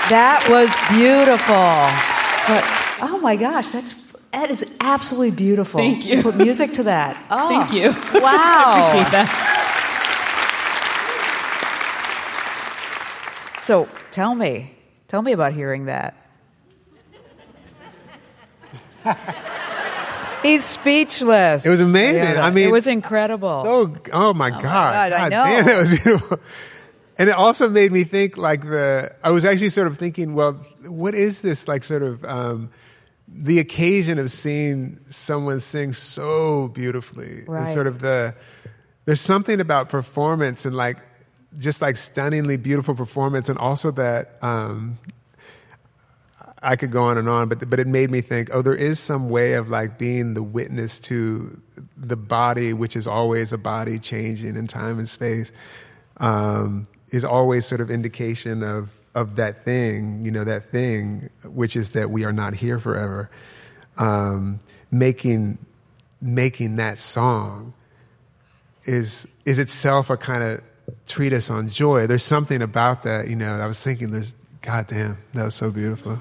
That 0.09 0.45
was 0.49 0.69
beautiful. 0.93 1.55
But 2.47 2.63
oh 3.11 3.19
my 3.21 3.35
gosh, 3.35 3.69
that's 3.69 3.93
that 4.31 4.51
is 4.51 4.65
absolutely 4.79 5.31
beautiful. 5.31 5.79
Thank 5.79 6.05
you. 6.05 6.21
Put 6.21 6.35
music 6.35 6.73
to 6.73 6.83
that. 6.83 7.17
Oh, 7.31 7.49
Thank 7.49 7.73
you. 7.73 7.91
Wow. 8.21 8.87
Appreciate 8.91 9.11
that. 9.11 9.29
So 13.61 13.87
tell 14.11 14.35
me, 14.35 14.75
tell 15.07 15.23
me 15.23 15.31
about 15.31 15.53
hearing 15.53 15.85
that. 15.85 16.13
He's 20.45 20.63
speechless. 20.63 21.65
It 21.65 21.69
was 21.69 21.81
amazing. 21.81 22.21
Yeah, 22.23 22.45
I 22.45 22.51
mean- 22.51 22.67
it 22.67 22.71
was 22.71 22.87
incredible. 22.87 23.63
Oh, 23.65 23.95
oh 24.13 24.33
my 24.33 24.49
God! 24.51 24.61
God, 24.61 25.11
I 25.13 25.29
know. 25.29 25.43
damn, 25.43 25.65
that 25.65 25.77
was 25.77 26.03
beautiful. 26.03 26.39
And 27.17 27.29
it 27.29 27.35
also 27.35 27.69
made 27.69 27.91
me 27.91 28.03
think 28.03 28.37
like 28.37 28.61
the. 28.61 29.15
I 29.23 29.31
was 29.31 29.45
actually 29.45 29.69
sort 29.69 29.87
of 29.87 29.97
thinking, 29.97 30.35
well, 30.35 30.53
what 30.85 31.15
is 31.15 31.41
this 31.41 31.67
like? 31.67 31.83
Sort 31.83 32.03
of 32.03 32.23
um, 32.25 32.69
the 33.27 33.59
occasion 33.59 34.19
of 34.19 34.29
seeing 34.29 34.99
someone 35.09 35.61
sing 35.61 35.93
so 35.93 36.67
beautifully, 36.67 37.39
and 37.39 37.47
Right. 37.49 37.73
sort 37.73 37.87
of 37.87 37.99
the. 37.99 38.35
There's 39.05 39.21
something 39.21 39.59
about 39.61 39.87
performance 39.89 40.65
and 40.65 40.75
like 40.75 40.97
just 41.57 41.81
like 41.81 41.95
stunningly 41.95 42.57
beautiful 42.57 42.95
performance, 42.95 43.47
and 43.49 43.57
also 43.59 43.91
that 43.91 44.37
um, 44.43 44.97
I 46.65 46.75
could 46.75 46.91
go 46.91 47.03
on 47.03 47.17
and 47.17 47.29
on, 47.29 47.47
but 47.47 47.69
but 47.69 47.79
it 47.79 47.87
made 47.87 48.09
me 48.09 48.21
think, 48.21 48.49
oh, 48.51 48.61
there 48.63 48.73
is 48.73 48.99
some 48.99 49.29
way 49.29 49.53
of 49.53 49.69
like 49.69 49.99
being 49.99 50.33
the 50.33 50.41
witness 50.41 50.97
to 50.99 51.61
the 51.95 52.17
body, 52.17 52.73
which 52.73 52.95
is 52.95 53.05
always 53.05 53.53
a 53.53 53.57
body 53.57 53.99
changing 53.99 54.55
in 54.55 54.65
time 54.65 54.97
and 54.97 55.07
space, 55.07 55.51
um, 56.17 56.87
is 57.11 57.23
always 57.23 57.65
sort 57.65 57.81
of 57.81 57.91
indication 57.91 58.63
of 58.63 58.99
of 59.13 59.35
that 59.35 59.63
thing, 59.63 60.25
you 60.25 60.31
know, 60.31 60.43
that 60.43 60.71
thing, 60.71 61.29
which 61.45 61.75
is 61.75 61.91
that 61.91 62.09
we 62.09 62.25
are 62.25 62.33
not 62.33 62.55
here 62.55 62.79
forever. 62.79 63.29
Um, 63.97 64.59
making 64.91 65.59
making 66.19 66.77
that 66.77 66.97
song 66.97 67.73
is 68.85 69.27
is 69.45 69.59
itself 69.59 70.09
a 70.09 70.17
kind 70.17 70.43
of 70.43 70.61
treatise 71.07 71.49
on 71.49 71.69
joy. 71.69 72.07
There's 72.07 72.23
something 72.23 72.61
about 72.61 73.03
that, 73.03 73.27
you 73.27 73.35
know. 73.35 73.53
I 73.53 73.67
was 73.67 73.81
thinking, 73.81 74.11
there's, 74.11 74.33
goddamn, 74.61 75.17
that 75.33 75.43
was 75.43 75.55
so 75.55 75.69
beautiful. 75.71 76.19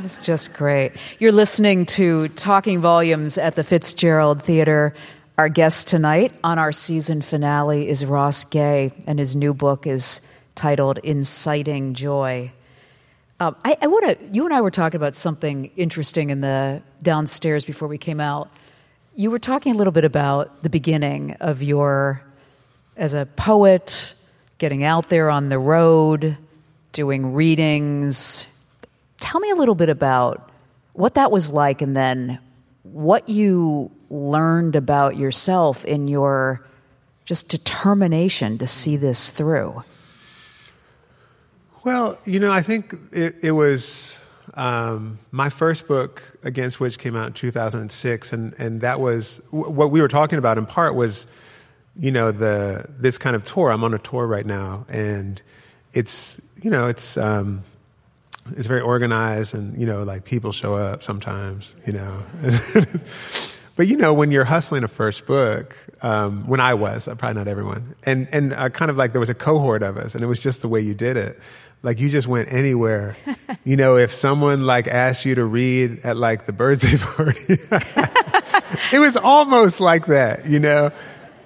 It's 0.00 0.16
just 0.18 0.52
great. 0.52 0.92
You're 1.18 1.32
listening 1.32 1.86
to 1.86 2.28
Talking 2.28 2.80
Volumes 2.80 3.38
at 3.38 3.54
the 3.54 3.64
Fitzgerald 3.64 4.42
Theater. 4.42 4.94
Our 5.38 5.48
guest 5.48 5.88
tonight 5.88 6.32
on 6.42 6.58
our 6.58 6.72
season 6.72 7.22
finale 7.22 7.88
is 7.88 8.04
Ross 8.04 8.44
Gay, 8.44 8.92
and 9.06 9.18
his 9.18 9.36
new 9.36 9.54
book 9.54 9.86
is 9.86 10.20
titled 10.54 10.98
Inciting 10.98 11.94
Joy. 11.94 12.52
Um, 13.40 13.56
I, 13.64 13.76
I 13.80 13.86
want 13.86 14.18
to. 14.18 14.32
You 14.32 14.44
and 14.44 14.54
I 14.54 14.60
were 14.60 14.70
talking 14.70 14.96
about 14.96 15.16
something 15.16 15.70
interesting 15.76 16.30
in 16.30 16.40
the 16.40 16.82
downstairs 17.02 17.64
before 17.64 17.88
we 17.88 17.98
came 17.98 18.20
out. 18.20 18.50
You 19.14 19.30
were 19.30 19.38
talking 19.38 19.74
a 19.74 19.78
little 19.78 19.92
bit 19.92 20.04
about 20.04 20.62
the 20.62 20.70
beginning 20.70 21.32
of 21.40 21.62
your 21.62 22.22
as 22.96 23.14
a 23.14 23.26
poet, 23.36 24.14
getting 24.58 24.84
out 24.84 25.08
there 25.08 25.30
on 25.30 25.48
the 25.48 25.58
road, 25.58 26.36
doing 26.92 27.34
readings. 27.34 28.46
Tell 29.22 29.40
me 29.40 29.50
a 29.50 29.54
little 29.54 29.76
bit 29.76 29.88
about 29.88 30.50
what 30.94 31.14
that 31.14 31.30
was 31.30 31.52
like, 31.52 31.80
and 31.80 31.96
then 31.96 32.40
what 32.82 33.28
you 33.28 33.92
learned 34.10 34.74
about 34.74 35.16
yourself 35.16 35.84
in 35.84 36.08
your 36.08 36.66
just 37.24 37.48
determination 37.48 38.58
to 38.58 38.66
see 38.66 38.96
this 38.96 39.30
through. 39.30 39.84
Well, 41.84 42.18
you 42.24 42.40
know, 42.40 42.50
I 42.50 42.62
think 42.62 42.96
it, 43.12 43.36
it 43.44 43.52
was 43.52 44.20
um, 44.54 45.20
my 45.30 45.50
first 45.50 45.86
book, 45.86 46.36
Against 46.42 46.80
Which, 46.80 46.98
came 46.98 47.14
out 47.14 47.28
in 47.28 47.32
2006, 47.32 48.32
and, 48.32 48.54
and 48.58 48.80
that 48.80 48.98
was 48.98 49.40
what 49.50 49.92
we 49.92 50.02
were 50.02 50.08
talking 50.08 50.40
about 50.40 50.58
in 50.58 50.66
part 50.66 50.96
was, 50.96 51.28
you 51.96 52.10
know, 52.10 52.32
the 52.32 52.86
this 52.88 53.18
kind 53.18 53.36
of 53.36 53.44
tour. 53.44 53.70
I'm 53.70 53.84
on 53.84 53.94
a 53.94 54.00
tour 54.00 54.26
right 54.26 54.44
now, 54.44 54.84
and 54.88 55.40
it's 55.92 56.40
you 56.60 56.70
know 56.70 56.88
it's 56.88 57.16
um, 57.16 57.62
it's 58.50 58.66
very 58.66 58.80
organized, 58.80 59.54
and 59.54 59.78
you 59.78 59.86
know, 59.86 60.02
like 60.02 60.24
people 60.24 60.52
show 60.52 60.74
up 60.74 61.02
sometimes, 61.02 61.74
you 61.86 61.92
know. 61.92 62.22
But 63.74 63.86
you 63.88 63.96
know, 63.96 64.12
when 64.12 64.30
you're 64.30 64.44
hustling 64.44 64.84
a 64.84 64.88
first 64.88 65.26
book, 65.26 65.76
um, 66.02 66.46
when 66.46 66.60
I 66.60 66.74
was, 66.74 67.08
uh, 67.08 67.14
probably 67.14 67.38
not 67.38 67.48
everyone, 67.48 67.94
and 68.04 68.28
and 68.30 68.52
uh, 68.52 68.68
kind 68.68 68.90
of 68.90 68.96
like 68.98 69.12
there 69.12 69.20
was 69.20 69.30
a 69.30 69.34
cohort 69.34 69.82
of 69.82 69.96
us, 69.96 70.14
and 70.14 70.22
it 70.22 70.26
was 70.26 70.38
just 70.38 70.60
the 70.60 70.68
way 70.68 70.80
you 70.80 70.94
did 70.94 71.16
it. 71.16 71.40
Like 71.82 71.98
you 71.98 72.10
just 72.10 72.28
went 72.28 72.52
anywhere. 72.52 73.16
you 73.64 73.76
know, 73.76 73.96
if 73.96 74.12
someone 74.12 74.66
like 74.66 74.88
asked 74.88 75.24
you 75.24 75.34
to 75.36 75.44
read 75.44 76.00
at 76.04 76.16
like 76.18 76.44
the 76.44 76.52
birthday 76.52 76.98
party, 77.00 77.56
it 78.92 78.98
was 78.98 79.16
almost 79.16 79.80
like 79.80 80.06
that, 80.06 80.46
you 80.46 80.60
know. 80.60 80.90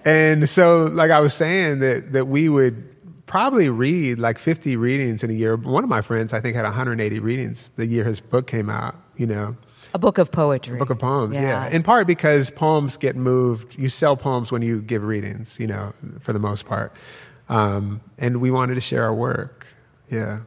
And 0.04 0.48
so, 0.48 0.84
like 0.86 1.12
I 1.12 1.20
was 1.20 1.32
saying, 1.32 1.78
that 1.78 2.12
that 2.12 2.26
we 2.26 2.48
would 2.48 2.95
probably 3.26 3.68
read 3.68 4.18
like 4.18 4.38
50 4.38 4.76
readings 4.76 5.22
in 5.22 5.30
a 5.30 5.34
year. 5.34 5.56
One 5.56 5.84
of 5.84 5.90
my 5.90 6.02
friends, 6.02 6.32
I 6.32 6.40
think, 6.40 6.56
had 6.56 6.64
180 6.64 7.18
readings 7.20 7.70
the 7.76 7.86
year 7.86 8.04
his 8.04 8.20
book 8.20 8.46
came 8.46 8.70
out, 8.70 8.96
you 9.16 9.26
know. 9.26 9.56
A 9.94 9.98
book 9.98 10.18
of 10.18 10.30
poetry. 10.30 10.76
A 10.76 10.78
book 10.78 10.90
of 10.90 10.98
poems. 10.98 11.34
Yeah. 11.34 11.68
in 11.68 11.82
part 11.82 12.06
because 12.06 12.50
poems 12.50 12.96
get 12.96 13.16
moved. 13.16 13.78
You 13.78 13.88
sell 13.88 14.16
poems 14.16 14.52
when 14.52 14.62
you 14.62 14.80
give 14.82 15.04
readings. 15.04 15.58
You 15.58 15.66
know, 15.68 15.92
for 16.20 16.32
the 16.32 16.38
most 16.38 16.66
part. 16.66 16.92
Um, 17.48 18.00
and 18.18 18.40
we 18.40 18.50
wanted 18.50 18.74
to 18.74 18.80
share 18.80 19.04
our 19.04 19.14
work. 19.14 19.66
Yeah. 20.10 20.40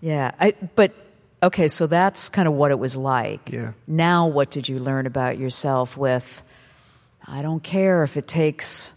Yeah. 0.00 0.32
I, 0.40 0.54
but 0.74 0.92
okay, 1.42 1.68
so 1.68 1.86
that's 1.86 2.28
kind 2.28 2.48
of 2.48 2.54
what 2.54 2.70
it 2.70 2.78
was 2.78 2.96
like. 2.96 3.50
Yeah. 3.52 3.72
Now, 3.86 4.26
what 4.26 4.50
did 4.50 4.68
you 4.68 4.78
learn 4.78 5.06
about 5.06 5.38
yourself 5.38 5.96
with? 5.96 6.42
I 7.24 7.42
don't 7.42 7.62
care 7.62 8.02
if 8.02 8.16
it 8.16 8.26
takes 8.26 8.90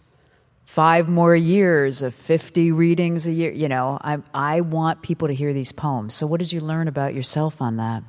five 0.72 1.06
more 1.06 1.36
years 1.36 2.00
of 2.00 2.14
50 2.14 2.72
readings 2.72 3.26
a 3.26 3.30
year. 3.30 3.52
You 3.52 3.68
know, 3.68 3.98
I, 4.00 4.18
I 4.32 4.62
want 4.62 5.02
people 5.02 5.28
to 5.28 5.34
hear 5.34 5.52
these 5.52 5.70
poems. 5.70 6.14
So, 6.14 6.26
what 6.26 6.40
did 6.40 6.50
you 6.50 6.60
learn 6.60 6.88
about 6.88 7.14
yourself 7.14 7.60
on 7.60 7.76
that? 7.76 8.02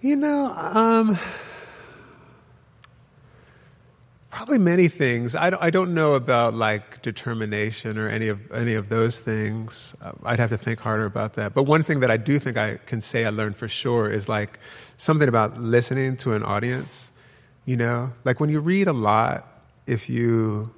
You 0.00 0.16
know, 0.16 0.46
um, 0.56 1.18
probably 4.30 4.56
many 4.56 4.88
things. 4.88 5.36
I 5.36 5.50
don't, 5.50 5.62
I 5.62 5.68
don't 5.68 5.92
know 5.92 6.14
about 6.14 6.54
like 6.54 7.02
determination 7.02 7.98
or 7.98 8.08
any 8.08 8.28
of 8.28 8.50
any 8.52 8.72
of 8.72 8.88
those 8.88 9.20
things. 9.20 9.94
Uh, 10.00 10.12
I'd 10.24 10.38
have 10.38 10.48
to 10.50 10.58
think 10.58 10.80
harder 10.80 11.04
about 11.04 11.34
that. 11.34 11.52
But 11.52 11.64
one 11.64 11.82
thing 11.82 12.00
that 12.00 12.10
I 12.10 12.16
do 12.16 12.38
think 12.38 12.56
I 12.56 12.78
can 12.86 13.02
say 13.02 13.26
I 13.26 13.30
learned 13.30 13.56
for 13.56 13.68
sure 13.68 14.08
is 14.08 14.30
like 14.30 14.58
something 14.96 15.28
about 15.28 15.60
listening 15.60 16.16
to 16.18 16.32
an 16.32 16.42
audience. 16.42 17.10
You 17.66 17.76
know, 17.76 18.14
like 18.24 18.40
when 18.40 18.48
you 18.48 18.60
read 18.60 18.88
a 18.88 18.94
lot, 18.94 19.46
if 19.86 20.08
you 20.08 20.72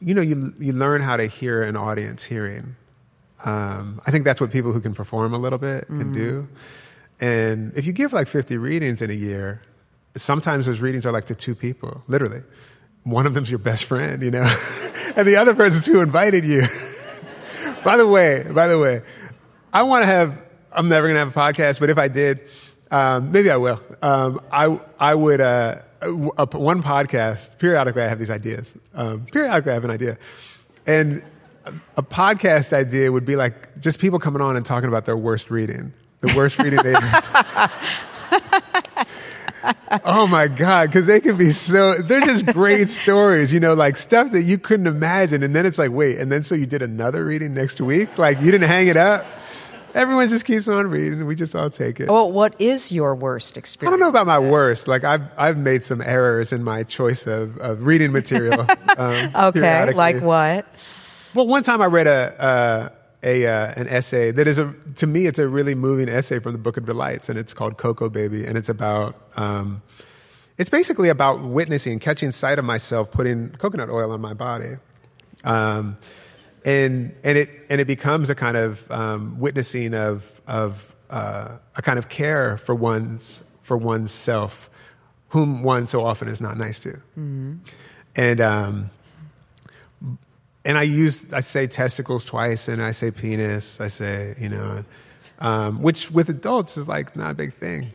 you 0.00 0.14
know 0.14 0.22
you 0.22 0.54
you 0.58 0.72
learn 0.72 1.00
how 1.00 1.16
to 1.16 1.26
hear 1.26 1.62
an 1.62 1.76
audience 1.76 2.24
hearing. 2.24 2.76
Um, 3.44 4.00
I 4.06 4.10
think 4.10 4.24
that's 4.24 4.40
what 4.40 4.50
people 4.50 4.72
who 4.72 4.80
can 4.80 4.94
perform 4.94 5.32
a 5.32 5.38
little 5.38 5.58
bit 5.58 5.86
can 5.86 5.98
mm-hmm. 5.98 6.14
do. 6.14 6.48
And 7.20 7.72
if 7.76 7.86
you 7.86 7.92
give 7.92 8.12
like 8.12 8.28
50 8.28 8.56
readings 8.58 9.02
in 9.02 9.10
a 9.10 9.14
year, 9.14 9.62
sometimes 10.16 10.66
those 10.66 10.80
readings 10.80 11.06
are 11.06 11.12
like 11.12 11.26
to 11.26 11.34
two 11.34 11.54
people, 11.54 12.02
literally. 12.06 12.42
One 13.04 13.26
of 13.26 13.34
them's 13.34 13.50
your 13.50 13.58
best 13.58 13.84
friend, 13.84 14.22
you 14.22 14.30
know, 14.30 14.42
and 15.16 15.26
the 15.26 15.36
other 15.36 15.54
person's 15.54 15.86
who 15.86 16.00
invited 16.00 16.44
you. 16.44 16.62
by 17.84 17.96
the 17.96 18.06
way, 18.06 18.44
by 18.52 18.66
the 18.66 18.78
way, 18.78 19.02
I 19.72 19.82
want 19.82 20.02
to 20.02 20.06
have, 20.06 20.40
I'm 20.72 20.88
never 20.88 21.06
going 21.06 21.14
to 21.14 21.20
have 21.20 21.36
a 21.36 21.40
podcast, 21.40 21.80
but 21.80 21.90
if 21.90 21.98
I 21.98 22.08
did, 22.08 22.40
um, 22.90 23.32
maybe 23.32 23.50
I 23.50 23.56
will. 23.56 23.80
Um, 24.02 24.40
I, 24.50 24.80
I 24.98 25.14
would, 25.14 25.40
uh, 25.40 25.82
one 26.02 26.82
podcast, 26.82 27.58
periodically 27.58 28.02
I 28.02 28.08
have 28.08 28.18
these 28.18 28.30
ideas. 28.30 28.76
Um, 28.94 29.26
periodically 29.26 29.72
I 29.72 29.74
have 29.74 29.84
an 29.84 29.90
idea. 29.90 30.18
And 30.86 31.22
a, 31.64 31.74
a 31.98 32.02
podcast 32.02 32.72
idea 32.72 33.10
would 33.10 33.24
be 33.24 33.36
like 33.36 33.80
just 33.80 33.98
people 33.98 34.18
coming 34.18 34.42
on 34.42 34.56
and 34.56 34.64
talking 34.64 34.88
about 34.88 35.04
their 35.04 35.16
worst 35.16 35.50
reading 35.50 35.92
the 36.20 36.34
worst 36.36 36.58
reading 36.58 36.80
they 36.82 36.94
ever. 36.94 37.22
oh 40.04 40.26
my 40.26 40.48
God, 40.48 40.88
because 40.88 41.06
they 41.06 41.20
can 41.20 41.36
be 41.36 41.50
so, 41.50 41.94
they're 41.94 42.20
just 42.20 42.46
great 42.46 42.88
stories, 42.88 43.52
you 43.52 43.60
know, 43.60 43.74
like 43.74 43.96
stuff 43.96 44.32
that 44.32 44.42
you 44.42 44.58
couldn't 44.58 44.86
imagine. 44.86 45.42
And 45.42 45.54
then 45.54 45.66
it's 45.66 45.78
like, 45.78 45.90
wait, 45.90 46.18
and 46.18 46.30
then 46.30 46.44
so 46.44 46.54
you 46.54 46.66
did 46.66 46.82
another 46.82 47.24
reading 47.24 47.54
next 47.54 47.80
week? 47.80 48.18
Like 48.18 48.40
you 48.40 48.50
didn't 48.50 48.68
hang 48.68 48.88
it 48.88 48.96
up? 48.96 49.24
Everyone 49.94 50.28
just 50.28 50.44
keeps 50.44 50.68
on 50.68 50.88
reading. 50.88 51.26
We 51.26 51.34
just 51.34 51.54
all 51.54 51.70
take 51.70 52.00
it. 52.00 52.08
Well, 52.08 52.30
what 52.30 52.54
is 52.60 52.92
your 52.92 53.14
worst 53.14 53.56
experience? 53.56 53.88
I 53.88 53.90
don't 53.92 54.00
know 54.00 54.10
about 54.10 54.26
my 54.26 54.38
worst. 54.38 54.88
Like 54.88 55.04
I've 55.04 55.22
I've 55.36 55.56
made 55.56 55.84
some 55.84 56.00
errors 56.00 56.52
in 56.52 56.62
my 56.62 56.82
choice 56.82 57.26
of, 57.26 57.58
of 57.58 57.82
reading 57.82 58.12
material. 58.12 58.66
Um, 58.98 59.30
okay, 59.32 59.92
like 59.92 60.20
what? 60.20 60.66
Well, 61.32 61.46
one 61.46 61.62
time 61.62 61.80
I 61.80 61.86
read 61.86 62.08
a, 62.08 62.90
a 63.22 63.46
uh, 63.46 63.72
an 63.76 63.86
essay 63.86 64.32
that 64.32 64.48
is 64.48 64.58
a 64.58 64.74
to 64.96 65.06
me 65.06 65.26
it's 65.26 65.38
a 65.38 65.46
really 65.46 65.76
moving 65.76 66.08
essay 66.08 66.40
from 66.40 66.50
the 66.50 66.58
Book 66.58 66.76
of 66.76 66.84
Delights, 66.84 67.28
and 67.28 67.38
it's 67.38 67.54
called 67.54 67.76
Cocoa 67.76 68.08
Baby, 68.08 68.44
and 68.44 68.58
it's 68.58 68.68
about 68.68 69.14
um, 69.36 69.82
it's 70.56 70.70
basically 70.70 71.08
about 71.08 71.40
witnessing, 71.42 72.00
catching 72.00 72.32
sight 72.32 72.58
of 72.58 72.64
myself 72.64 73.12
putting 73.12 73.50
coconut 73.50 73.88
oil 73.88 74.10
on 74.10 74.20
my 74.20 74.34
body, 74.34 74.78
um, 75.44 75.96
and 76.68 77.14
and 77.24 77.38
it 77.38 77.48
and 77.70 77.80
it 77.80 77.86
becomes 77.86 78.28
a 78.28 78.34
kind 78.34 78.56
of 78.56 78.90
um, 78.90 79.38
witnessing 79.38 79.94
of 79.94 80.40
of 80.46 80.94
uh, 81.08 81.56
a 81.74 81.82
kind 81.82 81.98
of 81.98 82.10
care 82.10 82.58
for 82.58 82.74
one's 82.74 83.42
for 83.62 83.76
one's 83.78 84.12
self, 84.12 84.68
whom 85.30 85.62
one 85.62 85.86
so 85.86 86.04
often 86.04 86.28
is 86.28 86.42
not 86.42 86.58
nice 86.58 86.78
to, 86.80 86.90
mm-hmm. 86.90 87.54
and 88.16 88.40
um, 88.42 88.90
and 90.62 90.76
I 90.76 90.82
use 90.82 91.32
I 91.32 91.40
say 91.40 91.66
testicles 91.66 92.22
twice, 92.22 92.68
and 92.68 92.82
I 92.82 92.90
say 92.90 93.10
penis. 93.10 93.80
I 93.80 93.88
say 93.88 94.34
you 94.38 94.50
know, 94.50 94.84
um, 95.38 95.80
which 95.80 96.10
with 96.10 96.28
adults 96.28 96.76
is 96.76 96.86
like 96.86 97.16
not 97.16 97.30
a 97.30 97.34
big 97.34 97.54
thing. 97.54 97.92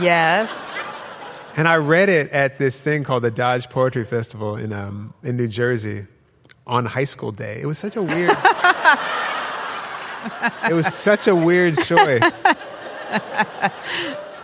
Yes. 0.00 0.73
And 1.56 1.68
I 1.68 1.76
read 1.76 2.08
it 2.08 2.30
at 2.30 2.58
this 2.58 2.80
thing 2.80 3.04
called 3.04 3.22
the 3.22 3.30
Dodge 3.30 3.68
Poetry 3.68 4.04
Festival 4.04 4.56
in 4.56 4.72
um, 4.72 5.14
in 5.22 5.36
New 5.36 5.48
Jersey 5.48 6.06
on 6.66 6.86
high 6.86 7.04
school 7.04 7.30
day. 7.32 7.60
It 7.60 7.66
was 7.66 7.78
such 7.78 7.96
a 7.96 8.02
weird. 8.02 8.30
it 10.68 10.74
was 10.74 10.92
such 10.92 11.26
a 11.26 11.34
weird 11.34 11.76
choice. 11.78 12.44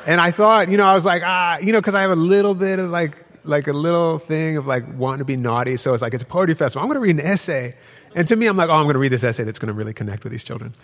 And 0.06 0.20
I 0.20 0.30
thought, 0.30 0.68
you 0.70 0.76
know, 0.76 0.86
I 0.86 0.94
was 0.94 1.04
like, 1.04 1.22
ah, 1.24 1.58
you 1.58 1.72
know, 1.72 1.80
because 1.80 1.94
I 1.94 2.02
have 2.02 2.10
a 2.10 2.16
little 2.16 2.54
bit 2.54 2.78
of 2.78 2.90
like 2.90 3.16
like 3.44 3.68
a 3.68 3.72
little 3.72 4.18
thing 4.18 4.56
of 4.56 4.66
like 4.66 4.84
wanting 4.96 5.18
to 5.18 5.24
be 5.24 5.36
naughty. 5.36 5.76
So 5.76 5.92
it's 5.94 6.02
like 6.02 6.14
it's 6.14 6.22
a 6.22 6.26
poetry 6.26 6.54
festival. 6.54 6.82
I'm 6.82 6.88
going 6.88 7.00
to 7.00 7.06
read 7.06 7.16
an 7.20 7.26
essay, 7.26 7.74
and 8.14 8.26
to 8.28 8.36
me, 8.36 8.46
I'm 8.46 8.56
like, 8.56 8.70
oh, 8.70 8.74
I'm 8.74 8.84
going 8.84 8.94
to 8.94 9.00
read 9.00 9.12
this 9.12 9.24
essay 9.24 9.44
that's 9.44 9.58
going 9.58 9.68
to 9.68 9.72
really 9.74 9.92
connect 9.92 10.24
with 10.24 10.32
these 10.32 10.44
children. 10.44 10.74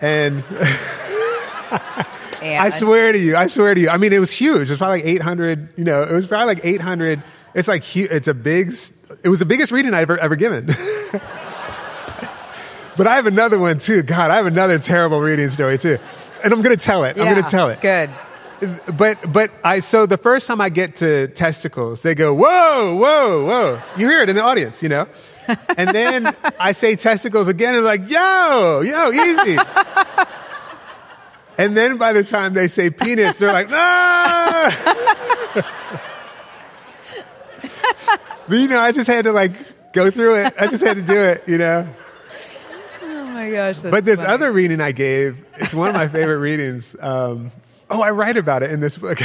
And, 0.00 0.42
I 2.42 2.70
swear 2.70 3.12
to 3.12 3.18
you, 3.18 3.36
I 3.36 3.46
swear 3.46 3.74
to 3.74 3.80
you. 3.80 3.88
I 3.88 3.96
mean, 3.96 4.12
it 4.12 4.18
was 4.18 4.32
huge. 4.32 4.68
It 4.68 4.72
was 4.72 4.78
probably 4.78 4.98
like 4.98 5.06
800. 5.06 5.74
You 5.76 5.84
know, 5.84 6.02
it 6.02 6.12
was 6.12 6.26
probably 6.26 6.46
like 6.46 6.64
800. 6.64 7.22
It's 7.54 7.68
like 7.68 7.96
it's 7.96 8.28
a 8.28 8.34
big. 8.34 8.72
It 9.22 9.28
was 9.28 9.38
the 9.38 9.46
biggest 9.46 9.72
reading 9.72 9.94
I've 9.94 10.02
ever 10.02 10.18
ever 10.18 10.36
given. 10.36 10.66
but 12.96 13.06
I 13.06 13.16
have 13.16 13.26
another 13.26 13.58
one 13.58 13.78
too. 13.78 14.02
God, 14.02 14.30
I 14.30 14.36
have 14.36 14.46
another 14.46 14.78
terrible 14.78 15.20
reading 15.20 15.48
story 15.48 15.78
too, 15.78 15.98
and 16.42 16.52
I'm 16.52 16.62
going 16.62 16.76
to 16.76 16.82
tell 16.82 17.04
it. 17.04 17.16
Yeah, 17.16 17.24
I'm 17.24 17.32
going 17.32 17.44
to 17.44 17.50
tell 17.50 17.68
it. 17.68 17.80
Good 17.80 18.10
but 18.96 19.32
but 19.32 19.50
I 19.64 19.80
so 19.80 20.06
the 20.06 20.16
first 20.16 20.46
time 20.46 20.60
I 20.60 20.68
get 20.68 20.96
to 20.96 21.28
testicles, 21.28 22.02
they 22.02 22.14
go 22.14 22.32
whoa 22.34 22.96
whoa 22.96 23.44
whoa. 23.44 23.82
You 23.96 24.08
hear 24.08 24.22
it 24.22 24.28
in 24.28 24.36
the 24.36 24.42
audience, 24.42 24.82
you 24.82 24.88
know. 24.88 25.08
And 25.76 25.90
then 25.90 26.34
I 26.60 26.72
say 26.72 26.96
testicles 26.96 27.48
again, 27.48 27.74
and 27.74 27.84
like 27.84 28.08
yo 28.10 28.82
yo 28.82 29.10
easy. 29.10 29.58
and 31.58 31.76
then 31.76 31.98
by 31.98 32.12
the 32.12 32.24
time 32.24 32.54
they 32.54 32.68
say 32.68 32.90
penis, 32.90 33.38
they're 33.38 33.52
like 33.52 33.70
no. 33.70 34.70
but 38.48 38.56
you 38.56 38.68
know, 38.68 38.80
I 38.80 38.92
just 38.92 39.06
had 39.06 39.24
to 39.24 39.32
like 39.32 39.92
go 39.92 40.10
through 40.10 40.44
it. 40.44 40.54
I 40.58 40.66
just 40.66 40.84
had 40.84 40.96
to 40.96 41.02
do 41.02 41.18
it, 41.18 41.48
you 41.48 41.58
know. 41.58 41.88
Oh 43.02 43.24
my 43.26 43.50
gosh! 43.50 43.80
but 43.80 44.04
this 44.04 44.20
funny. 44.20 44.32
other 44.32 44.52
reading 44.52 44.80
I 44.80 44.92
gave, 44.92 45.44
it's 45.54 45.74
one 45.74 45.88
of 45.88 45.94
my 45.94 46.08
favorite 46.08 46.38
readings. 46.38 46.96
Um, 47.00 47.52
Oh, 47.92 48.00
I 48.00 48.10
write 48.10 48.38
about 48.38 48.62
it 48.62 48.70
in 48.70 48.80
this 48.80 48.96
book. 48.96 49.20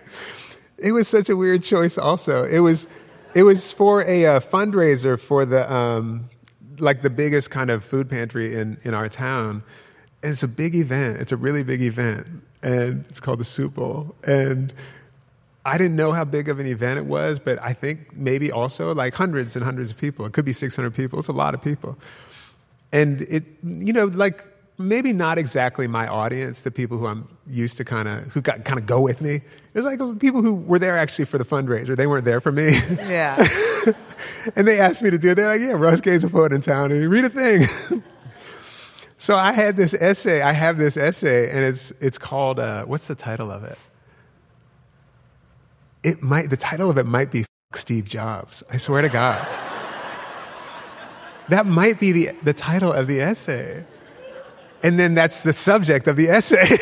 it 0.78 0.92
was 0.92 1.08
such 1.08 1.30
a 1.30 1.36
weird 1.36 1.62
choice. 1.62 1.96
Also, 1.96 2.44
it 2.44 2.58
was 2.58 2.86
it 3.34 3.42
was 3.42 3.72
for 3.72 4.02
a 4.02 4.26
uh, 4.26 4.40
fundraiser 4.40 5.18
for 5.18 5.46
the 5.46 5.72
um, 5.72 6.28
like 6.78 7.00
the 7.00 7.08
biggest 7.08 7.50
kind 7.50 7.70
of 7.70 7.82
food 7.82 8.10
pantry 8.10 8.54
in 8.54 8.76
in 8.82 8.92
our 8.92 9.08
town. 9.08 9.62
And 10.26 10.32
it's 10.32 10.42
a 10.42 10.48
big 10.48 10.74
event. 10.74 11.20
It's 11.20 11.30
a 11.30 11.36
really 11.36 11.62
big 11.62 11.80
event, 11.80 12.26
and 12.60 13.04
it's 13.08 13.20
called 13.20 13.38
the 13.38 13.44
Soup 13.44 13.72
Bowl. 13.72 14.16
And 14.26 14.72
I 15.64 15.78
didn't 15.78 15.94
know 15.94 16.10
how 16.10 16.24
big 16.24 16.48
of 16.48 16.58
an 16.58 16.66
event 16.66 16.98
it 16.98 17.06
was, 17.06 17.38
but 17.38 17.62
I 17.62 17.72
think 17.74 18.16
maybe 18.16 18.50
also 18.50 18.92
like 18.92 19.14
hundreds 19.14 19.54
and 19.54 19.64
hundreds 19.64 19.92
of 19.92 19.98
people. 19.98 20.26
It 20.26 20.32
could 20.32 20.44
be 20.44 20.52
600 20.52 20.92
people. 20.92 21.20
It's 21.20 21.28
a 21.28 21.32
lot 21.32 21.54
of 21.54 21.62
people. 21.62 21.96
And 22.92 23.20
it, 23.22 23.44
you 23.62 23.92
know, 23.92 24.06
like 24.06 24.44
maybe 24.78 25.12
not 25.12 25.38
exactly 25.38 25.86
my 25.86 26.08
audience, 26.08 26.62
the 26.62 26.72
people 26.72 26.98
who 26.98 27.06
I'm 27.06 27.28
used 27.46 27.76
to 27.76 27.84
kind 27.84 28.08
of, 28.08 28.24
who 28.24 28.40
got 28.40 28.64
kind 28.64 28.80
of 28.80 28.86
go 28.86 29.00
with 29.00 29.20
me. 29.20 29.34
It 29.34 29.44
was 29.74 29.84
like 29.84 30.00
people 30.18 30.42
who 30.42 30.56
were 30.56 30.80
there 30.80 30.98
actually 30.98 31.26
for 31.26 31.38
the 31.38 31.44
fundraiser. 31.44 31.96
They 31.96 32.08
weren't 32.08 32.24
there 32.24 32.40
for 32.40 32.50
me. 32.50 32.76
Yeah. 32.90 33.46
and 34.56 34.66
they 34.66 34.80
asked 34.80 35.04
me 35.04 35.10
to 35.10 35.18
do 35.18 35.30
it. 35.30 35.34
They're 35.36 35.46
like, 35.46 35.60
yeah, 35.60 35.74
Ross 35.80 36.00
Gay's 36.00 36.24
a 36.24 36.28
poet 36.28 36.52
in 36.52 36.62
town 36.62 36.90
and 36.90 37.08
read 37.08 37.26
a 37.26 37.28
thing. 37.28 38.02
so 39.18 39.36
I 39.36 39.52
had 39.52 39.76
this 39.76 39.94
essay. 39.94 40.42
I 40.42 40.52
have 40.52 40.76
this 40.76 40.96
essay 40.96 41.50
and 41.50 41.64
it's, 41.64 41.92
it's 42.00 42.18
called, 42.18 42.60
uh, 42.60 42.84
what's 42.84 43.06
the 43.06 43.14
title 43.14 43.50
of 43.50 43.64
it? 43.64 43.78
It 46.02 46.22
might, 46.22 46.50
the 46.50 46.56
title 46.56 46.90
of 46.90 46.98
it 46.98 47.06
might 47.06 47.30
be 47.30 47.44
Steve 47.74 48.04
Jobs. 48.04 48.62
I 48.70 48.76
swear 48.76 49.02
to 49.02 49.08
God. 49.08 49.46
That 51.48 51.66
might 51.66 52.00
be 52.00 52.12
the, 52.12 52.30
the 52.42 52.52
title 52.52 52.92
of 52.92 53.06
the 53.06 53.20
essay 53.20 53.84
and 54.82 54.98
then 55.00 55.14
that's 55.14 55.40
the 55.40 55.52
subject 55.52 56.06
of 56.06 56.16
the 56.16 56.28
essay. 56.28 56.56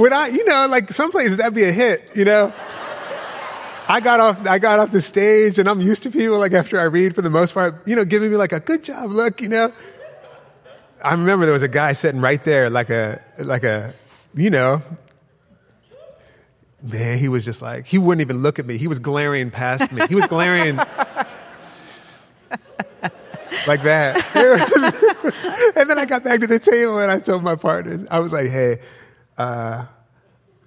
when 0.00 0.12
I, 0.12 0.28
you 0.28 0.44
know, 0.44 0.66
like 0.70 0.90
some 0.92 1.10
places 1.10 1.36
that'd 1.36 1.54
be 1.54 1.64
a 1.64 1.72
hit, 1.72 2.10
you 2.14 2.24
know. 2.24 2.52
I 3.90 3.98
got 3.98 4.20
off, 4.20 4.46
I 4.46 4.60
got 4.60 4.78
off 4.78 4.92
the 4.92 5.00
stage 5.00 5.58
and 5.58 5.68
I'm 5.68 5.80
used 5.80 6.04
to 6.04 6.10
people 6.10 6.38
like 6.38 6.52
after 6.52 6.78
I 6.78 6.84
read 6.84 7.16
for 7.16 7.22
the 7.22 7.30
most 7.30 7.54
part, 7.54 7.88
you 7.88 7.96
know, 7.96 8.04
giving 8.04 8.30
me 8.30 8.36
like 8.36 8.52
a 8.52 8.60
good 8.60 8.84
job 8.84 9.10
look, 9.10 9.40
you 9.40 9.48
know. 9.48 9.72
I 11.02 11.10
remember 11.10 11.44
there 11.44 11.52
was 11.52 11.64
a 11.64 11.68
guy 11.68 11.92
sitting 11.94 12.20
right 12.20 12.42
there, 12.44 12.70
like 12.70 12.90
a 12.90 13.20
like 13.38 13.64
a, 13.64 13.92
you 14.32 14.48
know, 14.48 14.80
man. 16.80 17.18
He 17.18 17.26
was 17.26 17.44
just 17.44 17.62
like 17.62 17.86
he 17.86 17.98
wouldn't 17.98 18.20
even 18.20 18.42
look 18.42 18.60
at 18.60 18.66
me. 18.66 18.76
He 18.76 18.86
was 18.86 19.00
glaring 19.00 19.50
past 19.50 19.90
me. 19.90 20.06
He 20.06 20.14
was 20.14 20.26
glaring 20.26 20.76
like 20.76 20.86
that. 23.82 24.24
and 25.76 25.90
then 25.90 25.98
I 25.98 26.04
got 26.04 26.22
back 26.22 26.38
to 26.42 26.46
the 26.46 26.60
table 26.60 27.00
and 27.00 27.10
I 27.10 27.18
told 27.18 27.42
my 27.42 27.56
partners, 27.56 28.06
I 28.08 28.20
was 28.20 28.32
like, 28.32 28.50
hey, 28.50 28.78
uh, 29.36 29.84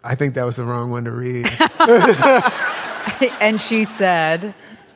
I 0.04 0.16
think 0.16 0.34
that 0.34 0.44
was 0.44 0.58
the 0.58 0.66
wrong 0.66 0.90
one 0.90 1.06
to 1.06 1.12
read. 1.12 1.46
and 3.42 3.60
she 3.60 3.86
said, 3.86 4.54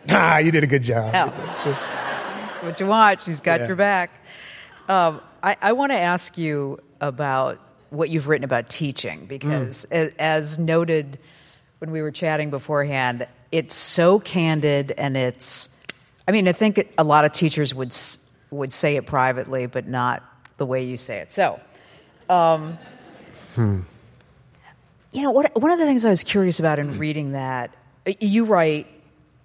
Ah, 0.10 0.38
you 0.38 0.52
did 0.52 0.64
a 0.64 0.68
good 0.68 0.84
job. 0.84 1.12
Oh. 1.16 2.60
what 2.62 2.80
you 2.80 2.86
want. 2.88 3.22
She's 3.22 3.42
got 3.42 3.60
Yeah. 3.62 3.68
your 3.68 3.76
back. 3.76 4.10
Um, 4.90 5.22
I, 5.44 5.56
I 5.62 5.72
want 5.74 5.92
to 5.92 5.98
ask 6.00 6.38
you 6.38 6.80
about 7.02 7.60
what 7.90 8.10
you've 8.10 8.28
written 8.28 8.44
about 8.44 8.70
teaching 8.70 9.26
because, 9.28 9.86
Mm. 9.92 10.08
a- 10.18 10.22
as 10.22 10.58
noted 10.60 11.20
when 11.80 11.92
we 11.92 12.02
were 12.02 12.12
chatting 12.12 12.50
beforehand, 12.50 13.28
it's 13.52 13.76
so 13.76 14.20
candid 14.20 14.94
and 14.98 15.16
it's. 15.16 15.70
I 16.28 16.32
mean, 16.34 16.48
I 16.48 16.52
think 16.52 16.92
a 16.98 17.04
lot 17.04 17.24
of 17.26 17.32
teachers 17.32 17.74
would 17.76 17.96
would 18.50 18.74
say 18.74 18.96
it 18.96 19.06
privately, 19.06 19.66
but 19.68 19.88
not 19.88 20.24
the 20.58 20.66
way 20.66 20.84
you 20.84 20.98
say 20.98 21.20
it. 21.20 21.32
So, 21.32 21.60
um, 22.30 22.78
you 23.58 25.22
know, 25.22 25.32
what, 25.32 25.60
one 25.60 25.72
of 25.72 25.80
the 25.80 25.86
things 25.86 26.06
I 26.06 26.10
was 26.10 26.24
curious 26.24 26.60
about 26.60 26.80
in 26.80 26.98
reading 26.98 27.32
that, 27.34 27.74
you 28.20 28.46
write 28.46 28.88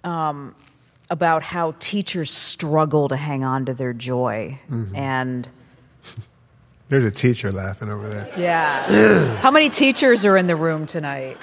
um, 0.03 0.55
about 1.09 1.43
how 1.43 1.75
teachers 1.79 2.31
struggle 2.31 3.09
to 3.09 3.15
hang 3.15 3.43
on 3.43 3.65
to 3.65 3.73
their 3.73 3.93
joy. 3.93 4.59
And 4.95 5.47
There's 6.89 7.05
a 7.05 7.11
teacher 7.11 7.51
laughing 7.51 7.89
over 7.89 8.07
there. 8.07 8.31
yeah. 8.37 9.35
how 9.41 9.51
many 9.51 9.69
teachers 9.69 10.25
are 10.25 10.37
in 10.37 10.47
the 10.47 10.55
room 10.55 10.85
tonight? 10.85 11.37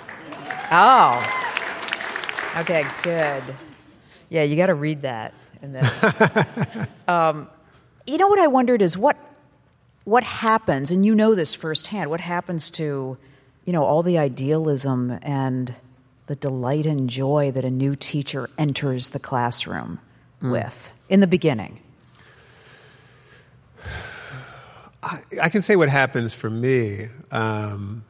Oh. 0.71 1.19
Okay, 2.59 2.85
good. 3.03 3.43
Yeah, 4.29 4.43
you 4.45 4.57
got 4.57 4.67
to 4.67 4.75
read 4.75 5.03
that. 5.03 5.35
And 5.63 5.75
then, 5.75 6.89
um, 7.09 7.49
you 8.07 8.17
know 8.17 8.29
what 8.29 8.39
I 8.39 8.47
wondered 8.47 8.81
is 8.83 8.97
what 8.97 9.17
what 10.05 10.25
happens, 10.25 10.91
and 10.91 11.05
you 11.05 11.15
know 11.15 11.35
this 11.35 11.55
firsthand. 11.55 12.09
What 12.11 12.21
happens 12.21 12.71
to 12.73 13.19
you 13.65 13.73
know 13.73 13.85
all 13.85 14.03
the 14.03 14.19
idealism 14.19 15.19
and 15.23 15.75
the 16.31 16.37
delight 16.37 16.87
and 16.87 17.11
joy 17.11 17.51
that 17.51 17.65
a 17.65 17.71
new 17.71 17.97
teacher 17.97 18.49
enters 18.57 19.09
the 19.09 19.19
classroom 19.19 19.99
with 20.41 20.93
in 21.09 21.19
the 21.19 21.27
beginning? 21.27 21.81
I, 25.03 25.23
I 25.43 25.49
can 25.49 25.63
say 25.63 25.75
what 25.75 25.89
happens 25.89 26.33
for 26.33 26.49
me. 26.49 27.09
Um, 27.33 28.05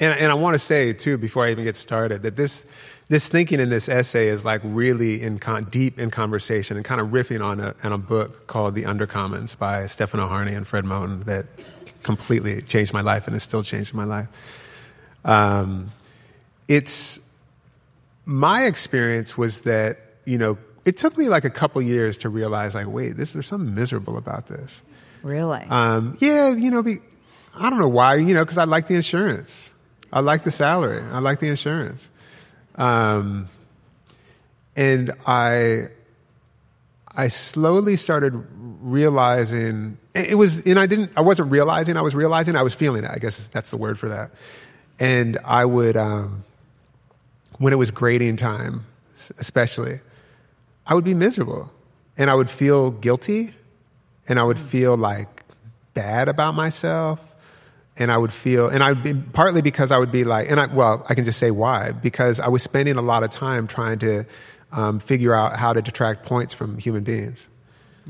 and, 0.00 0.18
and 0.20 0.32
I 0.32 0.34
want 0.36 0.54
to 0.54 0.58
say 0.58 0.94
too, 0.94 1.18
before 1.18 1.44
I 1.44 1.50
even 1.50 1.64
get 1.64 1.76
started, 1.76 2.22
that 2.22 2.36
this 2.36 2.64
this 3.08 3.28
thinking 3.28 3.60
in 3.60 3.68
this 3.68 3.86
essay 3.86 4.28
is 4.28 4.46
like 4.46 4.62
really 4.64 5.20
in 5.20 5.38
con- 5.38 5.64
deep 5.64 5.98
in 5.98 6.10
conversation 6.10 6.78
and 6.78 6.86
kind 6.86 7.02
of 7.02 7.08
riffing 7.08 7.44
on 7.44 7.60
a, 7.60 7.74
on 7.84 7.92
a 7.92 7.98
book 7.98 8.46
called 8.46 8.74
The 8.74 8.84
Undercommons 8.84 9.58
by 9.58 9.84
Stefano 9.84 10.28
Harney 10.28 10.54
and 10.54 10.66
Fred 10.66 10.86
Moten 10.86 11.26
that 11.26 11.44
completely 12.02 12.62
changed 12.62 12.94
my 12.94 13.02
life 13.02 13.26
and 13.26 13.36
is 13.36 13.42
still 13.42 13.62
changing 13.62 13.98
my 13.98 14.04
life. 14.04 14.28
Um, 15.26 15.92
it's 16.70 17.18
my 18.24 18.64
experience 18.64 19.36
was 19.36 19.62
that 19.62 19.98
you 20.24 20.38
know 20.38 20.56
it 20.84 20.96
took 20.96 21.18
me 21.18 21.28
like 21.28 21.44
a 21.44 21.50
couple 21.50 21.82
years 21.82 22.16
to 22.18 22.28
realize 22.28 22.74
like 22.74 22.86
wait 22.86 23.16
this 23.16 23.32
there's 23.32 23.46
something 23.46 23.74
miserable 23.74 24.16
about 24.16 24.46
this 24.46 24.80
Really? 25.22 25.60
um, 25.68 26.16
yeah, 26.20 26.50
you 26.50 26.70
know, 26.70 26.82
be, 26.82 26.98
I 27.54 27.68
don't 27.68 27.78
know 27.78 27.88
why, 27.88 28.14
you 28.14 28.34
know, 28.34 28.44
because 28.44 28.58
I 28.58 28.64
like 28.64 28.86
the 28.86 28.94
insurance. 28.94 29.72
I 30.12 30.20
like 30.20 30.42
the 30.44 30.50
salary. 30.50 31.02
I 31.12 31.18
like 31.18 31.40
the 31.40 31.48
insurance. 31.48 32.08
Um, 32.76 33.48
and 34.76 35.12
I, 35.26 35.88
I 37.14 37.28
slowly 37.28 37.96
started 37.96 38.32
realizing 38.80 39.98
it 40.14 40.38
was, 40.38 40.64
and 40.66 40.78
I 40.78 40.86
didn't, 40.86 41.12
I 41.16 41.20
wasn't 41.20 41.50
realizing, 41.50 41.96
I 41.96 42.02
was 42.02 42.14
realizing, 42.14 42.56
I 42.56 42.62
was 42.62 42.74
feeling 42.74 43.04
it. 43.04 43.10
I 43.10 43.18
guess 43.18 43.48
that's 43.48 43.70
the 43.70 43.76
word 43.76 43.98
for 43.98 44.08
that. 44.08 44.30
And 44.98 45.38
I 45.44 45.64
would, 45.64 45.96
um, 45.96 46.44
when 47.60 47.74
it 47.74 47.76
was 47.76 47.90
grading 47.90 48.36
time, 48.36 48.86
especially, 49.36 50.00
I 50.86 50.94
would 50.94 51.04
be 51.04 51.12
miserable 51.12 51.70
and 52.16 52.30
I 52.30 52.34
would 52.34 52.48
feel 52.48 52.90
guilty 52.90 53.54
and 54.26 54.40
I 54.40 54.44
would 54.44 54.58
feel 54.58 54.96
like 54.96 55.44
bad 55.92 56.28
about 56.28 56.54
myself. 56.54 57.20
And 57.98 58.10
I 58.10 58.16
would 58.16 58.32
feel, 58.32 58.68
and 58.68 58.82
I'd 58.82 59.02
be 59.02 59.12
partly 59.12 59.60
because 59.60 59.92
I 59.92 59.98
would 59.98 60.10
be 60.10 60.24
like, 60.24 60.50
and 60.50 60.58
I, 60.58 60.66
well, 60.66 61.04
I 61.10 61.14
can 61.14 61.26
just 61.26 61.38
say 61.38 61.50
why, 61.50 61.92
because 61.92 62.40
I 62.40 62.48
was 62.48 62.62
spending 62.62 62.96
a 62.96 63.02
lot 63.02 63.24
of 63.24 63.30
time 63.30 63.66
trying 63.66 63.98
to 63.98 64.24
um, 64.72 65.00
figure 65.00 65.34
out 65.34 65.58
how 65.58 65.74
to 65.74 65.82
detract 65.82 66.24
points 66.24 66.54
from 66.54 66.78
human 66.78 67.04
beings. 67.04 67.46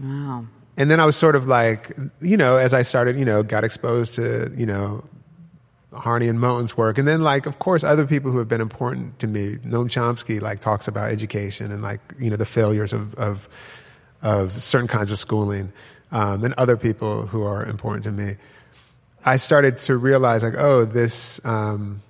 wow. 0.01 0.47
And 0.77 0.89
then 0.89 1.01
I 1.01 1.07
was 1.07 1.17
sort 1.17 1.35
of 1.35 1.49
like, 1.49 1.91
you 2.21 2.37
know, 2.37 2.57
as 2.57 2.73
I 2.73 2.83
started, 2.83 3.19
you 3.19 3.25
know, 3.25 3.43
got 3.43 3.65
exposed 3.65 4.15
to, 4.15 4.53
you 4.57 4.65
know, 4.65 5.03
Harney 5.93 6.29
and 6.29 6.39
Moten's 6.39 6.77
work. 6.77 6.99
And 6.99 7.07
then, 7.07 7.23
like, 7.23 7.47
of 7.47 7.59
course, 7.59 7.83
other 7.83 8.07
people 8.07 8.31
who 8.31 8.39
have 8.39 8.49
been 8.49 8.61
important 8.61 9.19
to 9.21 9.27
me. 9.27 9.57
Noam 9.65 9.89
Chomsky, 9.89 10.41
like, 10.41 10.61
talks 10.61 10.89
about 10.89 11.11
education 11.11 11.73
and, 11.73 11.83
like, 11.83 12.01
you 12.19 12.31
know, 12.31 12.37
the 12.37 12.47
failures 12.47 12.93
of, 12.93 13.15
of, 13.15 13.49
of 14.23 14.63
certain 14.63 14.89
kinds 14.89 15.11
of 15.11 15.19
schooling, 15.19 15.73
um, 16.13 16.45
and 16.45 16.55
other 16.55 16.77
people 16.77 17.27
who 17.27 17.43
are 17.43 17.65
important 17.65 18.05
to 18.05 18.13
me. 18.13 18.37
I 19.25 19.37
started 19.37 19.79
to 19.79 19.97
realize, 19.97 20.43
like, 20.43 20.55
oh, 20.57 20.85
this, 20.85 21.45
um, 21.45 22.03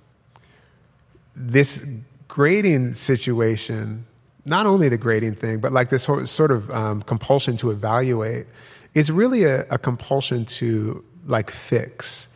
this 1.35 1.83
grading 2.27 2.93
situation, 2.93 4.05
not 4.45 4.65
only 4.65 4.89
the 4.89 4.97
grading 4.97 5.35
thing, 5.35 5.59
but 5.59 5.71
like 5.71 5.89
this 5.89 6.03
sort 6.03 6.27
sort 6.29 6.51
of 6.51 6.69
um, 6.71 7.01
compulsion 7.01 7.57
to 7.57 7.71
evaluate, 7.71 8.47
is 8.93 9.11
really 9.11 9.43
a, 9.43 9.65
a 9.69 9.77
compulsion 9.77 10.45
to 10.45 11.03
like 11.25 11.51
fix. 11.51 12.27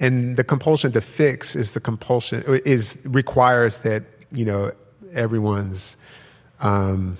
And 0.00 0.36
the 0.36 0.44
compulsion 0.44 0.92
to 0.92 1.00
fix 1.00 1.54
is 1.54 1.72
the 1.72 1.80
compulsion 1.80 2.42
is 2.64 2.98
requires 3.04 3.80
that 3.80 4.02
you 4.32 4.44
know 4.46 4.72
everyone's 5.12 5.96
um, 6.60 7.18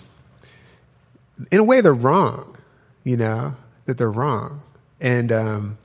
in 1.51 1.61
a 1.61 1.65
way 1.65 1.81
they're 1.81 1.93
wrong, 1.93 2.57
you 3.05 3.17
know 3.17 3.55
that 3.85 3.99
they're 3.99 4.11
wrong, 4.11 4.63
and 5.01 5.31
um, 5.31 5.79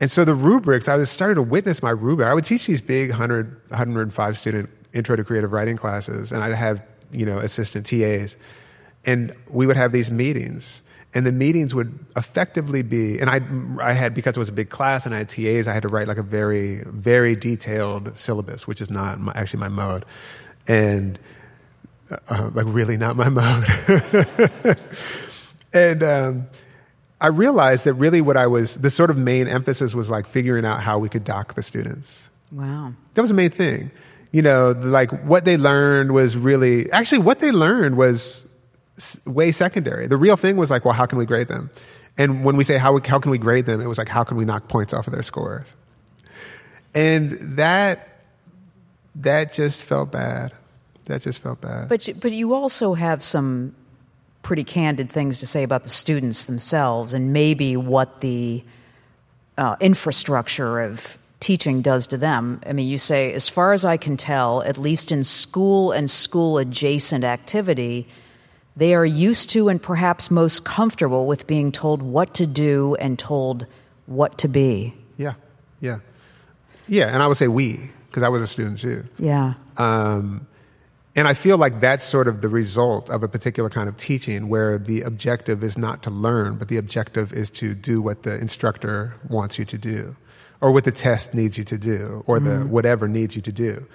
and 0.00 0.10
so 0.10 0.24
the 0.24 0.34
rubrics, 0.34 0.88
I 0.88 0.96
was 0.96 1.10
started 1.10 1.36
to 1.36 1.42
witness 1.42 1.82
my 1.82 1.90
rubric. 1.90 2.28
I 2.28 2.34
would 2.34 2.44
teach 2.44 2.66
these 2.66 2.82
big 2.82 3.10
100, 3.10 3.60
105 3.68 4.36
student 4.36 4.70
intro 4.92 5.16
to 5.16 5.24
creative 5.24 5.52
writing 5.52 5.76
classes, 5.76 6.32
and 6.32 6.42
I'd 6.42 6.54
have, 6.54 6.82
you 7.10 7.24
know, 7.24 7.38
assistant 7.38 7.86
TAs. 7.86 8.36
And 9.06 9.34
we 9.48 9.66
would 9.66 9.76
have 9.76 9.92
these 9.92 10.10
meetings. 10.10 10.82
And 11.14 11.26
the 11.26 11.32
meetings 11.32 11.74
would 11.74 11.98
effectively 12.14 12.82
be, 12.82 13.18
and 13.20 13.30
I, 13.30 13.40
I 13.82 13.92
had, 13.94 14.12
because 14.12 14.36
it 14.36 14.38
was 14.38 14.50
a 14.50 14.52
big 14.52 14.68
class 14.68 15.06
and 15.06 15.14
I 15.14 15.18
had 15.18 15.30
TAs, 15.30 15.66
I 15.66 15.72
had 15.72 15.82
to 15.82 15.88
write 15.88 16.08
like 16.08 16.18
a 16.18 16.22
very, 16.22 16.82
very 16.84 17.34
detailed 17.34 18.18
syllabus, 18.18 18.66
which 18.66 18.82
is 18.82 18.90
not 18.90 19.18
my, 19.18 19.32
actually 19.34 19.60
my 19.60 19.68
mode. 19.68 20.04
And 20.68 21.18
uh, 22.28 22.50
like 22.52 22.66
really 22.68 22.96
not 22.96 23.16
my 23.16 23.28
mode. 24.66 24.78
and 25.72 26.02
um, 26.02 26.46
I 27.20 27.28
realized 27.28 27.84
that 27.84 27.94
really 27.94 28.20
what 28.20 28.36
I 28.36 28.46
was, 28.46 28.76
the 28.76 28.90
sort 28.90 29.10
of 29.10 29.16
main 29.16 29.48
emphasis 29.48 29.94
was 29.94 30.10
like 30.10 30.26
figuring 30.26 30.66
out 30.66 30.82
how 30.82 30.98
we 30.98 31.08
could 31.08 31.24
dock 31.24 31.54
the 31.54 31.62
students. 31.62 32.28
Wow. 32.52 32.92
That 33.14 33.20
was 33.22 33.30
the 33.30 33.36
main 33.36 33.50
thing. 33.50 33.90
You 34.32 34.42
know, 34.42 34.72
like 34.72 35.10
what 35.24 35.44
they 35.44 35.56
learned 35.56 36.12
was 36.12 36.36
really, 36.36 36.90
actually, 36.92 37.18
what 37.20 37.40
they 37.40 37.52
learned 37.52 37.96
was 37.96 38.45
way 39.24 39.52
secondary. 39.52 40.06
The 40.06 40.16
real 40.16 40.36
thing 40.36 40.56
was 40.56 40.70
like, 40.70 40.84
well, 40.84 40.94
how 40.94 41.06
can 41.06 41.18
we 41.18 41.26
grade 41.26 41.48
them? 41.48 41.70
And 42.18 42.44
when 42.44 42.56
we 42.56 42.64
say 42.64 42.78
how, 42.78 42.98
how 43.04 43.18
can 43.18 43.30
we 43.30 43.38
grade 43.38 43.66
them, 43.66 43.80
it 43.80 43.86
was 43.86 43.98
like, 43.98 44.08
how 44.08 44.24
can 44.24 44.36
we 44.36 44.44
knock 44.44 44.68
points 44.68 44.94
off 44.94 45.06
of 45.06 45.12
their 45.12 45.22
scores? 45.22 45.74
And 46.94 47.32
that, 47.58 48.08
that 49.16 49.52
just 49.52 49.82
felt 49.82 50.10
bad. 50.10 50.52
That 51.06 51.22
just 51.22 51.40
felt 51.40 51.60
bad. 51.60 51.88
But 51.88 52.08
you, 52.08 52.14
but 52.14 52.32
you 52.32 52.54
also 52.54 52.94
have 52.94 53.22
some 53.22 53.74
pretty 54.42 54.64
candid 54.64 55.10
things 55.10 55.40
to 55.40 55.46
say 55.46 55.62
about 55.62 55.84
the 55.84 55.90
students 55.90 56.46
themselves 56.46 57.12
and 57.12 57.32
maybe 57.32 57.76
what 57.76 58.20
the 58.20 58.64
uh, 59.58 59.76
infrastructure 59.80 60.80
of 60.80 61.18
teaching 61.40 61.82
does 61.82 62.06
to 62.08 62.16
them. 62.16 62.60
I 62.66 62.72
mean, 62.72 62.88
you 62.88 62.98
say, 62.98 63.32
as 63.32 63.48
far 63.48 63.72
as 63.72 63.84
I 63.84 63.96
can 63.96 64.16
tell, 64.16 64.62
at 64.62 64.78
least 64.78 65.12
in 65.12 65.22
school 65.24 65.92
and 65.92 66.10
school 66.10 66.58
adjacent 66.58 67.24
activity, 67.24 68.08
they 68.76 68.94
are 68.94 69.06
used 69.06 69.50
to 69.50 69.68
and 69.68 69.82
perhaps 69.82 70.30
most 70.30 70.64
comfortable 70.64 71.26
with 71.26 71.46
being 71.46 71.72
told 71.72 72.02
what 72.02 72.34
to 72.34 72.46
do 72.46 72.94
and 72.96 73.18
told 73.18 73.66
what 74.06 74.38
to 74.38 74.48
be. 74.48 74.94
yeah, 75.16 75.34
yeah. 75.80 75.98
Yeah, 76.88 77.08
and 77.08 77.22
I 77.22 77.26
would 77.26 77.36
say 77.36 77.48
we, 77.48 77.90
because 78.06 78.22
I 78.22 78.28
was 78.28 78.42
a 78.42 78.46
student 78.46 78.78
too. 78.78 79.04
Yeah. 79.18 79.54
Um, 79.76 80.46
and 81.16 81.26
I 81.26 81.34
feel 81.34 81.56
like 81.56 81.80
that's 81.80 82.04
sort 82.04 82.28
of 82.28 82.42
the 82.42 82.48
result 82.48 83.08
of 83.08 83.22
a 83.22 83.28
particular 83.28 83.70
kind 83.70 83.88
of 83.88 83.96
teaching 83.96 84.48
where 84.48 84.78
the 84.78 85.00
objective 85.00 85.64
is 85.64 85.78
not 85.78 86.02
to 86.02 86.10
learn, 86.10 86.56
but 86.56 86.68
the 86.68 86.76
objective 86.76 87.32
is 87.32 87.50
to 87.52 87.74
do 87.74 88.02
what 88.02 88.22
the 88.22 88.38
instructor 88.38 89.14
wants 89.28 89.58
you 89.58 89.64
to 89.64 89.78
do, 89.78 90.14
or 90.60 90.70
what 90.70 90.84
the 90.84 90.92
test 90.92 91.34
needs 91.34 91.56
you 91.56 91.64
to 91.64 91.78
do, 91.78 92.22
or 92.26 92.38
the 92.38 92.60
whatever 92.60 93.08
needs 93.08 93.34
you 93.34 93.42
to 93.42 93.52
do. 93.52 93.86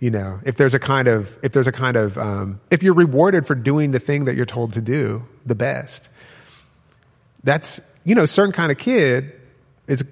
You 0.00 0.10
know, 0.10 0.40
if 0.44 0.56
there's 0.56 0.72
a 0.72 0.78
kind 0.78 1.08
of, 1.08 1.36
if 1.42 1.52
there's 1.52 1.66
a 1.66 1.72
kind 1.72 1.96
of, 1.96 2.16
um, 2.16 2.60
if 2.70 2.82
you're 2.82 2.94
rewarded 2.94 3.46
for 3.46 3.54
doing 3.54 3.90
the 3.90 4.00
thing 4.00 4.24
that 4.24 4.34
you're 4.34 4.46
told 4.46 4.72
to 4.72 4.80
do 4.80 5.26
the 5.44 5.54
best, 5.54 6.08
that's, 7.44 7.82
you 8.04 8.14
know, 8.14 8.22
a 8.22 8.26
certain 8.26 8.52
kind 8.52 8.72
of 8.72 8.78
kid 8.78 9.32
is 9.86 10.02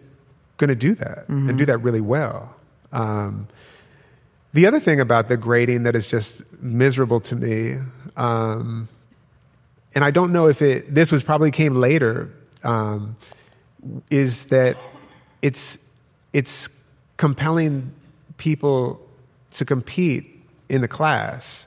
going 0.59 0.69
to 0.69 0.75
do 0.75 0.95
that 0.95 1.27
and 1.29 1.57
do 1.57 1.65
that 1.65 1.79
really 1.79 2.03
well. 2.03 2.55
Um, 2.93 3.49
the 4.53 4.67
other 4.67 4.79
thing 4.79 5.01
about 5.01 5.29
the 5.29 5.39
grading 5.39 5.85
that 5.85 5.97
is 5.97 6.07
just 6.07 6.43
miserable 6.63 7.21
to 7.21 7.37
me, 7.37 7.77
um, 8.17 8.89
and 9.95 10.05
I 10.05 10.11
don't 10.11 10.33
know 10.33 10.49
if 10.49 10.61
it, 10.61 10.95
this 10.95 11.11
was 11.11 11.23
probably 11.23 11.51
came 11.51 11.77
later, 11.77 12.31
um, 12.63 13.17
is 14.11 14.47
that 14.47 14.77
it's, 15.41 15.79
it's 16.35 16.69
compelling 17.17 17.93
people 18.37 19.01
to 19.55 19.65
compete 19.65 20.45
in 20.69 20.81
the 20.81 20.89
class, 20.89 21.67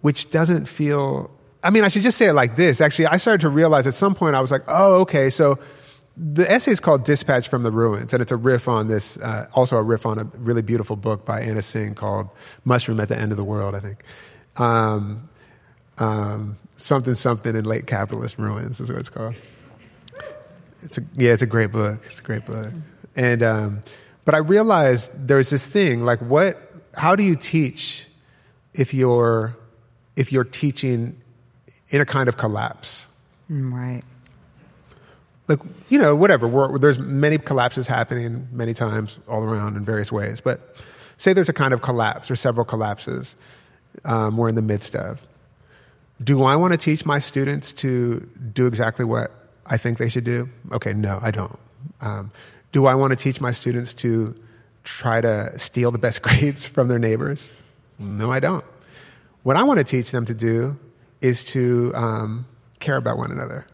which 0.00 0.30
doesn't 0.30 0.66
feel, 0.66 1.30
I 1.62 1.70
mean, 1.70 1.84
I 1.84 1.88
should 1.88 2.02
just 2.02 2.18
say 2.18 2.26
it 2.26 2.32
like 2.32 2.56
this. 2.56 2.80
Actually, 2.80 3.06
I 3.06 3.16
started 3.16 3.40
to 3.42 3.48
realize 3.48 3.86
at 3.86 3.94
some 3.94 4.14
point, 4.14 4.34
I 4.34 4.40
was 4.40 4.50
like, 4.50 4.62
oh, 4.68 5.00
okay, 5.02 5.30
so 5.30 5.58
the 6.16 6.50
essay 6.50 6.70
is 6.70 6.80
called 6.80 7.04
Dispatch 7.04 7.48
from 7.48 7.62
the 7.62 7.70
Ruins, 7.70 8.12
and 8.12 8.22
it's 8.22 8.32
a 8.32 8.36
riff 8.36 8.68
on 8.68 8.88
this, 8.88 9.18
uh, 9.18 9.48
also 9.52 9.76
a 9.76 9.82
riff 9.82 10.06
on 10.06 10.18
a 10.18 10.24
really 10.38 10.62
beautiful 10.62 10.96
book 10.96 11.24
by 11.24 11.40
Anna 11.42 11.60
Tsing 11.60 11.94
called 11.94 12.28
Mushroom 12.64 13.00
at 13.00 13.08
the 13.08 13.18
End 13.18 13.32
of 13.32 13.36
the 13.36 13.44
World, 13.44 13.74
I 13.74 13.80
think. 13.80 14.02
Um, 14.56 15.28
um, 15.98 16.56
something, 16.76 17.14
something 17.14 17.54
in 17.54 17.64
late 17.64 17.86
capitalist 17.86 18.38
ruins 18.38 18.80
is 18.80 18.90
what 18.90 19.00
it's 19.00 19.08
called. 19.10 19.34
It's 20.82 20.98
a, 20.98 21.02
yeah, 21.14 21.32
it's 21.32 21.42
a 21.42 21.46
great 21.46 21.72
book. 21.72 22.02
It's 22.06 22.20
a 22.20 22.22
great 22.22 22.46
book. 22.46 22.72
And, 23.14 23.42
um, 23.42 23.82
but 24.26 24.34
I 24.34 24.38
realized 24.38 25.26
there's 25.26 25.48
this 25.48 25.66
thing, 25.66 26.04
like 26.04 26.18
what, 26.20 26.60
how 26.94 27.16
do 27.16 27.22
you 27.22 27.36
teach 27.36 28.06
if 28.74 28.92
you're, 28.92 29.56
if 30.16 30.30
you're 30.32 30.44
teaching 30.44 31.18
in 31.88 32.00
a 32.02 32.04
kind 32.04 32.28
of 32.28 32.36
collapse? 32.36 33.06
Mm, 33.50 33.72
right. 33.72 34.02
like 35.46 35.60
you 35.88 36.00
know 36.00 36.16
whatever 36.16 36.48
we're, 36.48 36.78
there's 36.78 36.98
many 36.98 37.38
collapses 37.38 37.86
happening 37.86 38.48
many 38.50 38.74
times 38.74 39.20
all 39.28 39.44
around 39.44 39.76
in 39.76 39.84
various 39.84 40.10
ways 40.10 40.40
but 40.40 40.82
say 41.16 41.32
there's 41.32 41.48
a 41.48 41.52
kind 41.52 41.72
of 41.72 41.80
collapse 41.80 42.28
or 42.28 42.34
several 42.34 42.64
collapses 42.64 43.36
um, 44.04 44.36
we're 44.36 44.48
in 44.48 44.56
the 44.56 44.62
midst 44.62 44.96
of 44.96 45.22
do 46.24 46.42
i 46.42 46.56
want 46.56 46.72
to 46.72 46.76
teach 46.76 47.06
my 47.06 47.20
students 47.20 47.72
to 47.72 48.28
do 48.52 48.66
exactly 48.66 49.04
what 49.04 49.30
i 49.64 49.76
think 49.76 49.98
they 49.98 50.08
should 50.08 50.24
do 50.24 50.48
okay 50.72 50.92
no 50.92 51.20
i 51.22 51.30
don't 51.30 51.56
um, 52.00 52.32
do 52.76 52.86
i 52.92 52.94
want 53.00 53.10
to 53.14 53.20
teach 53.26 53.38
my 53.40 53.52
students 53.60 53.94
to 53.94 54.10
try 54.84 55.20
to 55.28 55.34
steal 55.66 55.90
the 55.96 56.02
best 56.06 56.22
grades 56.26 56.66
from 56.74 56.88
their 56.88 57.02
neighbors 57.08 57.40
no 57.98 58.30
i 58.36 58.40
don't 58.40 58.64
what 59.42 59.56
i 59.56 59.62
want 59.68 59.78
to 59.78 59.88
teach 59.94 60.08
them 60.10 60.24
to 60.24 60.34
do 60.34 60.78
is 61.20 61.44
to 61.44 61.92
um, 61.94 62.46
care 62.78 62.96
about 62.96 63.16
one 63.24 63.30
another 63.32 63.66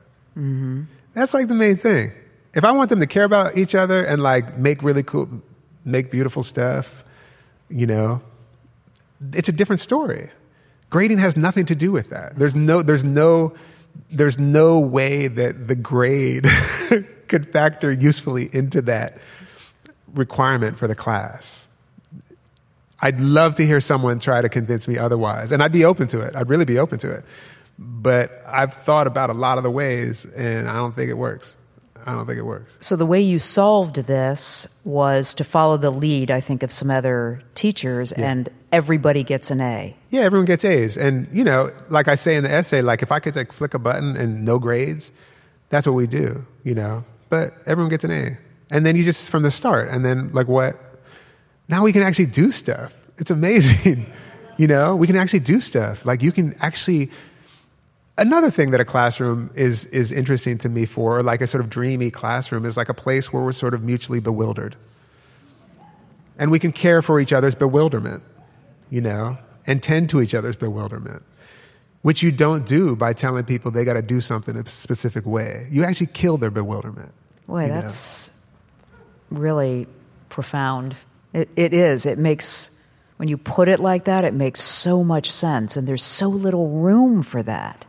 that's 1.15 1.35
like 1.35 1.49
the 1.49 1.55
main 1.55 1.77
thing. 1.77 2.13
If 2.55 2.65
I 2.65 2.73
want 2.73 2.91
them 2.91 3.01
to 3.01 3.07
care 3.07 3.25
about 3.25 3.57
each 3.57 3.75
other 3.75 4.05
and 4.05 4.23
like 4.23 4.57
make 4.57 4.83
really 4.83 5.03
cool, 5.03 5.29
make 5.85 6.11
beautiful 6.11 6.43
stuff, 6.43 7.05
you 7.69 7.87
know, 7.87 8.23
it's 9.33 9.49
a 9.49 9.53
different 9.53 9.81
story. 9.81 10.31
Grading 10.91 11.19
has 11.19 11.37
nothing 11.37 11.67
to 11.67 11.75
do 11.75 11.91
with 11.91 12.11
that. 12.11 12.39
There's 12.39 12.55
no, 12.55 12.83
there's 12.83 13.05
no, 13.05 13.55
there's 14.11 14.39
no 14.39 14.81
way 14.81 15.29
that 15.29 15.69
the 15.69 15.75
grade 15.75 16.47
could 17.33 17.51
factor 17.51 17.91
usefully 17.91 18.51
into 18.53 18.83
that 18.83 19.17
requirement 20.13 20.77
for 20.77 20.87
the 20.87 20.95
class. 20.95 21.67
I'd 23.01 23.21
love 23.21 23.55
to 23.57 23.67
hear 23.67 23.81
someone 23.81 24.21
try 24.21 24.43
to 24.43 24.51
convince 24.51 24.87
me 24.87 24.99
otherwise, 24.99 25.51
and 25.51 25.63
I'd 25.63 25.73
be 25.73 25.87
open 25.87 26.09
to 26.09 26.21
it. 26.21 26.37
I'd 26.37 26.51
really 26.51 26.67
be 26.67 26.79
open 26.79 26.99
to 26.99 27.11
it. 27.11 27.25
But 27.79 28.43
I've 28.47 28.75
thought 28.75 29.07
about 29.07 29.31
a 29.31 29.33
lot 29.33 29.57
of 29.57 29.65
the 29.65 29.71
ways, 29.71 30.27
and 30.27 30.69
I 30.69 30.75
don't 30.75 30.95
think 30.95 31.09
it 31.09 31.17
works. 31.17 31.57
I 32.05 32.13
don't 32.15 32.27
think 32.27 32.39
it 32.39 32.45
works. 32.45 32.77
So 32.81 32.97
the 32.97 33.07
way 33.07 33.23
you 33.23 33.39
solved 33.39 33.97
this 33.97 34.69
was 34.85 35.35
to 35.37 35.45
follow 35.45 35.79
the 35.79 35.91
lead, 35.91 36.31
I 36.31 36.41
think, 36.41 36.63
of 36.63 36.71
some 36.71 36.91
other 36.91 37.41
teachers, 37.55 38.13
and 38.13 38.51
everybody 38.71 39.25
gets 39.25 39.51
an 39.51 39.63
A. 39.63 39.97
Yeah, 40.11 40.21
everyone 40.21 40.45
gets 40.45 40.67
A's, 40.67 40.99
and 40.99 41.29
you 41.33 41.45
know, 41.45 41.73
like 41.89 42.09
I 42.09 42.15
say 42.15 42.37
in 42.37 42.45
the 42.45 42.53
essay, 42.53 42.83
like 42.83 43.03
if 43.03 43.11
I 43.11 43.21
could 43.21 43.35
like 43.35 43.53
flick 43.53 43.73
a 43.73 43.79
button 43.79 44.17
and 44.19 44.45
no 44.45 44.59
grades, 44.59 45.11
that's 45.71 45.87
what 45.87 45.95
we 45.95 46.07
do. 46.07 46.45
You 46.63 46.75
know, 46.75 47.05
but 47.33 47.55
everyone 47.65 47.89
gets 47.89 48.05
an 48.05 48.11
A, 48.11 48.37
and 48.71 48.85
then 48.85 48.95
you 48.95 49.03
just 49.03 49.31
from 49.31 49.43
the 49.43 49.51
start, 49.51 49.89
and 49.89 50.05
then 50.05 50.31
like 50.35 50.49
what? 50.49 50.77
Now 51.67 51.83
we 51.83 51.91
can 51.91 52.03
actually 52.03 52.27
do 52.27 52.53
stuff. 52.53 52.93
It's 53.17 53.31
amazing. 53.31 54.05
you 54.59 54.67
know, 54.67 54.95
we 54.95 55.07
can 55.07 55.17
actually 55.17 55.41
do 55.41 55.59
stuff. 55.59 56.05
Like 56.05 56.23
you 56.23 56.31
can 56.31 56.53
actually 56.61 57.11
another 58.19 58.51
thing 58.51 58.73
that 58.73 58.81
a 58.83 58.85
classroom 58.85 59.51
is 59.55 59.87
is 59.87 60.13
interesting 60.13 60.59
to 60.59 60.69
me 60.69 60.85
for, 60.85 61.17
or 61.17 61.23
like 61.23 61.41
a 61.41 61.47
sort 61.47 61.65
of 61.65 61.71
dreamy 61.71 62.11
classroom, 62.11 62.67
is 62.67 62.77
like 62.77 62.91
a 62.91 62.95
place 62.95 63.33
where 63.33 63.43
we're 63.43 63.53
sort 63.53 63.73
of 63.73 63.83
mutually 63.83 64.21
bewildered, 64.21 64.77
and 66.39 66.51
we 66.51 66.59
can 66.59 66.71
care 66.71 67.01
for 67.01 67.19
each 67.19 67.33
other's 67.33 67.55
bewilderment, 67.55 68.23
you 68.91 69.01
know, 69.01 69.39
and 69.67 69.83
tend 69.83 70.11
to 70.11 70.21
each 70.21 70.35
other's 70.35 70.57
bewilderment, 70.57 71.23
which 72.03 72.23
you 72.23 72.31
don't 72.31 72.67
do 72.67 72.95
by 72.95 73.15
telling 73.15 73.45
people 73.45 73.71
they 73.71 73.87
got 73.87 73.95
to 73.95 74.03
do 74.03 74.21
something 74.21 74.55
a 74.55 74.69
specific 74.69 75.25
way. 75.25 75.67
You 75.71 75.83
actually 75.83 76.09
kill 76.09 76.37
their 76.37 76.51
bewilderment. 76.51 77.15
Boy, 77.47 77.63
you 77.63 77.69
know? 77.69 77.81
that's 77.81 78.31
really 79.31 79.87
profound. 80.29 80.97
It, 81.33 81.49
it 81.57 81.75
is. 81.75 82.07
It 82.07 82.19
makes, 82.19 82.71
when 83.17 83.29
you 83.29 83.37
put 83.37 83.69
it 83.69 83.81
like 83.81 84.05
that, 84.05 84.25
it 84.25 84.35
makes 84.35 84.61
so 84.61 85.03
much 85.03 85.31
sense. 85.31 85.77
And 85.77 85.87
there's 85.87 86.03
so 86.03 86.29
little 86.29 86.69
room 86.69 87.23
for 87.23 87.43
that 87.43 87.85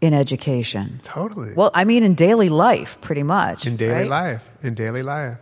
in 0.00 0.12
education. 0.12 1.00
totally 1.02 1.54
Well, 1.54 1.70
I 1.74 1.84
mean, 1.84 2.02
in 2.02 2.14
daily 2.14 2.48
life, 2.48 3.00
pretty 3.00 3.22
much. 3.22 3.66
in 3.66 3.76
daily 3.76 3.94
right? 4.02 4.08
life. 4.08 4.50
In 4.62 4.74
daily 4.74 5.02
life, 5.02 5.38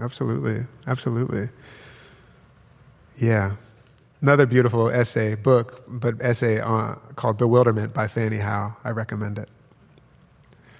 absolutely, 0.00 0.64
absolutely. 0.86 1.48
Yeah, 3.16 3.56
another 4.20 4.46
beautiful 4.46 4.88
essay 4.90 5.34
book, 5.34 5.84
but 5.88 6.16
essay 6.20 6.60
on, 6.60 7.00
called 7.16 7.38
"Bewilderment" 7.38 7.94
by 7.94 8.06
Fanny 8.06 8.36
Howe. 8.36 8.76
I 8.84 8.90
recommend 8.90 9.38
it. 9.38 9.48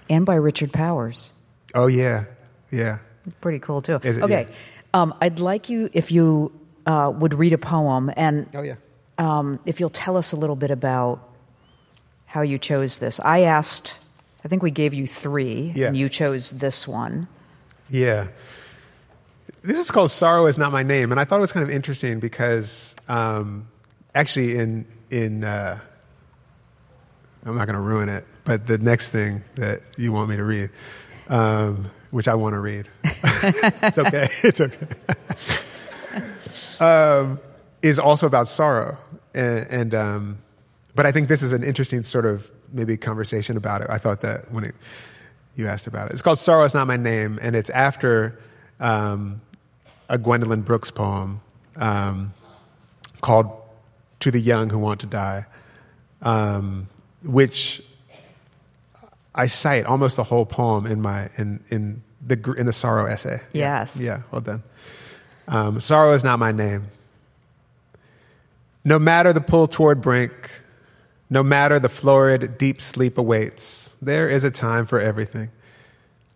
And 0.09 0.25
by 0.25 0.35
Richard 0.35 0.71
Powers. 0.73 1.31
Oh 1.75 1.87
yeah, 1.87 2.25
yeah. 2.71 2.99
Pretty 3.41 3.59
cool, 3.59 3.81
too. 3.81 3.99
It? 4.03 4.17
okay. 4.23 4.47
Um, 4.93 5.13
I'd 5.19 5.39
like 5.39 5.69
you, 5.69 5.89
if 5.93 6.11
you 6.11 6.51
uh, 6.85 7.11
would 7.13 7.33
read 7.33 7.51
a 7.53 7.57
poem, 7.57 8.09
and 8.15 8.47
Oh 8.55 8.61
yeah. 8.61 8.75
um, 9.17 9.59
if 9.65 9.79
you'll 9.79 9.89
tell 9.89 10.15
us 10.15 10.31
a 10.31 10.37
little 10.37 10.55
bit 10.55 10.71
about 10.71 11.27
how 12.25 12.41
you 12.41 12.57
chose 12.57 12.97
this. 12.99 13.19
I 13.19 13.41
asked, 13.41 13.99
I 14.45 14.47
think 14.47 14.63
we 14.63 14.71
gave 14.71 14.93
you 14.93 15.05
three, 15.07 15.73
Yeah. 15.75 15.87
and 15.87 15.97
you 15.97 16.07
chose 16.09 16.51
this 16.51 16.87
one. 16.87 17.27
Yeah. 17.89 18.27
This 19.61 19.77
is 19.79 19.91
called 19.91 20.11
"Sorrow 20.11 20.45
Is 20.45 20.57
Not 20.57 20.71
My 20.71 20.83
Name," 20.83 21.11
and 21.11 21.19
I 21.19 21.25
thought 21.25 21.37
it 21.39 21.41
was 21.41 21.51
kind 21.51 21.63
of 21.63 21.69
interesting 21.69 22.19
because 22.21 22.95
um, 23.09 23.67
actually, 24.15 24.55
in 24.55 24.85
in 25.09 25.43
uh, 25.43 25.77
I'm 27.45 27.55
not 27.55 27.65
going 27.67 27.75
to 27.75 27.81
ruin 27.81 28.07
it, 28.07 28.25
but 28.47 28.65
the 28.65 28.77
next 28.77 29.09
thing 29.09 29.43
that 29.55 29.81
you 29.97 30.13
want 30.13 30.29
me 30.29 30.37
to 30.37 30.43
read, 30.45 30.69
um, 31.27 31.91
which 32.11 32.29
I 32.29 32.33
want 32.33 32.53
to 32.53 32.59
read, 32.59 32.87
it's 33.03 33.97
okay, 33.97 34.29
it's 34.41 34.61
okay, 34.61 34.87
um, 36.79 37.39
is 37.81 37.99
also 37.99 38.25
about 38.25 38.47
sorrow, 38.47 38.97
and, 39.35 39.67
and 39.69 39.95
um, 39.95 40.37
but 40.95 41.05
I 41.05 41.11
think 41.11 41.27
this 41.27 41.43
is 41.43 41.51
an 41.51 41.61
interesting 41.61 42.03
sort 42.03 42.25
of 42.25 42.49
maybe 42.71 42.95
conversation 42.95 43.57
about 43.57 43.81
it. 43.81 43.89
I 43.89 43.97
thought 43.97 44.21
that 44.21 44.49
when 44.49 44.63
it, 44.63 44.75
you 45.55 45.67
asked 45.67 45.85
about 45.85 46.07
it, 46.07 46.13
it's 46.13 46.21
called 46.21 46.39
"Sorrow 46.39 46.63
Is 46.63 46.73
Not 46.73 46.87
My 46.87 46.97
Name," 46.97 47.37
and 47.41 47.53
it's 47.53 47.69
after 47.71 48.39
um, 48.79 49.41
a 50.07 50.17
Gwendolyn 50.17 50.61
Brooks 50.61 50.89
poem 50.89 51.41
um, 51.75 52.33
called 53.19 53.51
"To 54.21 54.31
the 54.31 54.39
Young 54.39 54.69
Who 54.69 54.79
Want 54.79 55.01
to 55.01 55.05
Die," 55.05 55.45
um, 56.21 56.87
which 57.23 57.81
I 59.37 59.47
cite 59.47 59.85
almost 59.85 60.15
the 60.15 60.23
whole 60.23 60.45
poem 60.45 60.87
in 60.87 61.01
my 61.01 61.29
in 61.37 61.63
in 61.69 62.01
the 62.25 62.53
in 62.57 62.65
the 62.65 62.73
sorrow 62.73 63.05
essay. 63.05 63.39
Yeah. 63.53 63.79
Yes. 63.79 63.95
Yeah. 63.95 64.21
Well 64.31 64.41
done. 64.41 64.63
Um, 65.47 65.79
sorrow 65.79 66.13
is 66.13 66.23
not 66.23 66.39
my 66.39 66.51
name. 66.51 66.87
No 68.83 68.99
matter 68.99 69.31
the 69.31 69.41
pull 69.41 69.67
toward 69.67 70.01
brink, 70.01 70.49
no 71.29 71.43
matter 71.43 71.79
the 71.79 71.89
florid 71.89 72.57
deep 72.57 72.81
sleep 72.81 73.17
awaits, 73.17 73.95
there 74.01 74.29
is 74.29 74.43
a 74.43 74.51
time 74.51 74.85
for 74.85 74.99
everything. 74.99 75.51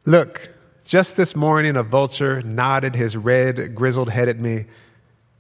Look, 0.06 0.52
just 0.86 1.16
this 1.16 1.36
morning 1.36 1.76
a 1.76 1.84
vulture 1.84 2.41
nodded 2.41 2.95
his 2.95 3.18
red, 3.18 3.74
grizzled 3.76 4.10
head 4.10 4.30
at 4.30 4.39
me, 4.39 4.66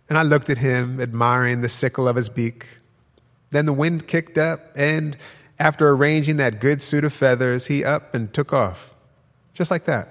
and 0.09 0.17
I 0.17 0.23
looked 0.23 0.49
at 0.49 0.57
him, 0.57 0.99
admiring 0.99 1.61
the 1.61 1.69
sickle 1.69 2.07
of 2.07 2.15
his 2.15 2.29
beak. 2.29 2.65
Then 3.51 3.65
the 3.65 3.73
wind 3.73 4.07
kicked 4.07 4.37
up, 4.37 4.71
and 4.75 5.17
after 5.61 5.89
arranging 5.89 6.37
that 6.37 6.59
good 6.59 6.81
suit 6.81 7.05
of 7.05 7.13
feathers, 7.13 7.67
he 7.67 7.85
up 7.85 8.15
and 8.15 8.33
took 8.33 8.51
off. 8.51 8.95
Just 9.53 9.69
like 9.69 9.85
that. 9.85 10.09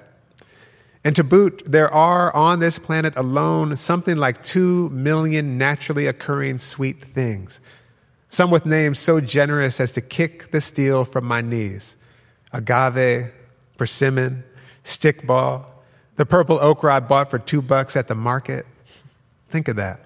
And 1.02 1.16
to 1.16 1.24
boot, 1.24 1.62
there 1.66 1.92
are 1.92 2.34
on 2.36 2.60
this 2.60 2.78
planet 2.78 3.14
alone 3.16 3.76
something 3.76 4.16
like 4.16 4.44
two 4.44 4.88
million 4.90 5.58
naturally 5.58 6.06
occurring 6.06 6.58
sweet 6.58 7.04
things. 7.04 7.60
Some 8.28 8.52
with 8.52 8.64
names 8.64 9.00
so 9.00 9.20
generous 9.20 9.80
as 9.80 9.90
to 9.92 10.00
kick 10.00 10.52
the 10.52 10.60
steel 10.60 11.04
from 11.04 11.24
my 11.24 11.40
knees 11.40 11.96
agave, 12.52 13.32
persimmon, 13.76 14.44
stickball, 14.84 15.64
the 16.16 16.26
purple 16.26 16.58
okra 16.60 16.96
I 16.96 17.00
bought 17.00 17.30
for 17.30 17.38
two 17.38 17.62
bucks 17.62 17.96
at 17.96 18.06
the 18.06 18.14
market. 18.14 18.66
Think 19.48 19.66
of 19.68 19.76
that. 19.76 20.00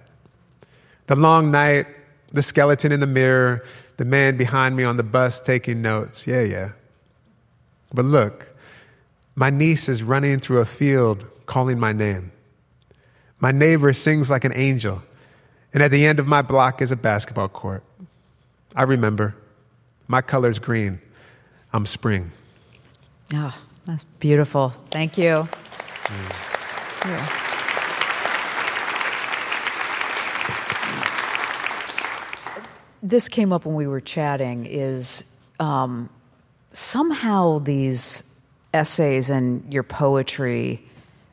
The 1.07 1.17
long 1.17 1.51
night, 1.51 1.87
the 2.33 2.43
skeleton 2.43 2.93
in 2.93 3.01
the 3.01 3.07
mirror, 3.07 3.65
the 3.97 4.05
man 4.05 4.37
behind 4.37 4.77
me 4.77 4.85
on 4.85 4.97
the 4.97 5.03
bus 5.03 5.41
taking 5.41 5.83
notes. 5.83 6.27
Yeah, 6.27 6.43
yeah. 6.43 6.73
But 7.93 8.05
look, 8.05 8.49
my 9.35 9.51
niece 9.51 9.89
is 9.89 10.03
running 10.03 10.41
through 10.41 10.59
a 10.59 10.65
field 10.65 11.25
calling 11.47 11.79
my 11.79 11.93
name. 11.93 12.33
My 13.39 13.53
neighbor 13.53 13.93
sings 13.93 14.31
like 14.31 14.45
an 14.45 14.53
angel, 14.55 15.03
and 15.73 15.83
at 15.83 15.91
the 15.91 16.07
end 16.07 16.19
of 16.19 16.27
my 16.27 16.43
block 16.43 16.81
is 16.81 16.91
a 16.91 16.97
basketball 16.97 17.49
court. 17.49 17.85
I 18.75 18.83
remember. 18.85 19.37
My 20.07 20.21
color's 20.21 20.59
green. 20.59 21.01
I'm 21.73 21.87
spring. 21.87 22.33
Oh, 23.33 23.57
that's 23.87 24.05
beautiful. 24.21 24.75
Thank 24.91 25.19
you. 25.19 25.49
Mm. 26.05 27.07
Yeah. 27.07 27.44
This 33.05 33.29
came 33.29 33.53
up 33.53 33.67
when 33.67 33.77
we 33.77 33.87
were 33.87 34.01
chatting. 34.01 34.67
Is 34.67 35.23
um, 35.61 36.09
somehow 36.73 37.59
these 37.59 38.25
essays 38.73 39.31
and 39.31 39.73
your 39.73 39.85
poetry 39.85 40.83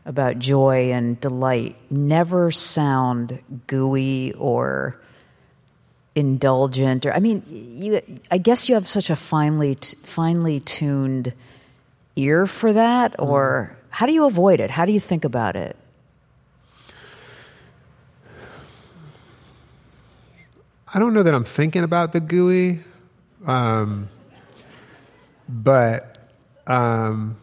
about 0.05 0.39
joy 0.39 0.91
and 0.91 1.19
delight 1.19 1.75
never 1.89 2.51
sound 2.51 3.39
gooey 3.67 4.33
or 4.33 4.99
indulgent 6.15 7.05
or 7.05 7.13
i 7.13 7.19
mean 7.19 7.43
you 7.47 8.01
i 8.29 8.37
guess 8.37 8.67
you 8.67 8.75
have 8.75 8.87
such 8.87 9.09
a 9.09 9.15
finely 9.15 9.77
finely 10.03 10.59
tuned 10.59 11.33
ear 12.15 12.45
for 12.45 12.73
that 12.73 13.15
or 13.17 13.71
mm. 13.71 13.85
how 13.89 14.05
do 14.05 14.11
you 14.11 14.25
avoid 14.25 14.59
it 14.59 14.69
how 14.69 14.85
do 14.85 14.91
you 14.91 14.99
think 14.99 15.23
about 15.23 15.55
it 15.55 15.75
i 20.93 20.99
don't 20.99 21.13
know 21.13 21.23
that 21.23 21.33
i'm 21.33 21.43
thinking 21.43 21.83
about 21.83 22.13
the 22.13 22.19
gooey 22.19 22.79
um, 23.45 24.07
but 25.49 26.11
um, 26.67 27.37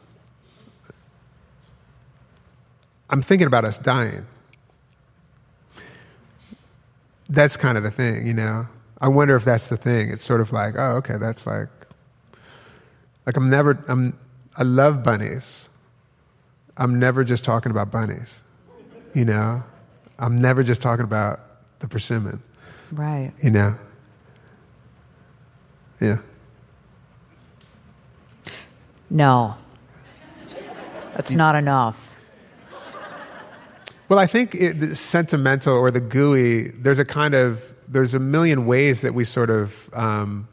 I'm 3.11 3.23
thinking 3.23 3.47
about 3.47 3.65
us 3.65 3.79
dying. 3.79 4.27
That's 7.29 7.57
kind 7.57 7.77
of 7.77 7.85
the 7.85 7.91
thing, 7.91 8.27
you 8.27 8.35
know. 8.35 8.67
I 9.01 9.09
wonder 9.09 9.37
if 9.37 9.45
that's 9.45 9.69
the 9.69 9.77
thing. 9.77 10.11
It's 10.11 10.25
sort 10.25 10.41
of 10.41 10.53
like, 10.53 10.75
oh, 10.77 10.97
okay, 10.97 11.17
that's 11.19 11.47
like, 11.47 11.69
like 13.27 13.37
I'm 13.37 13.51
never, 13.51 13.83
I'm, 13.89 14.19
I 14.57 14.63
love 14.63 15.03
bunnies. 15.03 15.69
I'm 16.77 16.99
never 16.99 17.25
just 17.25 17.45
talking 17.45 17.71
about 17.71 17.91
bunnies, 17.91 18.41
you 19.15 19.25
know. 19.25 19.63
I'm 20.19 20.37
never 20.37 20.63
just 20.63 20.81
talking 20.81 21.05
about 21.05 21.41
the 21.81 21.89
persimmon, 21.89 22.43
right? 22.93 23.32
You 23.43 23.51
know. 23.51 23.78
Yeah. 26.01 26.18
No. 29.11 29.57
That's 31.14 31.34
not 31.34 31.57
enough. 31.57 32.14
Well, 34.09 34.18
I 34.18 34.26
think 34.26 34.55
it, 34.55 34.80
the 34.80 34.95
sentimental 34.95 35.74
or 35.76 35.91
the 35.91 36.01
gooey, 36.01 36.68
there's 36.68 36.99
a 36.99 37.05
kind 37.05 37.34
of, 37.34 37.74
there's 37.86 38.14
a 38.14 38.18
million 38.18 38.64
ways 38.64 39.03
that 39.03 39.12
we 39.12 39.24
sort 39.24 39.51
of, 39.51 39.91
um, 39.93 40.49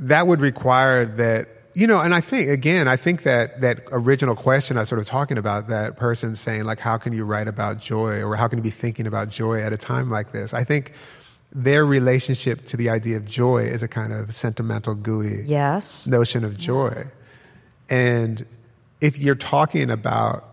that 0.00 0.26
would 0.26 0.40
require 0.40 1.04
that, 1.04 1.48
you 1.78 1.86
know, 1.86 2.00
and 2.00 2.12
I 2.12 2.20
think, 2.20 2.50
again, 2.50 2.88
I 2.88 2.96
think 2.96 3.22
that 3.22 3.60
that 3.60 3.84
original 3.92 4.34
question 4.34 4.76
I 4.76 4.80
was 4.80 4.88
sort 4.88 5.00
of 5.00 5.06
talking 5.06 5.38
about, 5.38 5.68
that 5.68 5.96
person 5.96 6.34
saying, 6.34 6.64
like, 6.64 6.80
how 6.80 6.98
can 6.98 7.12
you 7.12 7.24
write 7.24 7.46
about 7.46 7.78
joy 7.78 8.20
or 8.20 8.34
how 8.34 8.48
can 8.48 8.58
you 8.58 8.64
be 8.64 8.70
thinking 8.70 9.06
about 9.06 9.28
joy 9.28 9.62
at 9.62 9.72
a 9.72 9.76
time 9.76 10.10
like 10.10 10.32
this? 10.32 10.52
I 10.52 10.64
think 10.64 10.92
their 11.52 11.86
relationship 11.86 12.64
to 12.66 12.76
the 12.76 12.90
idea 12.90 13.16
of 13.16 13.26
joy 13.26 13.58
is 13.58 13.84
a 13.84 13.86
kind 13.86 14.12
of 14.12 14.34
sentimental, 14.34 14.96
gooey 14.96 15.44
yes. 15.46 16.08
notion 16.08 16.42
of 16.42 16.58
joy. 16.58 17.04
And 17.88 18.44
if 19.00 19.16
you're 19.16 19.36
talking 19.36 19.88
about 19.88 20.48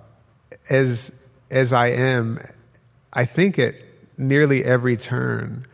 as 0.70 1.12
as 1.50 1.74
I 1.74 1.88
am, 1.88 2.40
I 3.14 3.26
think 3.26 3.58
at 3.58 3.74
nearly 4.20 4.64
every 4.64 4.96
turn, 4.96 5.66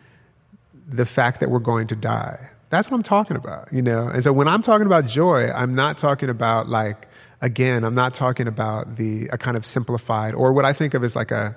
the 0.87 1.05
fact 1.05 1.41
that 1.41 1.49
we're 1.49 1.59
going 1.59 1.87
to 1.87 1.95
die. 1.97 2.51
That's 2.71 2.89
what 2.89 2.95
I'm 2.95 3.03
talking 3.03 3.35
about, 3.35 3.71
you 3.71 3.81
know. 3.81 4.07
And 4.07 4.23
so 4.23 4.31
when 4.31 4.47
I'm 4.47 4.61
talking 4.61 4.87
about 4.87 5.05
joy, 5.05 5.51
I'm 5.51 5.75
not 5.75 5.97
talking 5.97 6.29
about 6.29 6.69
like 6.69 7.07
again, 7.41 7.83
I'm 7.83 7.93
not 7.93 8.13
talking 8.13 8.47
about 8.47 8.95
the 8.95 9.27
a 9.27 9.37
kind 9.37 9.57
of 9.57 9.65
simplified 9.65 10.33
or 10.33 10.53
what 10.53 10.63
I 10.63 10.71
think 10.71 10.93
of 10.93 11.03
as 11.03 11.13
like 11.13 11.31
a 11.31 11.55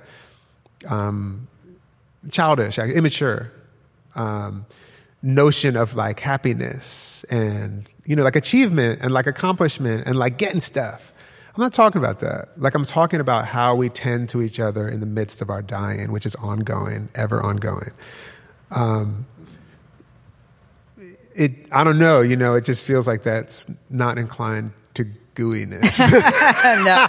um, 0.88 1.46
childish, 2.32 2.78
immature 2.78 3.52
um, 4.16 4.66
notion 5.22 5.76
of 5.76 5.94
like 5.94 6.18
happiness 6.18 7.24
and 7.30 7.88
you 8.04 8.16
know 8.16 8.24
like 8.24 8.36
achievement 8.36 8.98
and 9.00 9.12
like 9.12 9.28
accomplishment 9.28 10.06
and 10.06 10.16
like 10.16 10.36
getting 10.36 10.60
stuff. 10.60 11.12
I'm 11.54 11.62
not 11.62 11.72
talking 11.72 12.02
about 12.02 12.18
that. 12.18 12.48
Like 12.56 12.74
I'm 12.74 12.84
talking 12.84 13.20
about 13.20 13.46
how 13.46 13.76
we 13.76 13.88
tend 13.88 14.30
to 14.30 14.42
each 14.42 14.58
other 14.58 14.88
in 14.88 14.98
the 14.98 15.06
midst 15.06 15.40
of 15.40 15.48
our 15.48 15.62
dying, 15.62 16.10
which 16.10 16.26
is 16.26 16.34
ongoing, 16.34 17.08
ever 17.14 17.40
ongoing. 17.40 17.92
Um, 18.72 19.26
it 21.34 21.52
I 21.72 21.84
don't 21.84 21.98
know, 21.98 22.20
you 22.20 22.36
know, 22.36 22.54
it 22.54 22.64
just 22.64 22.84
feels 22.84 23.06
like 23.06 23.22
that's 23.22 23.66
not 23.90 24.18
inclined 24.18 24.72
to 24.94 25.06
gooiness. 25.34 25.98
no. 26.84 27.06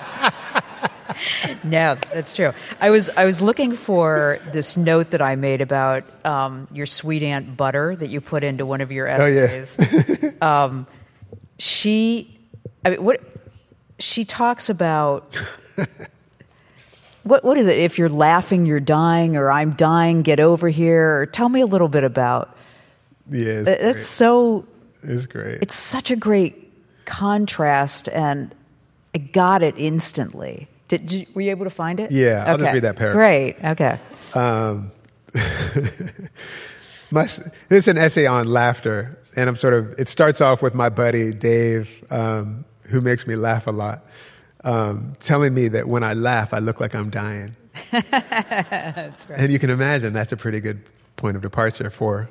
no, 1.64 1.96
that's 2.14 2.34
true. 2.34 2.54
I 2.80 2.90
was 2.90 3.10
I 3.10 3.26
was 3.26 3.42
looking 3.42 3.74
for 3.74 4.40
this 4.52 4.78
note 4.78 5.12
that 5.12 5.22
I 5.22 5.36
made 5.36 5.62
about 5.62 6.04
um, 6.26 6.68
your 6.74 6.86
sweet 6.86 7.24
aunt 7.24 7.56
Butter 7.56 7.96
that 7.96 8.08
you 8.08 8.22
put 8.22 8.44
into 8.44 8.66
one 8.66 8.82
of 8.82 8.92
your 8.92 9.08
essays. 9.08 9.78
Oh, 9.80 10.16
yeah. 10.22 10.64
um, 10.66 10.88
she, 11.58 12.38
I 12.84 12.90
mean, 12.92 13.04
what 13.04 13.22
she 14.00 14.26
talks 14.26 14.70
about. 14.70 15.36
what 17.24 17.44
what 17.44 17.58
is 17.58 17.68
it? 17.68 17.80
If 17.80 17.98
you're 17.98 18.10
laughing, 18.10 18.66
you're 18.66 18.80
dying, 18.80 19.38
or 19.38 19.52
I'm 19.52 19.74
dying, 19.74 20.22
get 20.22 20.40
over 20.40 20.70
here. 20.70 21.20
Or 21.20 21.26
tell 21.26 21.50
me 21.50 21.62
a 21.62 21.66
little 21.66 21.90
bit 21.90 22.04
about. 22.04 22.56
Yeah, 23.30 23.62
that's 23.62 23.80
great. 23.80 24.00
so. 24.00 24.66
It's 25.04 25.26
great. 25.26 25.60
It's 25.62 25.76
such 25.76 26.10
a 26.10 26.16
great 26.16 26.72
contrast, 27.06 28.10
and 28.10 28.54
I 29.14 29.20
got 29.20 29.64
it 29.64 29.76
instantly. 29.78 30.68
Did, 30.88 31.08
did, 31.08 31.36
were 31.36 31.42
you 31.42 31.52
able 31.52 31.66
to 31.66 31.72
find 31.72 32.00
it? 32.00 32.12
Yeah, 32.12 32.44
I'll 32.48 32.58
just 32.58 32.74
read 32.74 32.84
that 32.84 32.96
paragraph. 32.96 33.16
Great. 33.16 33.56
Okay. 33.64 34.00
Um, 34.34 34.92
my, 37.12 37.24
this 37.24 37.52
is 37.70 37.88
an 37.88 37.98
essay 37.98 38.28
on 38.28 38.48
laughter, 38.48 39.18
and 39.36 39.50
I'm 39.50 39.56
sort 39.56 39.74
of. 39.74 40.00
It 40.00 40.10
starts 40.10 40.42
off 40.42 40.62
with 40.62 40.76
my 40.76 40.90
buddy 40.90 41.34
Dave, 41.34 42.04
um, 42.12 42.66
who 42.84 43.02
makes 43.02 43.26
me 43.26 43.36
laugh 43.36 43.68
a 43.68 43.72
lot, 43.72 44.06
um, 44.64 45.14
telling 45.20 45.54
me 45.54 45.68
that 45.70 45.88
when 45.88 46.04
I 46.04 46.14
laugh, 46.14 46.54
I 46.54 46.60
look 46.60 46.80
like 46.80 46.94
I'm 46.94 47.10
dying. 47.10 47.56
that's 47.92 49.30
right. 49.30 49.40
And 49.40 49.52
you 49.52 49.60
can 49.60 49.70
imagine 49.70 50.14
that's 50.14 50.32
a 50.32 50.38
pretty 50.38 50.60
good 50.60 50.82
point 51.16 51.36
of 51.36 51.42
departure 51.42 51.90
for 51.90 52.30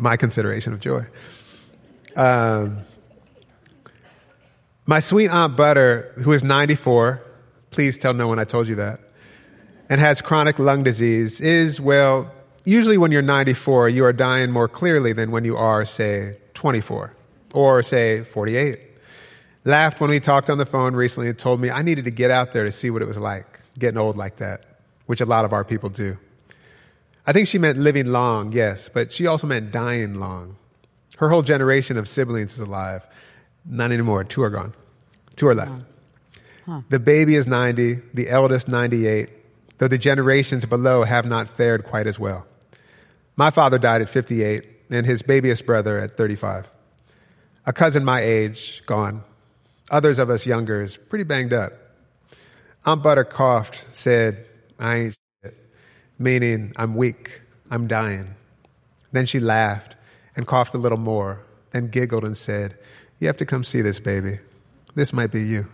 my 0.00 0.16
consideration 0.16 0.72
of 0.72 0.80
joy. 0.80 1.04
Um, 2.16 2.78
my 4.86 4.98
sweet 4.98 5.28
Aunt 5.28 5.56
Butter, 5.56 6.12
who 6.24 6.32
is 6.32 6.42
94, 6.42 7.22
please 7.70 7.96
tell 7.96 8.14
no 8.14 8.26
one 8.26 8.38
I 8.38 8.44
told 8.44 8.66
you 8.66 8.74
that, 8.76 9.00
and 9.88 10.00
has 10.00 10.20
chronic 10.20 10.58
lung 10.58 10.82
disease 10.82 11.40
is, 11.40 11.80
well, 11.80 12.32
usually 12.64 12.98
when 12.98 13.12
you're 13.12 13.22
94, 13.22 13.90
you 13.90 14.04
are 14.04 14.12
dying 14.12 14.50
more 14.50 14.68
clearly 14.68 15.12
than 15.12 15.30
when 15.30 15.44
you 15.44 15.56
are, 15.56 15.84
say, 15.84 16.38
24 16.54 17.14
or, 17.52 17.82
say, 17.82 18.24
48. 18.24 18.80
Laughed 19.64 20.00
when 20.00 20.10
we 20.10 20.18
talked 20.18 20.48
on 20.48 20.58
the 20.58 20.66
phone 20.66 20.94
recently 20.94 21.28
and 21.28 21.38
told 21.38 21.60
me 21.60 21.70
I 21.70 21.82
needed 21.82 22.06
to 22.06 22.10
get 22.10 22.30
out 22.30 22.52
there 22.52 22.64
to 22.64 22.72
see 22.72 22.90
what 22.90 23.02
it 23.02 23.06
was 23.06 23.18
like 23.18 23.60
getting 23.78 23.98
old 23.98 24.16
like 24.16 24.36
that, 24.36 24.80
which 25.06 25.20
a 25.20 25.26
lot 25.26 25.44
of 25.44 25.52
our 25.52 25.64
people 25.64 25.90
do. 25.90 26.18
I 27.30 27.32
think 27.32 27.46
she 27.46 27.58
meant 27.58 27.78
living 27.78 28.10
long, 28.10 28.50
yes, 28.50 28.88
but 28.88 29.12
she 29.12 29.28
also 29.28 29.46
meant 29.46 29.70
dying 29.70 30.18
long. 30.18 30.56
Her 31.18 31.28
whole 31.28 31.42
generation 31.42 31.96
of 31.96 32.08
siblings 32.08 32.54
is 32.54 32.58
alive. 32.58 33.06
Not 33.64 33.92
anymore. 33.92 34.24
Two 34.24 34.42
are 34.42 34.50
gone. 34.50 34.74
Two 35.36 35.46
are 35.46 35.54
left. 35.54 35.70
The 36.88 36.98
baby 36.98 37.36
is 37.36 37.46
90, 37.46 38.00
the 38.12 38.28
eldest 38.28 38.66
98, 38.66 39.30
though 39.78 39.86
the 39.86 39.96
generations 39.96 40.66
below 40.66 41.04
have 41.04 41.24
not 41.24 41.48
fared 41.48 41.84
quite 41.84 42.08
as 42.08 42.18
well. 42.18 42.48
My 43.36 43.50
father 43.52 43.78
died 43.78 44.02
at 44.02 44.10
58, 44.10 44.66
and 44.90 45.06
his 45.06 45.22
babyest 45.22 45.64
brother 45.64 46.00
at 46.00 46.16
35. 46.16 46.66
A 47.64 47.72
cousin 47.72 48.04
my 48.04 48.22
age, 48.22 48.82
gone. 48.86 49.22
Others 49.92 50.18
of 50.18 50.30
us 50.30 50.46
younger 50.46 50.80
is 50.80 50.96
pretty 50.96 51.22
banged 51.22 51.52
up. 51.52 51.74
Aunt 52.84 53.04
Butter 53.04 53.22
coughed, 53.22 53.86
said, 53.92 54.46
I 54.80 54.96
ain't 54.96 55.16
meaning 56.20 56.72
I'm 56.76 56.94
weak, 56.94 57.40
I'm 57.70 57.88
dying. 57.88 58.36
Then 59.10 59.26
she 59.26 59.40
laughed 59.40 59.96
and 60.36 60.46
coughed 60.46 60.74
a 60.74 60.78
little 60.78 60.98
more, 60.98 61.44
then 61.72 61.88
giggled 61.88 62.24
and 62.24 62.36
said, 62.36 62.78
You 63.18 63.26
have 63.26 63.38
to 63.38 63.46
come 63.46 63.64
see 63.64 63.80
this 63.80 63.98
baby. 63.98 64.38
This 64.94 65.12
might 65.12 65.32
be 65.32 65.42
you. 65.42 65.66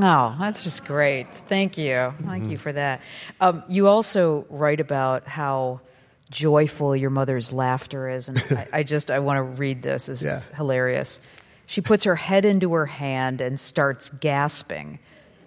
Oh, 0.00 0.34
that's 0.38 0.64
just 0.64 0.84
great. 0.84 1.34
Thank 1.34 1.76
you. 1.76 2.14
Thank 2.24 2.44
mm-hmm. 2.44 2.50
you 2.50 2.58
for 2.58 2.72
that. 2.72 3.02
Um, 3.40 3.62
you 3.68 3.88
also 3.88 4.46
write 4.48 4.80
about 4.80 5.26
how 5.26 5.80
joyful 6.30 6.94
your 6.94 7.10
mother's 7.10 7.52
laughter 7.52 8.08
is. 8.08 8.28
And 8.28 8.42
I, 8.50 8.68
I 8.74 8.82
just, 8.84 9.10
I 9.10 9.18
want 9.18 9.38
to 9.38 9.42
read 9.42 9.82
this. 9.82 10.06
This 10.06 10.22
yeah. 10.22 10.36
is 10.36 10.44
hilarious. 10.54 11.18
She 11.66 11.80
puts 11.80 12.04
her 12.04 12.14
head 12.14 12.44
into 12.44 12.72
her 12.74 12.86
hand 12.86 13.40
and 13.40 13.58
starts 13.58 14.10
gasping. 14.20 15.00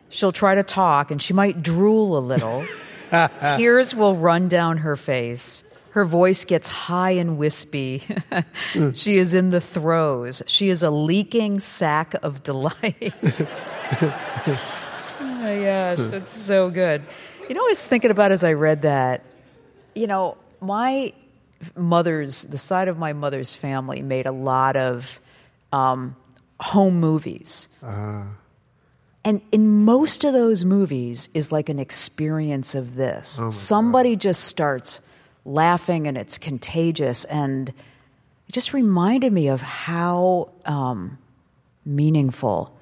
She'll 0.09 0.33
try 0.33 0.55
to 0.55 0.63
talk 0.63 1.11
and 1.11 1.21
she 1.21 1.33
might 1.33 1.63
drool 1.63 2.17
a 2.17 2.19
little. 2.19 2.65
Tears 3.57 3.93
will 3.93 4.15
run 4.15 4.47
down 4.47 4.77
her 4.79 4.95
face. 4.95 5.63
Her 5.91 6.05
voice 6.05 6.45
gets 6.45 6.69
high 6.69 7.11
and 7.11 7.37
wispy. 7.37 8.03
she 8.93 9.17
is 9.17 9.33
in 9.33 9.49
the 9.49 9.59
throes. 9.59 10.41
She 10.47 10.69
is 10.69 10.83
a 10.83 10.89
leaking 10.89 11.59
sack 11.59 12.15
of 12.23 12.43
delight. 12.43 12.75
oh 14.01 14.17
my 15.19 15.59
gosh, 15.59 15.97
that's 15.97 16.31
so 16.31 16.69
good. 16.69 17.03
You 17.49 17.55
know, 17.55 17.61
I 17.61 17.67
was 17.69 17.85
thinking 17.85 18.11
about 18.11 18.31
as 18.31 18.45
I 18.45 18.53
read 18.53 18.83
that, 18.83 19.25
you 19.93 20.07
know, 20.07 20.37
my 20.61 21.11
mother's, 21.75 22.43
the 22.43 22.57
side 22.57 22.87
of 22.87 22.97
my 22.97 23.11
mother's 23.11 23.53
family 23.53 24.01
made 24.01 24.27
a 24.27 24.31
lot 24.31 24.77
of 24.77 25.19
um, 25.73 26.15
home 26.59 27.01
movies. 27.01 27.67
Uh. 27.83 28.23
And 29.23 29.41
in 29.51 29.85
most 29.85 30.23
of 30.23 30.33
those 30.33 30.65
movies 30.65 31.29
is 31.33 31.51
like 31.51 31.69
an 31.69 31.79
experience 31.79 32.73
of 32.73 32.95
this. 32.95 33.39
Oh 33.41 33.49
Somebody 33.49 34.15
God. 34.15 34.21
just 34.21 34.45
starts 34.45 34.99
laughing 35.45 36.07
and 36.07 36.17
it's 36.17 36.37
contagious. 36.37 37.23
And 37.25 37.69
it 37.69 38.51
just 38.51 38.73
reminded 38.73 39.31
me 39.31 39.47
of 39.49 39.61
how 39.61 40.49
um, 40.65 41.19
meaningful 41.85 42.75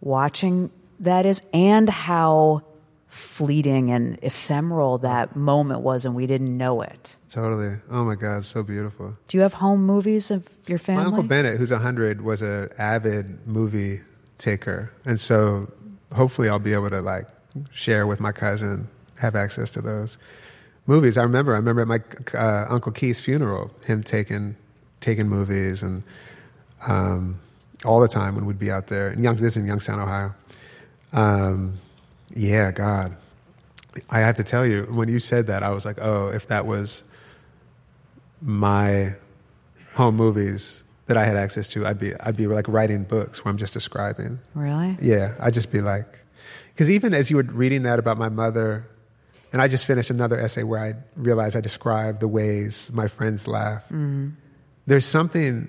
watching 0.00 0.70
that 1.00 1.26
is 1.26 1.42
and 1.52 1.88
how 1.88 2.62
fleeting 3.08 3.90
and 3.90 4.18
ephemeral 4.22 4.98
that 4.98 5.34
moment 5.36 5.80
was 5.80 6.04
and 6.04 6.14
we 6.14 6.26
didn't 6.26 6.54
know 6.54 6.82
it. 6.82 7.16
Totally. 7.30 7.76
Oh 7.90 8.04
my 8.04 8.14
God, 8.14 8.44
so 8.44 8.62
beautiful. 8.62 9.16
Do 9.28 9.38
you 9.38 9.42
have 9.42 9.54
home 9.54 9.86
movies 9.86 10.30
of 10.30 10.46
your 10.66 10.78
family? 10.78 11.04
My 11.04 11.08
Uncle 11.08 11.22
Bennett, 11.22 11.58
who's 11.58 11.70
100, 11.70 12.20
was 12.22 12.42
an 12.42 12.68
avid 12.78 13.46
movie 13.46 14.00
taker. 14.38 14.92
And 15.04 15.18
so 15.18 15.70
hopefully 16.16 16.48
I'll 16.48 16.58
be 16.58 16.72
able 16.72 16.90
to 16.90 17.00
like 17.00 17.28
share 17.70 18.06
with 18.06 18.20
my 18.20 18.32
cousin, 18.32 18.88
have 19.20 19.36
access 19.36 19.70
to 19.70 19.80
those 19.80 20.18
movies. 20.86 21.16
I 21.16 21.22
remember, 21.22 21.52
I 21.52 21.56
remember 21.56 21.82
at 21.82 21.88
my 21.88 22.00
uh, 22.38 22.66
Uncle 22.68 22.92
Keith's 22.92 23.20
funeral, 23.20 23.70
him 23.84 24.02
taking, 24.02 24.56
taking 25.00 25.28
movies 25.28 25.82
and 25.82 26.02
um, 26.86 27.38
all 27.84 28.00
the 28.00 28.08
time 28.08 28.34
when 28.34 28.46
we'd 28.46 28.58
be 28.58 28.70
out 28.70 28.88
there. 28.88 29.10
In 29.10 29.22
Young, 29.22 29.36
this 29.36 29.52
is 29.52 29.56
in 29.58 29.66
Youngstown, 29.66 30.00
Ohio. 30.00 30.34
Um, 31.12 31.78
yeah, 32.34 32.72
God. 32.72 33.16
I 34.10 34.20
have 34.20 34.34
to 34.36 34.44
tell 34.44 34.66
you, 34.66 34.84
when 34.90 35.08
you 35.08 35.18
said 35.18 35.46
that, 35.46 35.62
I 35.62 35.70
was 35.70 35.84
like, 35.84 35.98
oh, 36.00 36.28
if 36.28 36.48
that 36.48 36.66
was 36.66 37.04
my 38.42 39.14
home 39.94 40.16
movies 40.16 40.84
that 41.06 41.16
I 41.16 41.24
had 41.24 41.36
access 41.36 41.68
to, 41.68 41.86
I'd 41.86 41.98
be 41.98 42.14
I'd 42.20 42.36
be 42.36 42.46
like 42.46 42.66
writing 42.68 43.04
books 43.04 43.44
where 43.44 43.50
I'm 43.50 43.58
just 43.58 43.72
describing. 43.72 44.40
Really? 44.54 44.96
Yeah, 45.00 45.34
I'd 45.40 45.54
just 45.54 45.70
be 45.70 45.80
like, 45.80 46.06
because 46.72 46.90
even 46.90 47.14
as 47.14 47.30
you 47.30 47.36
were 47.36 47.44
reading 47.44 47.84
that 47.84 47.98
about 47.98 48.18
my 48.18 48.28
mother, 48.28 48.88
and 49.52 49.62
I 49.62 49.68
just 49.68 49.86
finished 49.86 50.10
another 50.10 50.38
essay 50.38 50.64
where 50.64 50.80
I 50.80 50.94
realized 51.16 51.56
I 51.56 51.60
described 51.60 52.20
the 52.20 52.28
ways 52.28 52.90
my 52.92 53.08
friends 53.08 53.46
laugh. 53.46 53.84
Mm-hmm. 53.84 54.30
There's 54.86 55.06
something, 55.06 55.68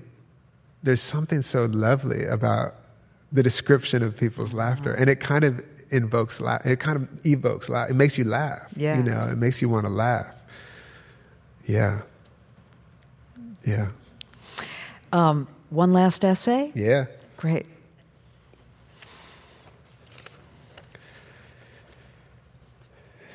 there's 0.84 1.02
something 1.02 1.42
so 1.42 1.66
lovely 1.66 2.26
about 2.26 2.76
the 3.32 3.44
description 3.44 4.04
of 4.04 4.18
people's 4.18 4.54
laughter, 4.54 4.94
and 4.94 5.10
it 5.10 5.20
kind 5.20 5.44
of 5.44 5.64
invokes 5.90 6.42
laugh. 6.42 6.66
It 6.66 6.80
kind 6.80 6.98
of 6.98 7.26
evokes 7.26 7.70
laugh. 7.70 7.90
It 7.90 7.96
makes 7.96 8.18
you 8.18 8.26
laugh. 8.26 8.68
Yeah. 8.76 8.98
You 8.98 9.04
know, 9.04 9.28
it 9.32 9.38
makes 9.38 9.62
you 9.62 9.70
want 9.70 9.86
to 9.86 9.92
laugh. 9.92 10.34
Yeah. 11.66 12.02
Yeah. 13.66 13.90
Um, 15.18 15.47
one 15.72 15.93
last 15.93 16.24
essay? 16.24 16.72
Yeah. 16.76 17.05
Great. 17.38 17.65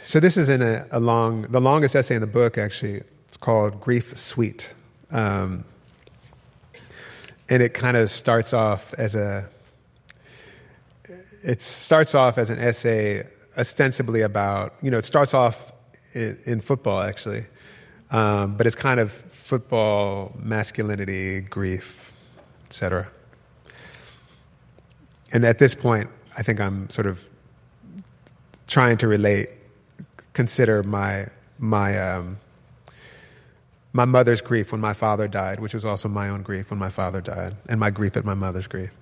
So 0.05 0.21
this 0.21 0.37
is 0.37 0.49
in 0.49 0.63
a, 0.63 0.87
a, 0.93 1.01
long, 1.01 1.43
the 1.43 1.61
longest 1.61 1.97
essay 1.97 2.15
in 2.15 2.21
the 2.21 2.29
book. 2.29 2.57
Actually, 2.57 3.03
it's 3.27 3.37
called 3.37 3.81
"Grief 3.81 4.17
Suite," 4.17 4.73
um, 5.11 5.65
and 7.49 7.61
it 7.63 7.75
kind 7.75 7.97
of 7.97 8.11
starts 8.11 8.53
off 8.53 8.95
as 8.95 9.17
a 9.17 9.51
it 11.43 11.63
starts 11.63 12.15
off 12.15 12.39
as 12.39 12.51
an 12.51 12.61
essay 12.61 13.27
ostensibly 13.59 14.21
about, 14.21 14.75
you 14.83 14.91
know, 14.91 14.99
it 14.99 15.07
starts 15.07 15.35
off 15.35 15.73
in, 16.13 16.39
in 16.45 16.61
football 16.61 17.01
actually, 17.01 17.45
um, 18.13 18.57
but 18.57 18.69
it's 18.69 18.77
kind 18.77 19.01
of 19.01 19.13
football, 19.53 20.33
masculinity, 20.39 21.43
grief, 21.43 22.11
etc. 22.69 23.07
And 25.31 25.45
at 25.45 25.59
this 25.59 25.75
point, 25.75 26.09
I 26.39 26.43
think 26.43 26.59
I'm 26.59 26.89
sort 26.89 27.07
of 27.07 27.23
trying 28.67 28.97
to 28.97 29.09
relate, 29.09 29.51
consider 30.33 30.83
my 30.83 31.27
my 31.59 32.01
um, 32.01 32.39
my 33.93 34.07
mother's 34.07 34.41
grief 34.41 34.73
when 34.73 34.81
my 34.81 34.95
father 34.95 35.29
died, 35.29 35.61
which 35.61 35.75
was 35.75 35.85
also 35.85 36.09
my 36.09 36.31
own 36.31 36.41
grief 36.41 36.71
when 36.71 36.79
my 36.79 36.89
father 36.89 37.21
died, 37.21 37.55
and 37.69 37.79
my 37.79 37.91
grief 37.91 38.17
at 38.17 38.25
my 38.25 38.33
mother's 38.33 38.67
grief. 38.67 38.93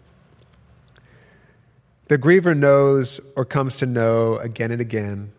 The 2.09 2.19
griever 2.19 2.57
knows 2.57 3.21
or 3.37 3.45
comes 3.45 3.77
to 3.77 3.87
know 3.87 4.37
again 4.39 4.73
and 4.73 4.81
again 4.81 5.31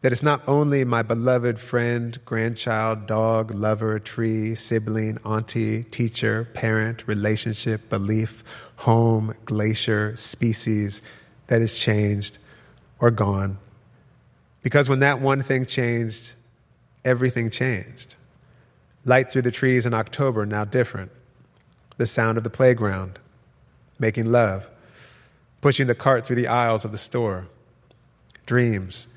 that 0.00 0.12
it's 0.12 0.22
not 0.22 0.46
only 0.46 0.84
my 0.84 1.02
beloved 1.02 1.58
friend, 1.58 2.18
grandchild, 2.24 3.06
dog, 3.06 3.50
lover, 3.52 3.98
tree, 3.98 4.54
sibling, 4.54 5.18
auntie, 5.24 5.82
teacher, 5.84 6.48
parent, 6.54 7.06
relationship, 7.06 7.88
belief, 7.88 8.44
home, 8.76 9.34
glacier, 9.44 10.14
species 10.16 11.02
that 11.48 11.60
is 11.60 11.76
changed 11.76 12.38
or 13.00 13.10
gone. 13.10 13.58
Because 14.62 14.88
when 14.88 15.00
that 15.00 15.20
one 15.20 15.42
thing 15.42 15.66
changed, 15.66 16.32
everything 17.04 17.50
changed. 17.50 18.14
Light 19.04 19.30
through 19.30 19.42
the 19.42 19.50
trees 19.50 19.86
in 19.86 19.94
October, 19.94 20.46
now 20.46 20.64
different. 20.64 21.10
The 21.96 22.06
sound 22.06 22.38
of 22.38 22.44
the 22.44 22.50
playground, 22.50 23.18
making 23.98 24.30
love 24.30 24.68
pushing 25.60 25.86
the 25.86 25.94
cart 25.94 26.24
through 26.24 26.36
the 26.36 26.46
aisles 26.46 26.84
of 26.84 26.92
the 26.92 26.98
store. 26.98 27.46
Dreams, 28.46 29.08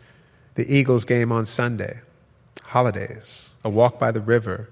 the 0.56 0.74
Eagles 0.74 1.06
game 1.06 1.32
on 1.32 1.46
Sunday, 1.46 2.02
holidays, 2.64 3.54
a 3.64 3.70
walk 3.70 4.00
by 4.00 4.12
the 4.12 4.22
river, 4.22 4.70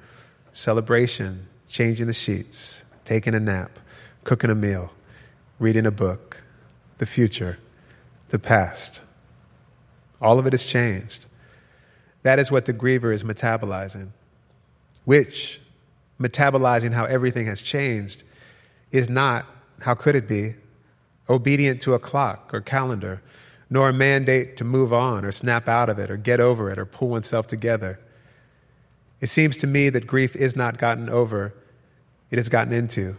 celebration, 0.51 1.47
changing 1.67 2.07
the 2.07 2.13
sheets, 2.13 2.85
taking 3.05 3.33
a 3.33 3.39
nap, 3.39 3.79
cooking 4.23 4.49
a 4.49 4.55
meal, 4.55 4.91
reading 5.59 5.85
a 5.85 5.91
book, 5.91 6.41
the 6.97 7.05
future, 7.05 7.57
the 8.29 8.39
past. 8.39 9.01
All 10.21 10.37
of 10.37 10.45
it 10.45 10.53
has 10.53 10.63
changed. 10.63 11.25
That 12.23 12.39
is 12.39 12.51
what 12.51 12.65
the 12.65 12.73
griever 12.73 13.13
is 13.13 13.23
metabolizing, 13.23 14.09
which, 15.05 15.61
metabolizing 16.19 16.93
how 16.93 17.05
everything 17.05 17.45
has 17.45 17.61
changed, 17.61 18.23
is 18.91 19.09
not, 19.09 19.45
how 19.81 19.95
could 19.95 20.15
it 20.15 20.27
be, 20.27 20.55
obedient 21.29 21.81
to 21.83 21.93
a 21.93 21.99
clock 21.99 22.53
or 22.53 22.59
calendar, 22.59 23.21
nor 23.69 23.89
a 23.89 23.93
mandate 23.93 24.57
to 24.57 24.63
move 24.63 24.91
on 24.91 25.23
or 25.23 25.31
snap 25.31 25.67
out 25.67 25.89
of 25.89 25.99
it 25.99 26.09
or 26.09 26.17
get 26.17 26.39
over 26.39 26.71
it 26.71 26.79
or 26.79 26.85
pull 26.85 27.09
oneself 27.09 27.47
together. 27.47 27.99
It 29.21 29.27
seems 29.27 29.57
to 29.57 29.67
me 29.67 29.89
that 29.89 30.07
grief 30.07 30.35
is 30.35 30.55
not 30.55 30.77
gotten 30.77 31.09
over, 31.09 31.53
it 32.31 32.39
is 32.39 32.49
gotten 32.49 32.73
into. 32.73 33.15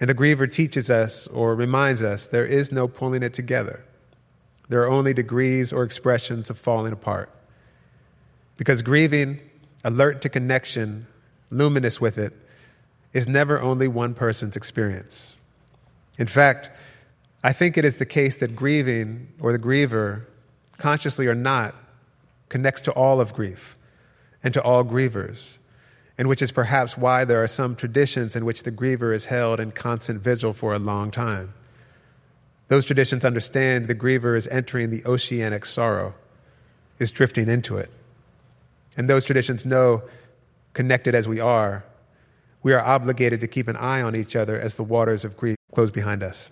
And 0.00 0.08
the 0.08 0.14
griever 0.14 0.50
teaches 0.50 0.90
us 0.90 1.26
or 1.28 1.54
reminds 1.54 2.02
us 2.02 2.26
there 2.26 2.46
is 2.46 2.72
no 2.72 2.88
pulling 2.88 3.22
it 3.22 3.34
together. 3.34 3.84
There 4.68 4.82
are 4.82 4.90
only 4.90 5.12
degrees 5.12 5.72
or 5.72 5.82
expressions 5.82 6.48
of 6.48 6.58
falling 6.58 6.92
apart. 6.92 7.30
Because 8.56 8.82
grieving, 8.82 9.40
alert 9.84 10.22
to 10.22 10.28
connection, 10.28 11.06
luminous 11.50 12.00
with 12.00 12.16
it, 12.18 12.32
is 13.12 13.28
never 13.28 13.60
only 13.60 13.88
one 13.88 14.14
person's 14.14 14.56
experience. 14.56 15.38
In 16.16 16.26
fact, 16.26 16.70
I 17.42 17.52
think 17.52 17.78
it 17.78 17.84
is 17.84 17.96
the 17.96 18.06
case 18.06 18.36
that 18.38 18.54
grieving 18.54 19.32
or 19.40 19.52
the 19.52 19.58
griever, 19.58 20.26
consciously 20.76 21.26
or 21.26 21.34
not, 21.34 21.74
connects 22.50 22.82
to 22.82 22.92
all 22.92 23.20
of 23.20 23.32
grief 23.32 23.78
and 24.42 24.52
to 24.52 24.62
all 24.62 24.84
grievers, 24.84 25.56
and 26.18 26.28
which 26.28 26.42
is 26.42 26.52
perhaps 26.52 26.98
why 26.98 27.24
there 27.24 27.42
are 27.42 27.46
some 27.46 27.76
traditions 27.76 28.36
in 28.36 28.44
which 28.44 28.64
the 28.64 28.72
griever 28.72 29.14
is 29.14 29.26
held 29.26 29.58
in 29.58 29.70
constant 29.70 30.20
vigil 30.20 30.52
for 30.52 30.74
a 30.74 30.78
long 30.78 31.10
time. 31.10 31.54
Those 32.68 32.84
traditions 32.84 33.24
understand 33.24 33.88
the 33.88 33.94
griever 33.94 34.36
is 34.36 34.46
entering 34.48 34.90
the 34.90 35.04
oceanic 35.06 35.64
sorrow, 35.64 36.14
is 36.98 37.10
drifting 37.10 37.48
into 37.48 37.78
it. 37.78 37.90
And 38.96 39.08
those 39.08 39.24
traditions 39.24 39.64
know, 39.64 40.02
connected 40.74 41.14
as 41.14 41.26
we 41.26 41.40
are, 41.40 41.84
we 42.62 42.74
are 42.74 42.80
obligated 42.80 43.40
to 43.40 43.48
keep 43.48 43.66
an 43.66 43.76
eye 43.76 44.02
on 44.02 44.14
each 44.14 44.36
other 44.36 44.58
as 44.58 44.74
the 44.74 44.84
waters 44.84 45.24
of 45.24 45.38
grief 45.38 45.56
close 45.72 45.90
behind 45.90 46.22
us. 46.22 46.50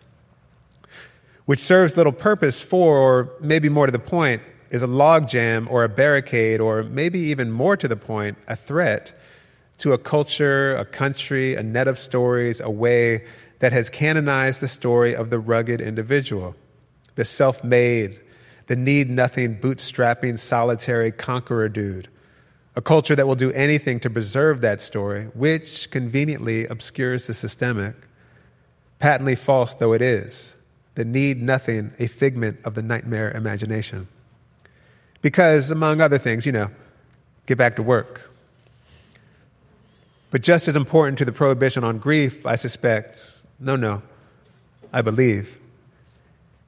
Which 1.48 1.60
serves 1.60 1.96
little 1.96 2.12
purpose 2.12 2.60
for, 2.60 2.98
or 2.98 3.32
maybe 3.40 3.70
more 3.70 3.86
to 3.86 3.90
the 3.90 3.98
point, 3.98 4.42
is 4.68 4.82
a 4.82 4.86
logjam 4.86 5.66
or 5.70 5.82
a 5.82 5.88
barricade, 5.88 6.60
or 6.60 6.82
maybe 6.82 7.18
even 7.18 7.50
more 7.50 7.74
to 7.74 7.88
the 7.88 7.96
point, 7.96 8.36
a 8.48 8.54
threat 8.54 9.18
to 9.78 9.94
a 9.94 9.98
culture, 9.98 10.76
a 10.76 10.84
country, 10.84 11.54
a 11.54 11.62
net 11.62 11.88
of 11.88 11.98
stories, 11.98 12.60
a 12.60 12.68
way 12.68 13.24
that 13.60 13.72
has 13.72 13.88
canonized 13.88 14.60
the 14.60 14.68
story 14.68 15.16
of 15.16 15.30
the 15.30 15.38
rugged 15.38 15.80
individual, 15.80 16.54
the 17.14 17.24
self 17.24 17.64
made, 17.64 18.20
the 18.66 18.76
need 18.76 19.08
nothing, 19.08 19.58
bootstrapping, 19.58 20.38
solitary 20.38 21.10
conqueror 21.10 21.70
dude. 21.70 22.08
A 22.76 22.82
culture 22.82 23.16
that 23.16 23.26
will 23.26 23.36
do 23.36 23.52
anything 23.52 24.00
to 24.00 24.10
preserve 24.10 24.60
that 24.60 24.82
story, 24.82 25.30
which 25.32 25.90
conveniently 25.90 26.66
obscures 26.66 27.26
the 27.26 27.32
systemic, 27.32 27.96
patently 28.98 29.34
false 29.34 29.72
though 29.72 29.94
it 29.94 30.02
is, 30.02 30.54
the 30.98 31.04
need 31.04 31.40
nothing, 31.40 31.92
a 32.00 32.08
figment 32.08 32.58
of 32.64 32.74
the 32.74 32.82
nightmare 32.82 33.30
imagination. 33.30 34.08
Because, 35.22 35.70
among 35.70 36.00
other 36.00 36.18
things, 36.18 36.44
you 36.44 36.50
know, 36.50 36.72
get 37.46 37.56
back 37.56 37.76
to 37.76 37.84
work. 37.84 38.28
But 40.32 40.42
just 40.42 40.66
as 40.66 40.74
important 40.74 41.18
to 41.18 41.24
the 41.24 41.30
prohibition 41.30 41.84
on 41.84 41.98
grief, 41.98 42.44
I 42.44 42.56
suspect, 42.56 43.44
no, 43.60 43.76
no, 43.76 44.02
I 44.92 45.02
believe, 45.02 45.56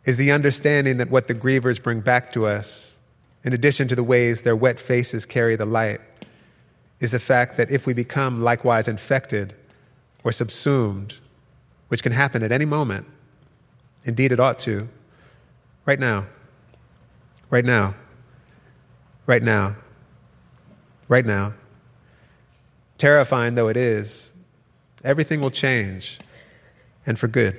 is 0.04 0.16
the 0.16 0.30
understanding 0.30 0.98
that 0.98 1.10
what 1.10 1.26
the 1.26 1.34
grievers 1.34 1.82
bring 1.82 1.98
back 1.98 2.30
to 2.34 2.46
us, 2.46 2.94
in 3.42 3.52
addition 3.52 3.88
to 3.88 3.96
the 3.96 4.04
ways 4.04 4.42
their 4.42 4.54
wet 4.54 4.78
faces 4.78 5.26
carry 5.26 5.56
the 5.56 5.66
light, 5.66 6.00
is 7.00 7.10
the 7.10 7.18
fact 7.18 7.56
that 7.56 7.72
if 7.72 7.84
we 7.84 7.94
become 7.94 8.44
likewise 8.44 8.86
infected 8.86 9.56
or 10.22 10.30
subsumed, 10.30 11.14
which 11.88 12.04
can 12.04 12.12
happen 12.12 12.44
at 12.44 12.52
any 12.52 12.64
moment, 12.64 13.08
indeed 14.04 14.32
it 14.32 14.40
ought 14.40 14.58
to, 14.60 14.88
right 15.86 15.98
now, 15.98 16.26
right 17.50 17.64
now, 17.64 17.94
right 19.26 19.42
now, 19.42 19.76
right 21.08 21.26
now, 21.26 21.52
terrifying 22.98 23.54
though 23.54 23.68
it 23.68 23.76
is, 23.76 24.32
everything 25.04 25.40
will 25.40 25.50
change 25.50 26.18
and 27.06 27.18
for 27.18 27.28
good. 27.28 27.56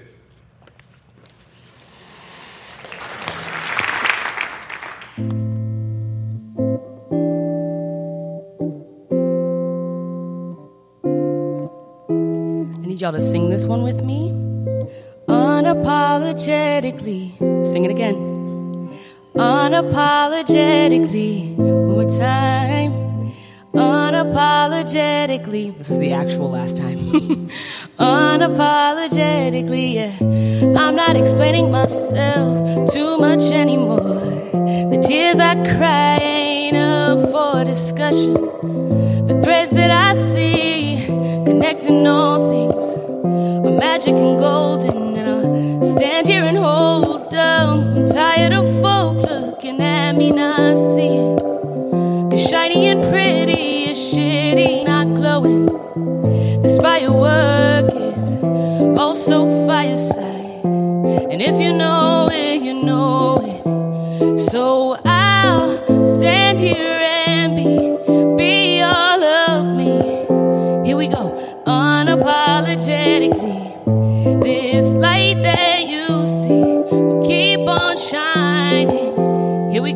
I 5.18 5.24
need 12.86 13.02
y'all 13.02 13.12
to 13.12 13.22
sing 13.22 13.50
this 13.50 13.66
one 13.66 13.84
with 13.84 14.04
me. 14.04 14.41
Unapologetically. 15.32 17.32
Sing 17.66 17.86
it 17.86 17.92
again. 17.92 18.16
Unapologetically. 19.36 21.56
One 21.56 21.88
more 21.88 22.04
time. 22.04 22.92
Unapologetically. 23.74 25.78
This 25.78 25.90
is 25.90 26.00
the 26.00 26.12
actual 26.12 26.50
last 26.50 26.76
time. 26.76 26.98
Unapologetically, 27.98 29.94
yeah. 29.94 30.12
I'm 30.78 30.98
not 30.98 31.16
explaining 31.16 31.72
myself 31.72 32.92
too 32.92 33.18
much 33.18 33.44
anymore. 33.54 34.20
The 34.92 35.02
tears 35.08 35.40
I 35.40 35.56
cry 35.78 36.18
ain't 36.20 36.76
up 36.76 37.32
for 37.32 37.64
discussion. 37.64 38.34
The 39.28 39.40
threads 39.42 39.72
that 39.72 39.92
I 39.92 40.14
see 40.14 41.06
connecting 41.46 42.06
all 42.06 42.50
things 42.50 42.98
are 42.98 43.72
magic 43.80 44.16
and 44.16 44.38
golden. 44.38 45.21
Tired 48.22 48.54
of 48.54 48.66
folk 48.84 49.18
looking 49.18 49.82
at 49.82 50.12
me, 50.12 50.30
not 50.32 50.78
seeing. 50.94 51.40
Cause 52.30 52.44
shiny 52.48 52.86
and 52.86 53.02
pretty 53.10 53.90
is 53.90 53.98
shitty, 53.98 54.86
not 54.86 55.08
glowing. 55.16 55.66
This 56.62 56.78
firework 56.78 57.88
is 57.96 58.24
also 59.04 59.38
fireside. 59.66 60.62
And 61.32 61.42
if 61.42 61.60
you 61.60 61.74
know 61.74 62.30
it, 62.32 62.62
you 62.62 62.76
know 62.76 63.42
it. 63.54 64.40
So 64.52 64.98
I'll 65.04 66.06
stand 66.06 66.60
here 66.60 67.00
and 67.26 67.56
be, 67.56 67.98
be 68.38 68.82
all 68.84 69.24
of 69.24 69.66
me. 69.80 69.96
Here 70.86 70.98
we 71.04 71.08
go, 71.08 71.24
unapologetically. 71.66 73.62
This 74.44 74.86
light 75.08 75.42
that 75.42 75.88
you 75.88 76.28
see 76.28 76.62
will 76.62 77.26
keep 77.26 77.61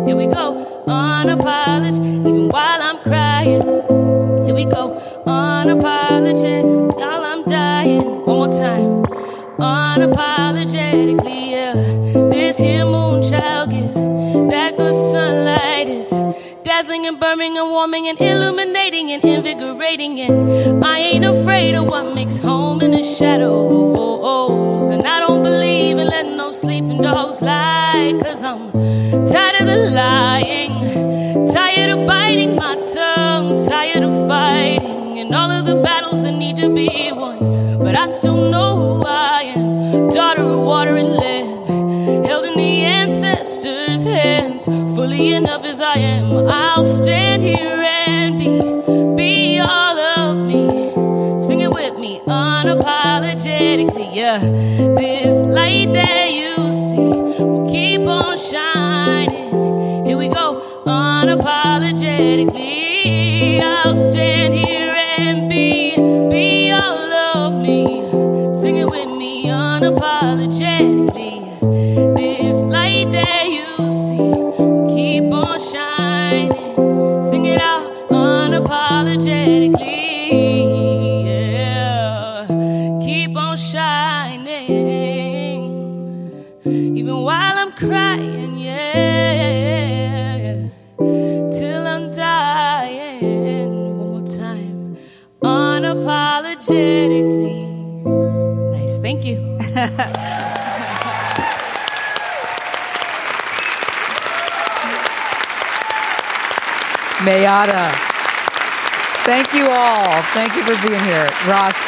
Here 0.07 0.17
we 0.17 0.27
go, 0.27 0.85
unapologetic. 0.87 2.26
Even 2.26 2.49
while 2.49 2.83
I'm 2.83 2.97
crying. 3.03 3.61
Here 4.47 4.55
we 4.55 4.64
go, 4.64 4.99
unapologetic. 5.26 6.64
While 6.97 7.25
I'm 7.25 7.45
dying. 7.45 8.25
One 8.25 8.26
more 8.26 8.49
time, 8.49 9.05
unapologetically. 9.59 10.50
And 20.29 20.84
I 20.84 20.99
ain't 20.99 21.25
afraid 21.25 21.75
of 21.75 21.87
what 21.87 22.14
makes 22.14 22.38
home 22.38 22.83
in 22.83 22.91
the 22.91 23.03
shadows. 23.03 24.91
And 24.91 25.07
I 25.07 25.18
don't 25.21 25.42
believe 25.42 25.97
in 25.99 26.07
letting 26.09 26.37
no 26.37 26.53
sleeping 26.53 27.01
dogs 27.01 27.41
lie. 27.41 28.18
Cause 28.22 28.42
I'm 28.45 28.71
tired 29.26 29.61
of 29.63 29.67
the 29.67 29.91
lying, 29.95 31.47
tired 31.49 31.91
of 31.91 32.07
biting 32.07 32.59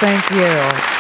thank 0.03 0.31
you. 0.33 0.92